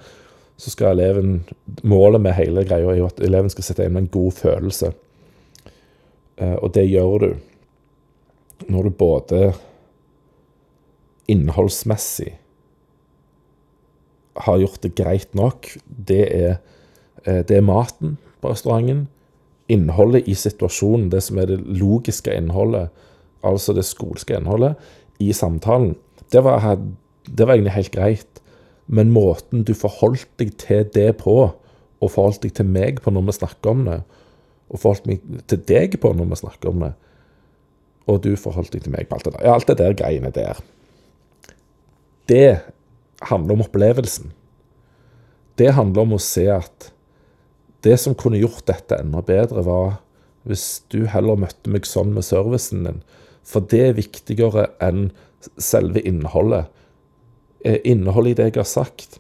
så 0.57 0.71
skal 0.71 0.95
eleven 0.95 1.43
Målet 1.83 2.23
med 2.23 2.37
hele 2.39 2.63
greia 2.65 2.93
er 2.93 3.01
jo 3.01 3.09
at 3.11 3.21
eleven 3.21 3.51
skal 3.53 3.67
sette 3.67 3.85
inn 3.85 3.99
en 3.99 4.09
god 4.09 4.33
følelse. 4.39 4.93
Eh, 6.37 6.55
og 6.55 6.73
det 6.75 6.87
gjør 6.89 7.27
du 7.27 7.31
når 8.71 8.87
du 8.87 8.97
både 8.97 9.41
innholdsmessig 11.29 12.31
har 14.37 14.59
gjort 14.59 14.83
det 14.83 14.95
greit 14.99 15.35
nok. 15.35 15.69
Det 15.87 16.23
er, 16.27 16.57
eh, 17.25 17.43
det 17.47 17.59
er 17.59 17.67
maten 17.67 18.17
på 18.41 18.51
restauranten 18.53 19.09
innholdet 19.69 20.29
i 20.29 20.35
situasjonen, 20.37 21.09
det 21.13 21.23
som 21.25 21.39
er 21.41 21.49
det 21.49 21.63
logiske 21.65 22.33
innholdet, 22.37 22.91
altså 23.45 23.73
det 23.77 23.87
skolske 23.89 24.37
innholdet, 24.37 24.77
i 25.23 25.33
samtalen, 25.33 25.95
det 26.33 26.43
var, 26.45 26.65
det 27.25 27.47
var, 27.47 27.55
egentlig 27.55 27.77
helt 27.77 27.95
greit. 27.95 28.41
Men 28.87 29.13
måten 29.15 29.63
du 29.65 29.73
forholdt 29.77 30.29
deg 30.41 30.57
til 30.61 30.85
det 30.93 31.15
på, 31.23 31.37
og 32.05 32.11
forholdt 32.13 32.43
deg 32.45 32.53
til 32.59 32.69
meg 32.69 33.01
på 33.01 33.13
når 33.15 33.31
vi 33.31 33.37
snakker 33.39 33.73
om 33.73 33.87
det, 33.89 34.03
og 34.69 34.81
forholdt 34.83 35.09
meg 35.09 35.25
til 35.49 35.63
deg 35.69 35.97
på 36.03 36.13
når 36.13 36.33
vi 36.33 36.41
snakker 36.43 36.73
om 36.73 36.85
det, 36.85 36.93
og 38.11 38.21
du 38.27 38.35
forholdt 38.37 38.75
deg 38.75 38.85
til 38.85 38.93
meg 38.93 39.09
på 39.09 39.17
alt 39.17 39.29
det 39.29 39.37
der, 39.39 39.45
ja, 39.47 39.55
alt 39.55 39.71
det 39.71 39.79
der 39.81 39.97
greiene 39.97 40.33
der, 40.35 40.61
det 42.29 42.49
handler 43.31 43.57
om 43.57 43.65
opplevelsen. 43.65 44.33
Det 45.59 45.75
handler 45.77 46.03
om 46.07 46.17
å 46.17 46.23
se 46.23 46.49
at 46.51 46.91
det 47.85 47.99
som 48.01 48.17
kunne 48.17 48.41
gjort 48.41 48.65
dette 48.67 48.97
enda 48.99 49.21
bedre, 49.25 49.63
var 49.67 49.99
hvis 50.49 50.85
du 50.93 51.05
heller 51.09 51.39
møtte 51.41 51.73
meg 51.73 51.87
sånn 51.89 52.13
med 52.17 52.27
servicen 52.27 52.85
din. 52.87 53.03
For 53.45 53.65
det 53.69 53.83
er 53.89 53.99
viktigere 53.99 54.69
enn 54.83 55.11
selve 55.61 56.01
innholdet. 56.05 56.71
Eh, 57.65 57.81
innholdet 57.85 58.35
i 58.35 58.39
det 58.41 58.49
jeg 58.51 58.61
har 58.61 58.69
sagt 58.69 59.19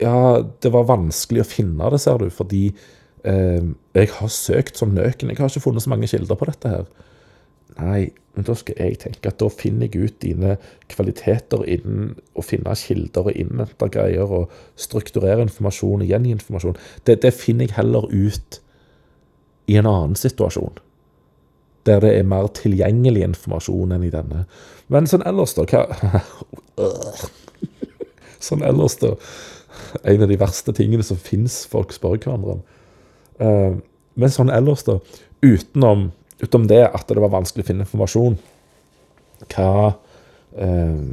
Ja, 0.00 0.40
det 0.40 0.70
var 0.72 0.88
vanskelig 0.88 1.42
å 1.42 1.48
finne 1.48 1.90
det, 1.92 1.98
ser 2.00 2.22
du, 2.22 2.30
fordi 2.32 2.70
eh, 3.28 3.66
jeg 3.96 4.12
har 4.16 4.32
søkt 4.32 4.80
som 4.80 4.94
nøken. 4.96 5.32
Jeg 5.32 5.40
har 5.40 5.52
ikke 5.52 5.66
funnet 5.66 5.84
så 5.84 5.92
mange 5.92 6.08
kilder 6.08 6.38
på 6.40 6.48
dette 6.48 6.72
her. 6.72 6.86
Nei, 7.78 8.10
men 8.34 8.46
da 8.46 8.54
skal 8.58 8.78
jeg 8.78 8.98
tenke 9.02 9.30
at 9.30 9.38
da 9.42 9.48
finner 9.52 9.88
jeg 9.88 10.10
ut 10.10 10.18
dine 10.22 10.56
kvaliteter 10.90 11.64
innen 11.68 12.12
å 12.38 12.44
finne 12.44 12.74
kilder 12.78 13.30
og 13.30 13.38
innhente 13.38 13.88
greier 13.92 14.34
og 14.40 14.52
strukturere 14.80 15.44
informasjon 15.46 16.04
og 16.04 16.10
gjengi 16.10 16.34
informasjon. 16.36 16.78
Det, 17.06 17.20
det 17.24 17.34
finner 17.36 17.68
jeg 17.68 17.76
heller 17.78 18.06
ut 18.10 18.60
i 19.70 19.78
en 19.78 19.90
annen 19.90 20.18
situasjon 20.18 20.80
der 21.88 22.00
det 22.00 22.10
er 22.18 22.26
mer 22.28 22.48
tilgjengelig 22.52 23.22
informasjon 23.24 23.94
enn 23.96 24.04
i 24.04 24.12
denne. 24.12 24.44
Men 24.92 25.08
sånn 25.08 25.24
ellers, 25.26 25.54
da 25.56 25.64
hva 25.70 25.86
Sånn 28.40 28.64
ellers, 28.64 28.96
da. 29.00 29.14
En 30.04 30.24
av 30.24 30.30
de 30.30 30.38
verste 30.40 30.72
tingene 30.76 31.04
som 31.04 31.18
fins 31.20 31.62
folk 31.68 31.92
spør 31.92 32.18
hverandre 32.18 32.56
om. 32.56 32.62
Uh, 33.40 33.72
men 34.20 34.32
sånn 34.32 34.52
ellers, 34.52 34.84
da. 34.86 34.98
Utenom, 35.44 36.10
utenom, 36.42 36.68
det 36.70 36.84
at 36.88 37.08
det 37.08 37.22
var 37.22 37.34
vanskelig 37.34 37.66
å 37.66 37.70
finne 37.70 37.86
informasjon, 37.86 38.38
hva 39.50 39.68
eh, 40.60 41.04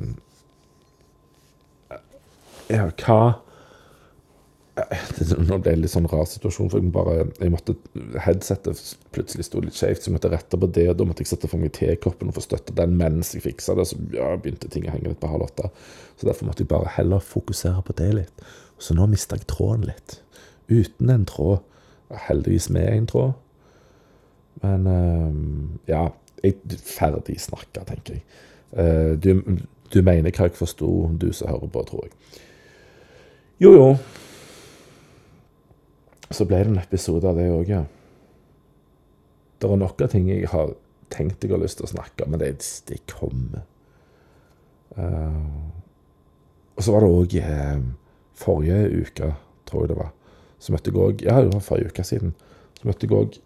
Ja, 2.67 2.89
hva 2.99 3.19
nå 5.47 5.57
ble 5.57 5.71
det 5.71 5.79
litt 5.81 5.91
sånn 5.93 6.07
rar 6.09 6.27
situasjon, 6.29 6.69
for 6.69 6.81
jeg, 6.81 6.91
bare, 6.93 7.27
jeg 7.39 7.53
måtte, 7.53 7.73
headsetet 8.21 8.81
plutselig 9.15 9.47
sto 9.47 9.61
litt 9.63 9.77
skjevt, 9.77 10.03
så 10.03 10.11
jeg 10.11 10.17
måtte 10.17 10.31
rette 10.31 10.59
på 10.59 10.69
det. 10.69 10.85
og 10.91 10.99
Da 10.99 11.07
måtte 11.07 11.25
jeg 11.25 11.31
sette 11.31 11.49
for 11.49 11.61
meg 11.61 11.73
tekoppen 11.77 12.29
og 12.29 12.37
få 12.37 12.43
støtte 12.45 12.75
den 12.77 12.93
mens 12.99 13.33
jeg 13.33 13.45
fiksa 13.45 13.77
det. 13.77 13.87
Så 13.89 13.97
ja, 14.13 14.29
begynte 14.37 14.69
ting 14.73 14.85
å 14.87 14.93
henge 14.93 15.09
litt 15.09 15.21
på 15.23 15.31
halv 15.31 15.47
åtte. 15.47 15.71
Så 16.19 16.29
derfor 16.29 16.49
måtte 16.49 16.65
jeg 16.65 16.71
bare 16.73 16.93
heller 16.97 17.23
fokusere 17.23 17.81
på 17.87 17.97
det 17.97 18.11
litt. 18.19 18.45
Så 18.77 18.93
nå 18.97 19.07
mista 19.09 19.39
jeg 19.39 19.49
tråden 19.49 19.87
litt. 19.89 20.19
Uten 20.69 21.13
en 21.13 21.25
tråd. 21.29 21.65
Heldigvis 22.27 22.69
med 22.73 22.91
en 22.91 23.09
tråd. 23.09 23.33
Men 24.63 24.87
uh, 24.87 25.33
ja, 25.89 26.07
jeg 26.43 26.55
er 26.55 26.81
ferdig 26.81 27.39
snakka, 27.41 27.85
tenker 27.87 28.17
jeg. 28.17 28.23
Uh, 28.73 29.13
du, 29.19 29.59
du 29.93 30.01
mener 30.03 30.33
hva 30.33 30.47
jeg 30.47 30.57
forsto, 30.57 30.89
du 31.19 31.29
som 31.33 31.51
hører 31.51 31.71
på, 31.73 31.83
tror 31.87 32.07
jeg. 32.07 32.41
Jo, 33.63 33.73
jo. 33.73 33.91
Så 36.31 36.45
ble 36.45 36.59
det 36.59 36.73
en 36.73 36.81
episode 36.81 37.29
av 37.29 37.39
det 37.39 37.47
òg, 37.53 37.71
ja. 37.71 37.85
Det 39.57 39.69
er 39.69 39.85
av 39.87 40.11
ting 40.11 40.27
jeg 40.29 40.49
har 40.51 40.75
tenkt 41.09 41.43
jeg 41.43 41.53
har 41.53 41.61
lyst 41.61 41.79
til 41.79 41.87
å 41.87 41.93
snakke 41.95 42.25
om, 42.25 42.33
men 42.33 42.41
det, 42.43 42.51
det 42.89 42.99
kommer. 43.09 43.63
Uh, 44.97 45.71
og 46.77 46.85
så 46.85 46.93
var 46.93 47.03
det 47.03 47.13
òg 47.15 47.35
uh, 47.41 47.81
forrige 48.37 49.05
uke, 49.05 49.31
tror 49.69 49.85
jeg 49.85 49.93
det 49.93 49.99
var, 50.01 50.13
så 50.61 50.73
møtte 50.73 50.91
jeg 50.91 51.01
òg 51.01 51.25
Ja, 51.25 51.39
det 51.41 51.53
var 51.53 51.65
forrige 51.65 51.93
uke 51.93 52.05
siden. 52.05 52.35
Så 52.77 52.89
møtte 52.89 53.07
jeg 53.07 53.17
òg 53.17 53.39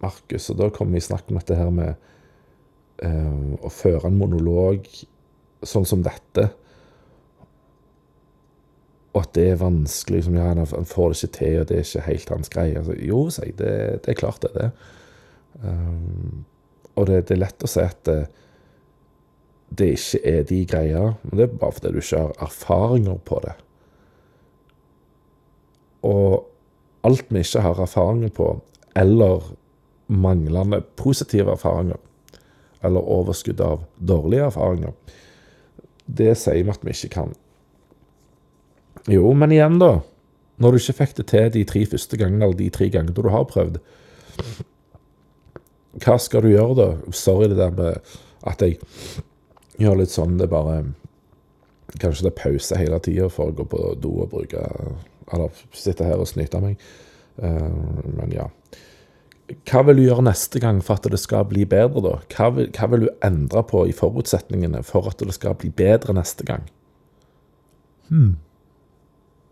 Markus, 0.00 0.48
og 0.52 0.60
da 0.60 0.70
kom 0.74 0.94
vi 0.94 1.00
i 1.00 1.04
snakk 1.04 1.28
om 1.28 1.38
dette 1.38 1.58
her 1.58 1.70
med 1.74 1.92
eh, 3.04 3.54
å 3.60 3.72
føre 3.72 4.08
en 4.08 4.18
monolog 4.20 4.88
sånn 5.66 5.84
som 5.88 6.04
dette 6.04 6.48
og 9.10 9.24
at 9.24 9.32
det 9.34 9.46
er 9.50 9.58
vanskelig. 9.58 10.20
Liksom, 10.20 10.36
ja, 10.38 10.52
han 10.54 10.86
får 10.86 11.08
det 11.10 11.18
ikke 11.18 11.36
til, 11.38 11.54
og 11.60 11.68
det 11.68 11.76
er 11.76 11.86
ikke 11.86 12.06
helt 12.06 12.32
hans 12.34 12.52
greie. 12.52 12.76
Altså, 12.78 12.96
jo, 13.02 13.22
sier 13.34 13.48
jeg, 13.48 13.56
det, 13.58 13.72
det, 14.04 14.12
er 14.12 14.20
klart 14.20 14.44
det 14.44 14.50
det. 14.54 14.68
Um, 15.64 16.44
og 16.94 17.08
det, 17.08 17.24
det, 17.26 17.34
er 17.34 17.42
lett 17.42 17.66
å 17.66 17.70
si 17.70 17.82
at 17.82 17.98
det, 18.06 18.20
det 19.74 19.88
ikke 19.96 20.20
er 20.30 20.46
de 20.46 20.60
greia, 20.66 21.02
men 21.24 21.40
det 21.40 21.46
er 21.46 21.58
bare 21.58 21.76
fordi 21.78 21.92
du 21.94 22.00
ikke 22.02 22.22
har 22.22 22.46
erfaringer 22.46 23.18
på 23.26 23.40
det. 23.46 23.56
Og 26.06 26.46
alt 27.06 27.34
vi 27.34 27.42
ikke 27.42 27.64
har 27.66 27.82
erfaringer 27.82 28.30
på, 28.34 28.52
eller 28.98 29.50
manglende 30.10 30.82
positive 30.98 31.54
erfaringer, 31.54 32.00
eller 32.82 33.12
overskudd 33.14 33.60
av 33.62 33.84
dårlige 33.96 34.48
erfaringer, 34.48 34.96
det 36.10 36.34
sier 36.40 36.64
vi 36.64 36.72
at 36.72 36.82
vi 36.82 36.96
ikke 36.96 37.14
kan 37.14 37.36
jo, 39.08 39.32
men 39.34 39.52
igjen, 39.54 39.78
da. 39.80 40.00
Når 40.60 40.74
du 40.74 40.80
ikke 40.80 40.98
fikk 40.98 41.16
det 41.20 41.26
til 41.30 41.52
de 41.54 41.64
tre 41.68 41.84
første 41.88 42.18
gangene, 42.20 42.44
eller 42.44 42.58
de 42.58 42.68
tre 42.74 42.90
gangene 42.92 43.16
du 43.16 43.28
har 43.32 43.46
prøvd, 43.48 43.78
hva 46.04 46.16
skal 46.20 46.44
du 46.44 46.52
gjøre 46.52 46.76
da? 46.78 46.88
Sorry 47.16 47.48
det 47.50 47.58
der 47.58 47.72
med 47.74 48.12
at 48.46 48.62
jeg 48.62 48.78
gjør 49.80 50.02
litt 50.02 50.12
sånn 50.12 50.38
det 50.40 50.50
bare 50.52 50.82
Kanskje 51.90 52.28
det 52.28 52.30
er 52.30 52.36
pause 52.38 52.76
hele 52.78 53.00
tida 53.02 53.24
for 53.32 53.50
å 53.50 53.54
gå 53.58 53.64
på 53.66 53.78
do 53.98 54.12
og 54.22 54.28
bruke 54.30 54.60
Eller 55.34 55.62
sitte 55.74 56.06
her 56.06 56.20
og 56.22 56.28
snyte 56.30 56.60
meg. 56.62 56.78
Uh, 57.42 58.06
men 58.14 58.30
ja. 58.30 58.44
Hva 59.66 59.82
vil 59.86 59.98
du 59.98 60.04
gjøre 60.04 60.24
neste 60.28 60.60
gang 60.62 60.78
for 60.84 61.00
at 61.00 61.08
det 61.10 61.18
skal 61.18 61.46
bli 61.50 61.64
bedre, 61.68 62.02
da? 62.04 62.12
Hva 62.30 62.50
vil, 62.54 62.68
hva 62.76 62.88
vil 62.92 63.06
du 63.06 63.10
endre 63.26 63.62
på 63.66 63.82
i 63.88 63.94
forutsetningene 63.96 64.82
for 64.86 65.08
at 65.10 65.22
det 65.22 65.34
skal 65.34 65.56
bli 65.58 65.72
bedre 65.74 66.14
neste 66.14 66.46
gang? 66.46 66.68
Hmm. 68.10 68.36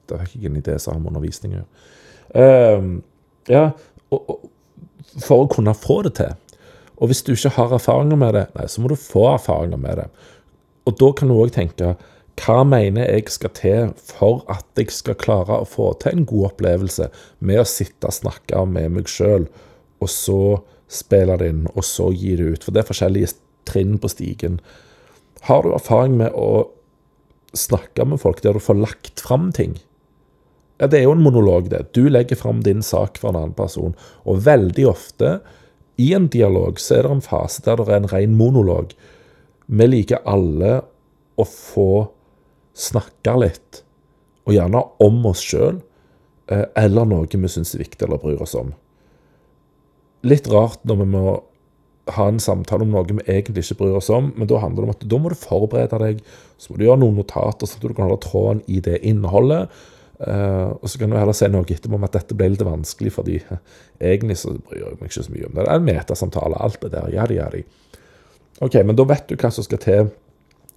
Det 0.08 0.20
fikk 0.22 0.38
ikke 0.38 0.52
en 0.52 0.60
idé 0.60 0.76
som 0.80 0.94
har 0.94 1.02
med 1.02 1.12
undervisning 1.12 1.56
å 1.56 1.58
gjøre. 1.58 1.86
Uh, 2.28 2.88
ja, 3.48 3.64
og, 4.12 4.30
og, 4.34 4.46
for 5.24 5.44
å 5.44 5.50
kunne 5.50 5.74
få 5.76 6.02
det 6.06 6.14
til. 6.20 6.36
Og 6.98 7.10
hvis 7.10 7.22
du 7.24 7.32
ikke 7.34 7.54
har 7.56 7.74
erfaringer 7.76 8.18
med 8.20 8.34
det, 8.36 8.46
nei, 8.58 8.66
så 8.70 8.82
må 8.82 8.90
du 8.90 8.98
få 8.98 9.28
erfaringer 9.32 9.80
med 9.80 10.02
det. 10.02 10.08
Og 10.88 10.96
da 10.98 11.10
kan 11.16 11.30
du 11.30 11.36
òg 11.38 11.52
tenke 11.54 11.94
hva 12.38 12.60
mener 12.66 13.08
jeg 13.08 13.32
skal 13.34 13.50
til 13.56 13.88
for 13.98 14.44
at 14.52 14.66
jeg 14.78 14.92
skal 14.94 15.18
klare 15.18 15.58
å 15.58 15.66
få 15.68 15.90
til 16.02 16.14
en 16.14 16.28
god 16.28 16.52
opplevelse 16.52 17.08
med 17.42 17.62
å 17.62 17.66
sitte 17.66 18.10
og 18.10 18.14
snakke 18.14 18.62
med 18.70 18.94
meg 18.94 19.10
sjøl, 19.10 19.48
og 19.98 20.10
så 20.12 20.40
spille 20.88 21.36
det 21.40 21.50
inn, 21.52 21.66
og 21.74 21.84
så 21.84 22.10
gi 22.14 22.36
det 22.38 22.54
ut? 22.54 22.64
For 22.64 22.74
det 22.74 22.82
er 22.82 22.90
forskjellige 22.90 23.34
trinn 23.68 23.98
på 24.00 24.10
stigen. 24.12 24.58
Har 25.48 25.64
du 25.64 25.72
erfaring 25.74 26.16
med 26.20 26.34
å 26.36 26.68
snakke 27.56 28.06
med 28.08 28.20
folk 28.22 28.42
der 28.44 28.56
du 28.56 28.62
får 28.62 28.80
lagt 28.80 29.22
fram 29.24 29.50
ting? 29.56 29.76
Ja, 30.78 30.86
det 30.86 31.00
er 31.00 31.08
jo 31.08 31.16
en 31.16 31.24
monolog, 31.24 31.70
det. 31.72 31.88
Du 31.96 32.06
legger 32.08 32.38
fram 32.38 32.62
din 32.62 32.84
sak 32.86 33.18
for 33.18 33.32
en 33.32 33.40
annen 33.40 33.56
person. 33.58 33.96
Og 34.22 34.44
veldig 34.46 34.86
ofte 34.90 35.38
i 35.98 36.12
en 36.14 36.28
dialog 36.30 36.78
så 36.78 36.98
er 36.98 37.08
det 37.08 37.16
en 37.16 37.24
fase 37.24 37.64
der 37.66 37.80
det 37.80 37.88
er 37.88 37.98
en 37.98 38.12
ren 38.12 38.36
monolog. 38.38 38.94
Vi 39.66 39.88
liker 39.90 40.22
alle 40.28 40.78
å 41.38 41.46
få 41.46 41.90
snakke 42.78 43.34
litt, 43.42 43.82
og 44.46 44.54
gjerne 44.54 44.84
om 45.02 45.18
oss 45.28 45.42
sjøl, 45.42 45.80
eh, 46.46 46.64
eller 46.78 47.08
noe 47.10 47.26
vi 47.26 47.50
syns 47.50 47.74
er 47.74 47.82
viktig 47.82 48.06
eller 48.06 48.22
bryr 48.22 48.42
oss 48.42 48.54
om. 48.58 48.70
Litt 50.28 50.48
rart 50.52 50.82
når 50.88 51.02
vi 51.02 51.08
må 51.16 51.24
ha 52.16 52.26
en 52.30 52.40
samtale 52.40 52.86
om 52.86 52.94
noe 52.94 53.04
vi 53.08 53.20
egentlig 53.26 53.66
ikke 53.66 53.82
bryr 53.82 53.98
oss 53.98 54.08
om, 54.12 54.32
men 54.36 54.48
da 54.48 54.60
handler 54.62 54.84
det 54.84 54.88
om 54.88 54.94
at 54.94 55.06
da 55.12 55.20
må 55.20 55.32
du 55.32 55.38
forberede 55.38 56.00
deg, 56.02 56.22
så 56.60 56.72
må 56.72 56.78
du 56.78 56.86
gjøre 56.86 57.02
noen 57.02 57.18
notater, 57.20 57.68
sånn 57.68 57.82
at 57.82 57.86
du 57.86 57.94
kan 57.96 58.08
holde 58.08 58.22
tråden 58.24 58.62
i 58.70 58.80
det 58.84 59.00
innholdet. 59.06 59.74
Uh, 60.18 60.74
og 60.80 60.88
så 60.90 60.98
kan 60.98 61.12
du 61.12 61.18
heller 61.18 61.36
si 61.36 61.46
noe 61.52 61.62
etterpå 61.62 61.94
om 61.94 62.06
at 62.08 62.16
dette 62.16 62.34
ble 62.34 62.48
litt 62.50 62.64
vanskelig, 62.66 63.12
fordi 63.14 63.36
egentlig 64.02 64.38
så 64.40 64.54
bryr 64.56 64.80
jeg 64.82 64.96
meg 64.98 65.12
ikke 65.12 65.26
så 65.26 65.34
mye 65.34 65.50
om 65.50 65.52
det. 65.52 65.60
Det 65.60 65.68
er 65.68 65.82
en 65.82 65.90
metasamtale, 65.90 66.62
alt 66.64 66.80
det 66.82 66.90
der. 66.96 67.12
Jadi, 67.14 67.36
jadi. 67.38 67.60
Ok, 68.66 68.80
men 68.82 68.98
da 68.98 69.06
vet 69.06 69.28
du 69.28 69.36
hva 69.38 69.52
som 69.54 69.66
skal 69.66 69.82
til 69.84 70.08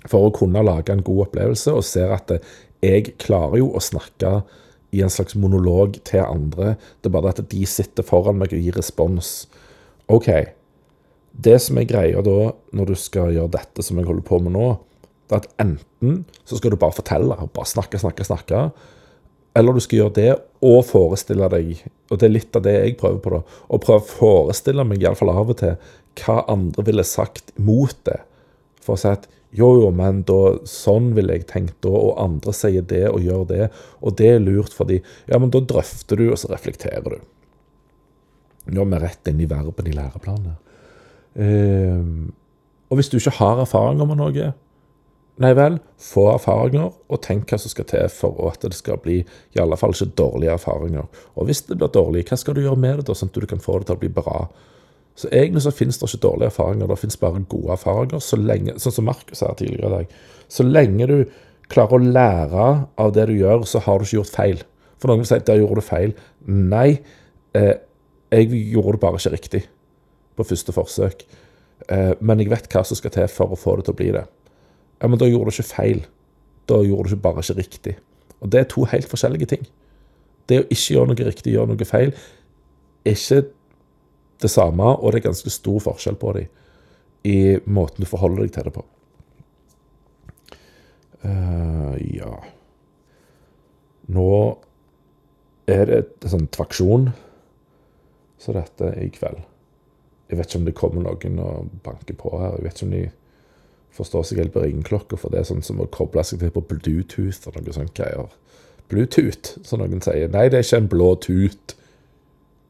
for 0.09 0.27
å 0.27 0.33
kunne 0.35 0.61
lage 0.65 0.93
en 0.93 1.01
god 1.05 1.27
opplevelse, 1.27 1.73
og 1.73 1.85
ser 1.85 2.13
at 2.13 2.35
jeg 2.81 3.15
klarer 3.21 3.61
jo 3.61 3.71
å 3.77 3.81
snakke 3.81 4.41
i 4.91 5.01
en 5.03 5.11
slags 5.13 5.37
monolog 5.39 5.99
til 6.07 6.23
andre. 6.23 6.75
Det 6.99 7.09
er 7.09 7.15
bare 7.15 7.33
at 7.33 7.43
de 7.51 7.65
sitter 7.69 8.05
foran 8.05 8.39
meg 8.39 8.53
og 8.55 8.63
gir 8.63 8.77
respons. 8.77 9.47
OK. 10.11 10.29
Det 11.31 11.57
som 11.63 11.79
er 11.79 11.87
greia 11.87 12.23
da, 12.25 12.51
når 12.75 12.91
du 12.91 12.95
skal 12.99 13.31
gjøre 13.35 13.55
dette 13.55 13.85
som 13.85 13.99
jeg 13.99 14.09
holder 14.09 14.25
på 14.27 14.41
med 14.43 14.55
nå, 14.57 14.71
det 15.31 15.37
er 15.37 15.45
at 15.45 15.53
enten 15.63 16.25
så 16.43 16.59
skal 16.59 16.73
du 16.73 16.79
bare 16.79 16.97
fortelle, 16.97 17.37
bare 17.55 17.71
snakke, 17.71 18.01
snakke, 18.01 18.27
snakke 18.27 18.65
eller 19.57 19.75
du 19.75 19.83
skal 19.83 20.03
gjøre 20.03 20.15
det 20.15 20.31
og 20.63 20.83
forestille 20.87 21.47
deg, 21.51 21.81
og 22.11 22.19
det 22.19 22.27
er 22.27 22.35
litt 22.35 22.55
av 22.57 22.63
det 22.65 22.75
jeg 22.75 22.97
prøver 22.99 23.19
på, 23.23 23.33
da, 23.33 23.41
å 23.67 23.79
prøve 23.81 24.03
å 24.03 24.11
forestille 24.11 24.85
meg, 24.87 25.01
iallfall 25.03 25.33
av 25.33 25.51
og 25.51 25.57
til, 25.59 25.73
hva 26.21 26.41
andre 26.51 26.85
ville 26.87 27.05
sagt 27.07 27.51
mot 27.59 27.95
det. 28.07 28.19
For 28.81 28.97
å 28.97 29.01
si 29.01 29.11
at 29.11 29.27
jo, 29.51 29.67
jo, 29.81 29.89
men 29.91 30.21
da, 30.27 30.39
sånn 30.69 31.11
ville 31.17 31.35
jeg 31.35 31.49
tenkt 31.49 31.81
da, 31.83 31.91
og 31.91 32.19
andre 32.23 32.53
sier 32.55 32.85
det 32.87 33.03
og 33.09 33.19
gjør 33.25 33.43
det, 33.49 33.65
og 33.99 34.15
det 34.19 34.29
er 34.37 34.43
lurt 34.43 34.75
fordi 34.75 35.01
Ja, 35.27 35.39
men 35.39 35.51
da 35.51 35.59
drøfter 35.59 36.21
du, 36.21 36.29
og 36.31 36.39
så 36.39 36.53
reflekterer 36.53 37.17
du. 37.17 37.19
Nå 38.71 38.85
er 38.85 38.91
vi 38.93 39.01
rett 39.03 39.31
inn 39.31 39.41
i 39.43 39.49
verben 39.49 39.89
i 39.89 39.95
læreplanen. 39.95 40.59
Eh, 41.35 42.11
og 42.91 42.99
hvis 42.99 43.11
du 43.11 43.17
ikke 43.19 43.39
har 43.39 43.63
erfaringer 43.63 44.07
med 44.07 44.21
noe, 44.21 44.51
Nei 45.41 45.53
vel, 45.57 45.77
få 45.97 46.27
erfaringer, 46.35 46.91
og 47.09 47.21
tenk 47.23 47.49
hva 47.49 47.57
som 47.57 47.71
skal 47.71 47.87
til 47.89 48.09
for 48.13 48.51
at 48.51 48.61
det 48.61 48.77
skal 48.77 48.99
bli 49.01 49.21
i 49.23 49.61
alle 49.63 49.77
fall 49.79 49.95
ikke 49.95 50.11
dårlige 50.19 50.53
erfaringer. 50.53 51.07
Og 51.33 51.47
hvis 51.47 51.63
det 51.65 51.79
blir 51.79 51.89
dårlig, 51.89 52.27
hva 52.29 52.37
skal 52.37 52.57
du 52.57 52.61
gjøre 52.61 52.77
med 52.77 52.99
det, 52.99 53.07
da, 53.07 53.15
sånn 53.17 53.31
at 53.31 53.39
du 53.39 53.47
kan 53.49 53.63
få 53.63 53.79
det 53.79 53.89
til 53.89 53.97
å 53.97 54.01
bli 54.03 54.11
bra? 54.19 54.43
Så 55.15 55.29
egentlig 55.29 55.63
så 55.65 55.73
finnes 55.75 55.99
det 55.99 56.07
ikke 56.07 56.23
dårlige 56.23 56.49
erfaringer, 56.51 56.87
det 56.87 56.99
finnes 57.01 57.19
bare 57.19 57.43
gode 57.49 57.73
erfaringer. 57.75 58.23
Så 58.23 58.39
lenge, 58.39 58.77
sånn 58.79 58.95
som 58.95 59.07
Markus 59.09 59.41
sa 59.41 59.51
tidligere 59.57 59.89
i 59.89 59.95
dag. 59.97 60.15
Så 60.51 60.65
lenge 60.65 61.07
du 61.09 61.17
klarer 61.71 61.97
å 61.97 62.11
lære 62.15 62.69
av 62.99 63.13
det 63.15 63.27
du 63.29 63.35
gjør, 63.37 63.65
så 63.67 63.81
har 63.83 63.99
du 63.99 64.07
ikke 64.07 64.19
gjort 64.21 64.35
feil. 64.35 64.63
For 65.01 65.11
noen 65.11 65.23
vil 65.23 65.29
si 65.29 65.37
at 65.37 65.47
der 65.47 65.61
gjorde 65.61 65.81
du 65.81 65.85
feil. 65.87 66.15
Nei, 66.47 67.01
eh, 67.57 67.75
jeg 68.31 68.51
gjorde 68.73 68.97
det 68.97 69.03
bare 69.03 69.19
ikke 69.19 69.35
riktig 69.35 69.63
på 70.37 70.47
første 70.47 70.75
forsøk. 70.75 71.25
Eh, 71.89 72.13
men 72.21 72.39
jeg 72.39 72.51
vet 72.51 72.69
hva 72.71 72.83
som 72.85 72.99
skal 72.99 73.13
til 73.15 73.27
for 73.31 73.51
å 73.51 73.59
få 73.59 73.77
det 73.77 73.87
til 73.87 73.95
å 73.95 73.99
bli 73.99 74.11
det. 74.15 74.25
Ja, 75.01 75.07
Men 75.07 75.19
da 75.19 75.25
gjorde 75.25 75.49
du 75.49 75.55
ikke 75.57 75.75
feil. 75.75 76.05
Da 76.69 76.81
gjorde 76.85 77.09
du 77.09 77.15
ikke 77.15 77.25
bare 77.25 77.41
ikke 77.41 77.57
riktig. 77.57 77.95
Og 78.41 78.51
det 78.51 78.59
er 78.59 78.69
to 78.69 78.85
helt 78.85 79.09
forskjellige 79.09 79.45
ting. 79.45 79.65
Det 80.47 80.61
å 80.61 80.67
ikke 80.69 80.93
gjøre 80.93 81.07
noe 81.07 81.25
riktig, 81.25 81.53
gjøre 81.53 81.71
noe 81.73 81.85
feil, 81.85 82.13
er 83.05 83.17
ikke 83.17 83.45
det 84.41 84.51
samme, 84.51 84.95
og 84.97 85.11
det 85.11 85.21
er 85.21 85.29
ganske 85.29 85.53
stor 85.53 85.79
forskjell 85.87 86.17
på 86.19 86.33
dem 86.37 86.49
i 87.27 87.59
måten 87.69 88.01
du 88.01 88.09
forholder 88.09 88.45
deg 88.45 88.53
til 88.55 88.65
det 88.65 88.73
på. 88.73 88.83
Uh, 91.21 91.93
ja 92.01 92.31
Nå 94.09 94.29
er 95.69 95.83
det 95.85 95.99
en 96.01 96.31
sånn 96.33 96.47
tvaksjon 96.49 97.11
så 98.41 98.55
dette 98.55 98.87
i 98.97 99.05
kveld. 99.13 99.43
Jeg 100.31 100.39
vet 100.39 100.49
ikke 100.49 100.59
om 100.59 100.65
det 100.65 100.73
kommer 100.79 101.03
noen 101.05 101.41
og 101.43 101.69
banker 101.85 102.17
på 102.17 102.31
her. 102.41 102.55
Jeg 102.57 102.65
vet 102.65 102.79
ikke 102.79 102.87
om 102.87 102.95
de 102.95 103.03
forstår 103.95 104.25
seg 104.25 104.41
helt 104.41 104.53
på 104.55 104.63
ringeklokka, 104.63 105.19
for 105.19 105.31
det 105.31 105.41
er 105.41 105.49
sånn 105.51 105.61
som 105.65 105.81
å 105.83 105.89
koble 105.93 106.23
seg 106.25 106.41
til 106.41 106.53
på 106.55 106.63
Bluetooth 106.71 107.51
og 107.51 107.59
noe 107.59 107.75
sånt 107.75 107.93
greier. 107.95 108.33
Bluetooth, 108.91 109.53
som 109.67 109.83
noen 109.83 110.01
sier. 110.03 110.31
Nei, 110.33 110.47
det 110.49 110.59
er 110.59 110.65
ikke 110.65 110.81
en 110.81 110.89
blå 110.91 111.11
tut. 111.23 111.75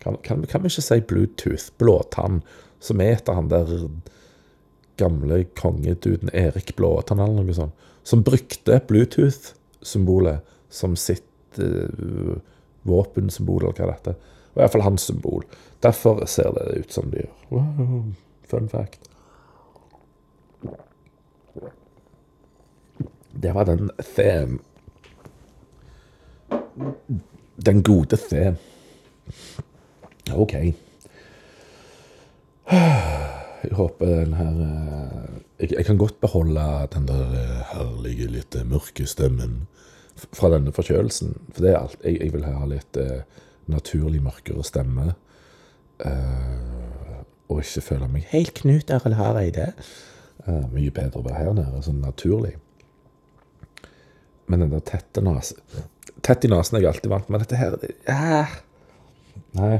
Kan, 0.01 0.17
kan, 0.25 0.45
kan 0.49 0.63
vi 0.63 0.71
ikke 0.71 0.83
si 0.85 0.99
Bluetooth? 1.07 1.69
Blåtann. 1.81 2.41
Som 2.81 3.01
er 3.03 3.19
etter 3.19 3.37
han 3.37 3.51
der 3.51 3.69
gamle 5.01 5.43
kongeduden 5.57 6.31
Erik 6.33 6.75
Blåtann 6.75 7.21
eller 7.21 7.45
noe 7.45 7.57
sånt. 7.57 7.89
Som 8.03 8.23
brukte 8.25 8.79
Bluetooth-symbolet 8.89 10.41
som 10.73 10.95
sitt 10.97 11.59
uh, 11.61 12.37
våpensymbol, 12.87 13.67
eller 13.67 13.77
hva 13.77 13.97
det 14.05 14.15
er. 14.15 14.29
I 14.51 14.59
hvert 14.59 14.73
fall 14.73 14.83
hans 14.83 15.05
symbol. 15.07 15.45
Derfor 15.83 16.25
ser 16.27 16.51
det 16.57 16.81
ut 16.81 16.93
som 16.93 17.11
det 17.11 17.23
gjør. 17.23 17.35
Wow, 17.51 18.03
fun 18.49 18.69
fact. 18.69 19.07
Det 23.31 23.53
var 23.55 23.69
den 23.69 23.91
them. 24.15 24.59
Den 27.55 27.83
gode 27.83 28.17
them. 28.17 28.59
OK. 30.33 30.53
Jeg 33.61 33.77
håper 33.77 34.05
den 34.09 34.33
her 34.33 34.55
eh, 34.65 35.33
jeg, 35.61 35.73
jeg, 35.75 35.85
kan 35.85 35.97
godt 36.01 36.15
beholde 36.21 36.63
den 36.95 37.03
der 37.05 37.33
eh, 37.37 37.59
herlige, 37.69 38.25
litt 38.33 38.55
mørke 38.65 39.05
stemmen 39.05 39.67
fra 40.33 40.49
denne 40.49 40.73
forkjølelsen. 40.73 41.35
For 41.53 41.61
det 41.61 41.69
er 41.75 41.77
alt. 41.83 41.99
Jeg, 42.01 42.17
jeg 42.23 42.33
vil 42.33 42.47
ha 42.47 42.65
litt 42.65 42.97
eh, 42.97 43.21
naturlig 43.69 44.23
mørkere 44.25 44.65
stemme. 44.65 45.13
Eh, 46.01 47.21
og 47.51 47.61
ikke 47.61 47.85
føle 47.85 48.09
meg 48.09 48.25
helt 48.31 48.55
Knut 48.57 48.91
Arild 48.95 49.19
Hareide. 49.19 49.71
Eh, 50.47 50.67
mye 50.73 50.93
bedre 50.93 51.21
å 51.21 51.25
være 51.25 51.39
her 51.43 51.55
nede, 51.57 51.85
sånn 51.85 52.01
naturlig. 52.01 52.55
Men 54.49 54.65
den 54.65 54.73
der 54.73 54.83
tette 54.83 55.23
nesen 55.23 55.61
Tett 56.25 56.43
i 56.43 56.49
nesen 56.51 56.75
er 56.77 56.83
jeg 56.83 56.91
alltid 56.91 57.11
vant 57.13 57.29
med. 57.31 57.41
Dette 57.45 57.57
her 57.57 57.77
ja. 58.05 58.41
Nei. 59.57 59.77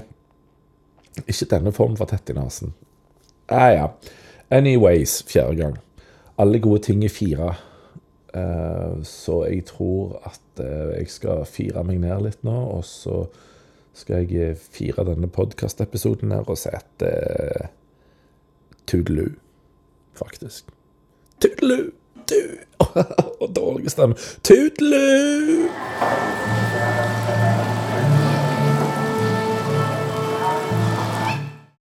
Ikke 1.27 1.49
denne 1.51 1.73
formen 1.75 1.97
for 1.99 2.09
tett 2.09 2.29
i 2.31 2.35
nesen. 2.37 2.73
Ah, 3.51 3.71
ja. 3.73 3.87
Anyways, 4.51 5.21
fjerde 5.27 5.55
gang. 5.59 5.77
Alle 6.39 6.59
gode 6.63 6.83
ting 6.87 7.03
er 7.03 7.13
fire. 7.13 7.53
Uh, 8.31 9.03
så 9.03 9.41
jeg 9.45 9.65
tror 9.67 10.21
at 10.23 10.61
jeg 10.61 11.09
skal 11.11 11.45
fire 11.45 11.83
meg 11.83 11.99
ned 11.99 12.21
litt 12.23 12.45
nå, 12.47 12.53
og 12.77 12.85
så 12.87 13.25
skal 13.97 14.23
jeg 14.31 14.55
fire 14.55 15.03
denne 15.07 15.27
podkastepisoden 15.27 16.31
her 16.31 16.47
og 16.47 16.59
si 16.59 16.71
at 16.71 17.03
uh, 17.03 17.67
Tudelu, 18.87 19.27
faktisk. 20.13 20.65
Tudelu! 21.41 21.91
Du! 22.29 22.41
Og 23.41 23.55
dårlig 23.55 23.91
stemme. 23.91 24.15
Tudelu! 24.43 25.67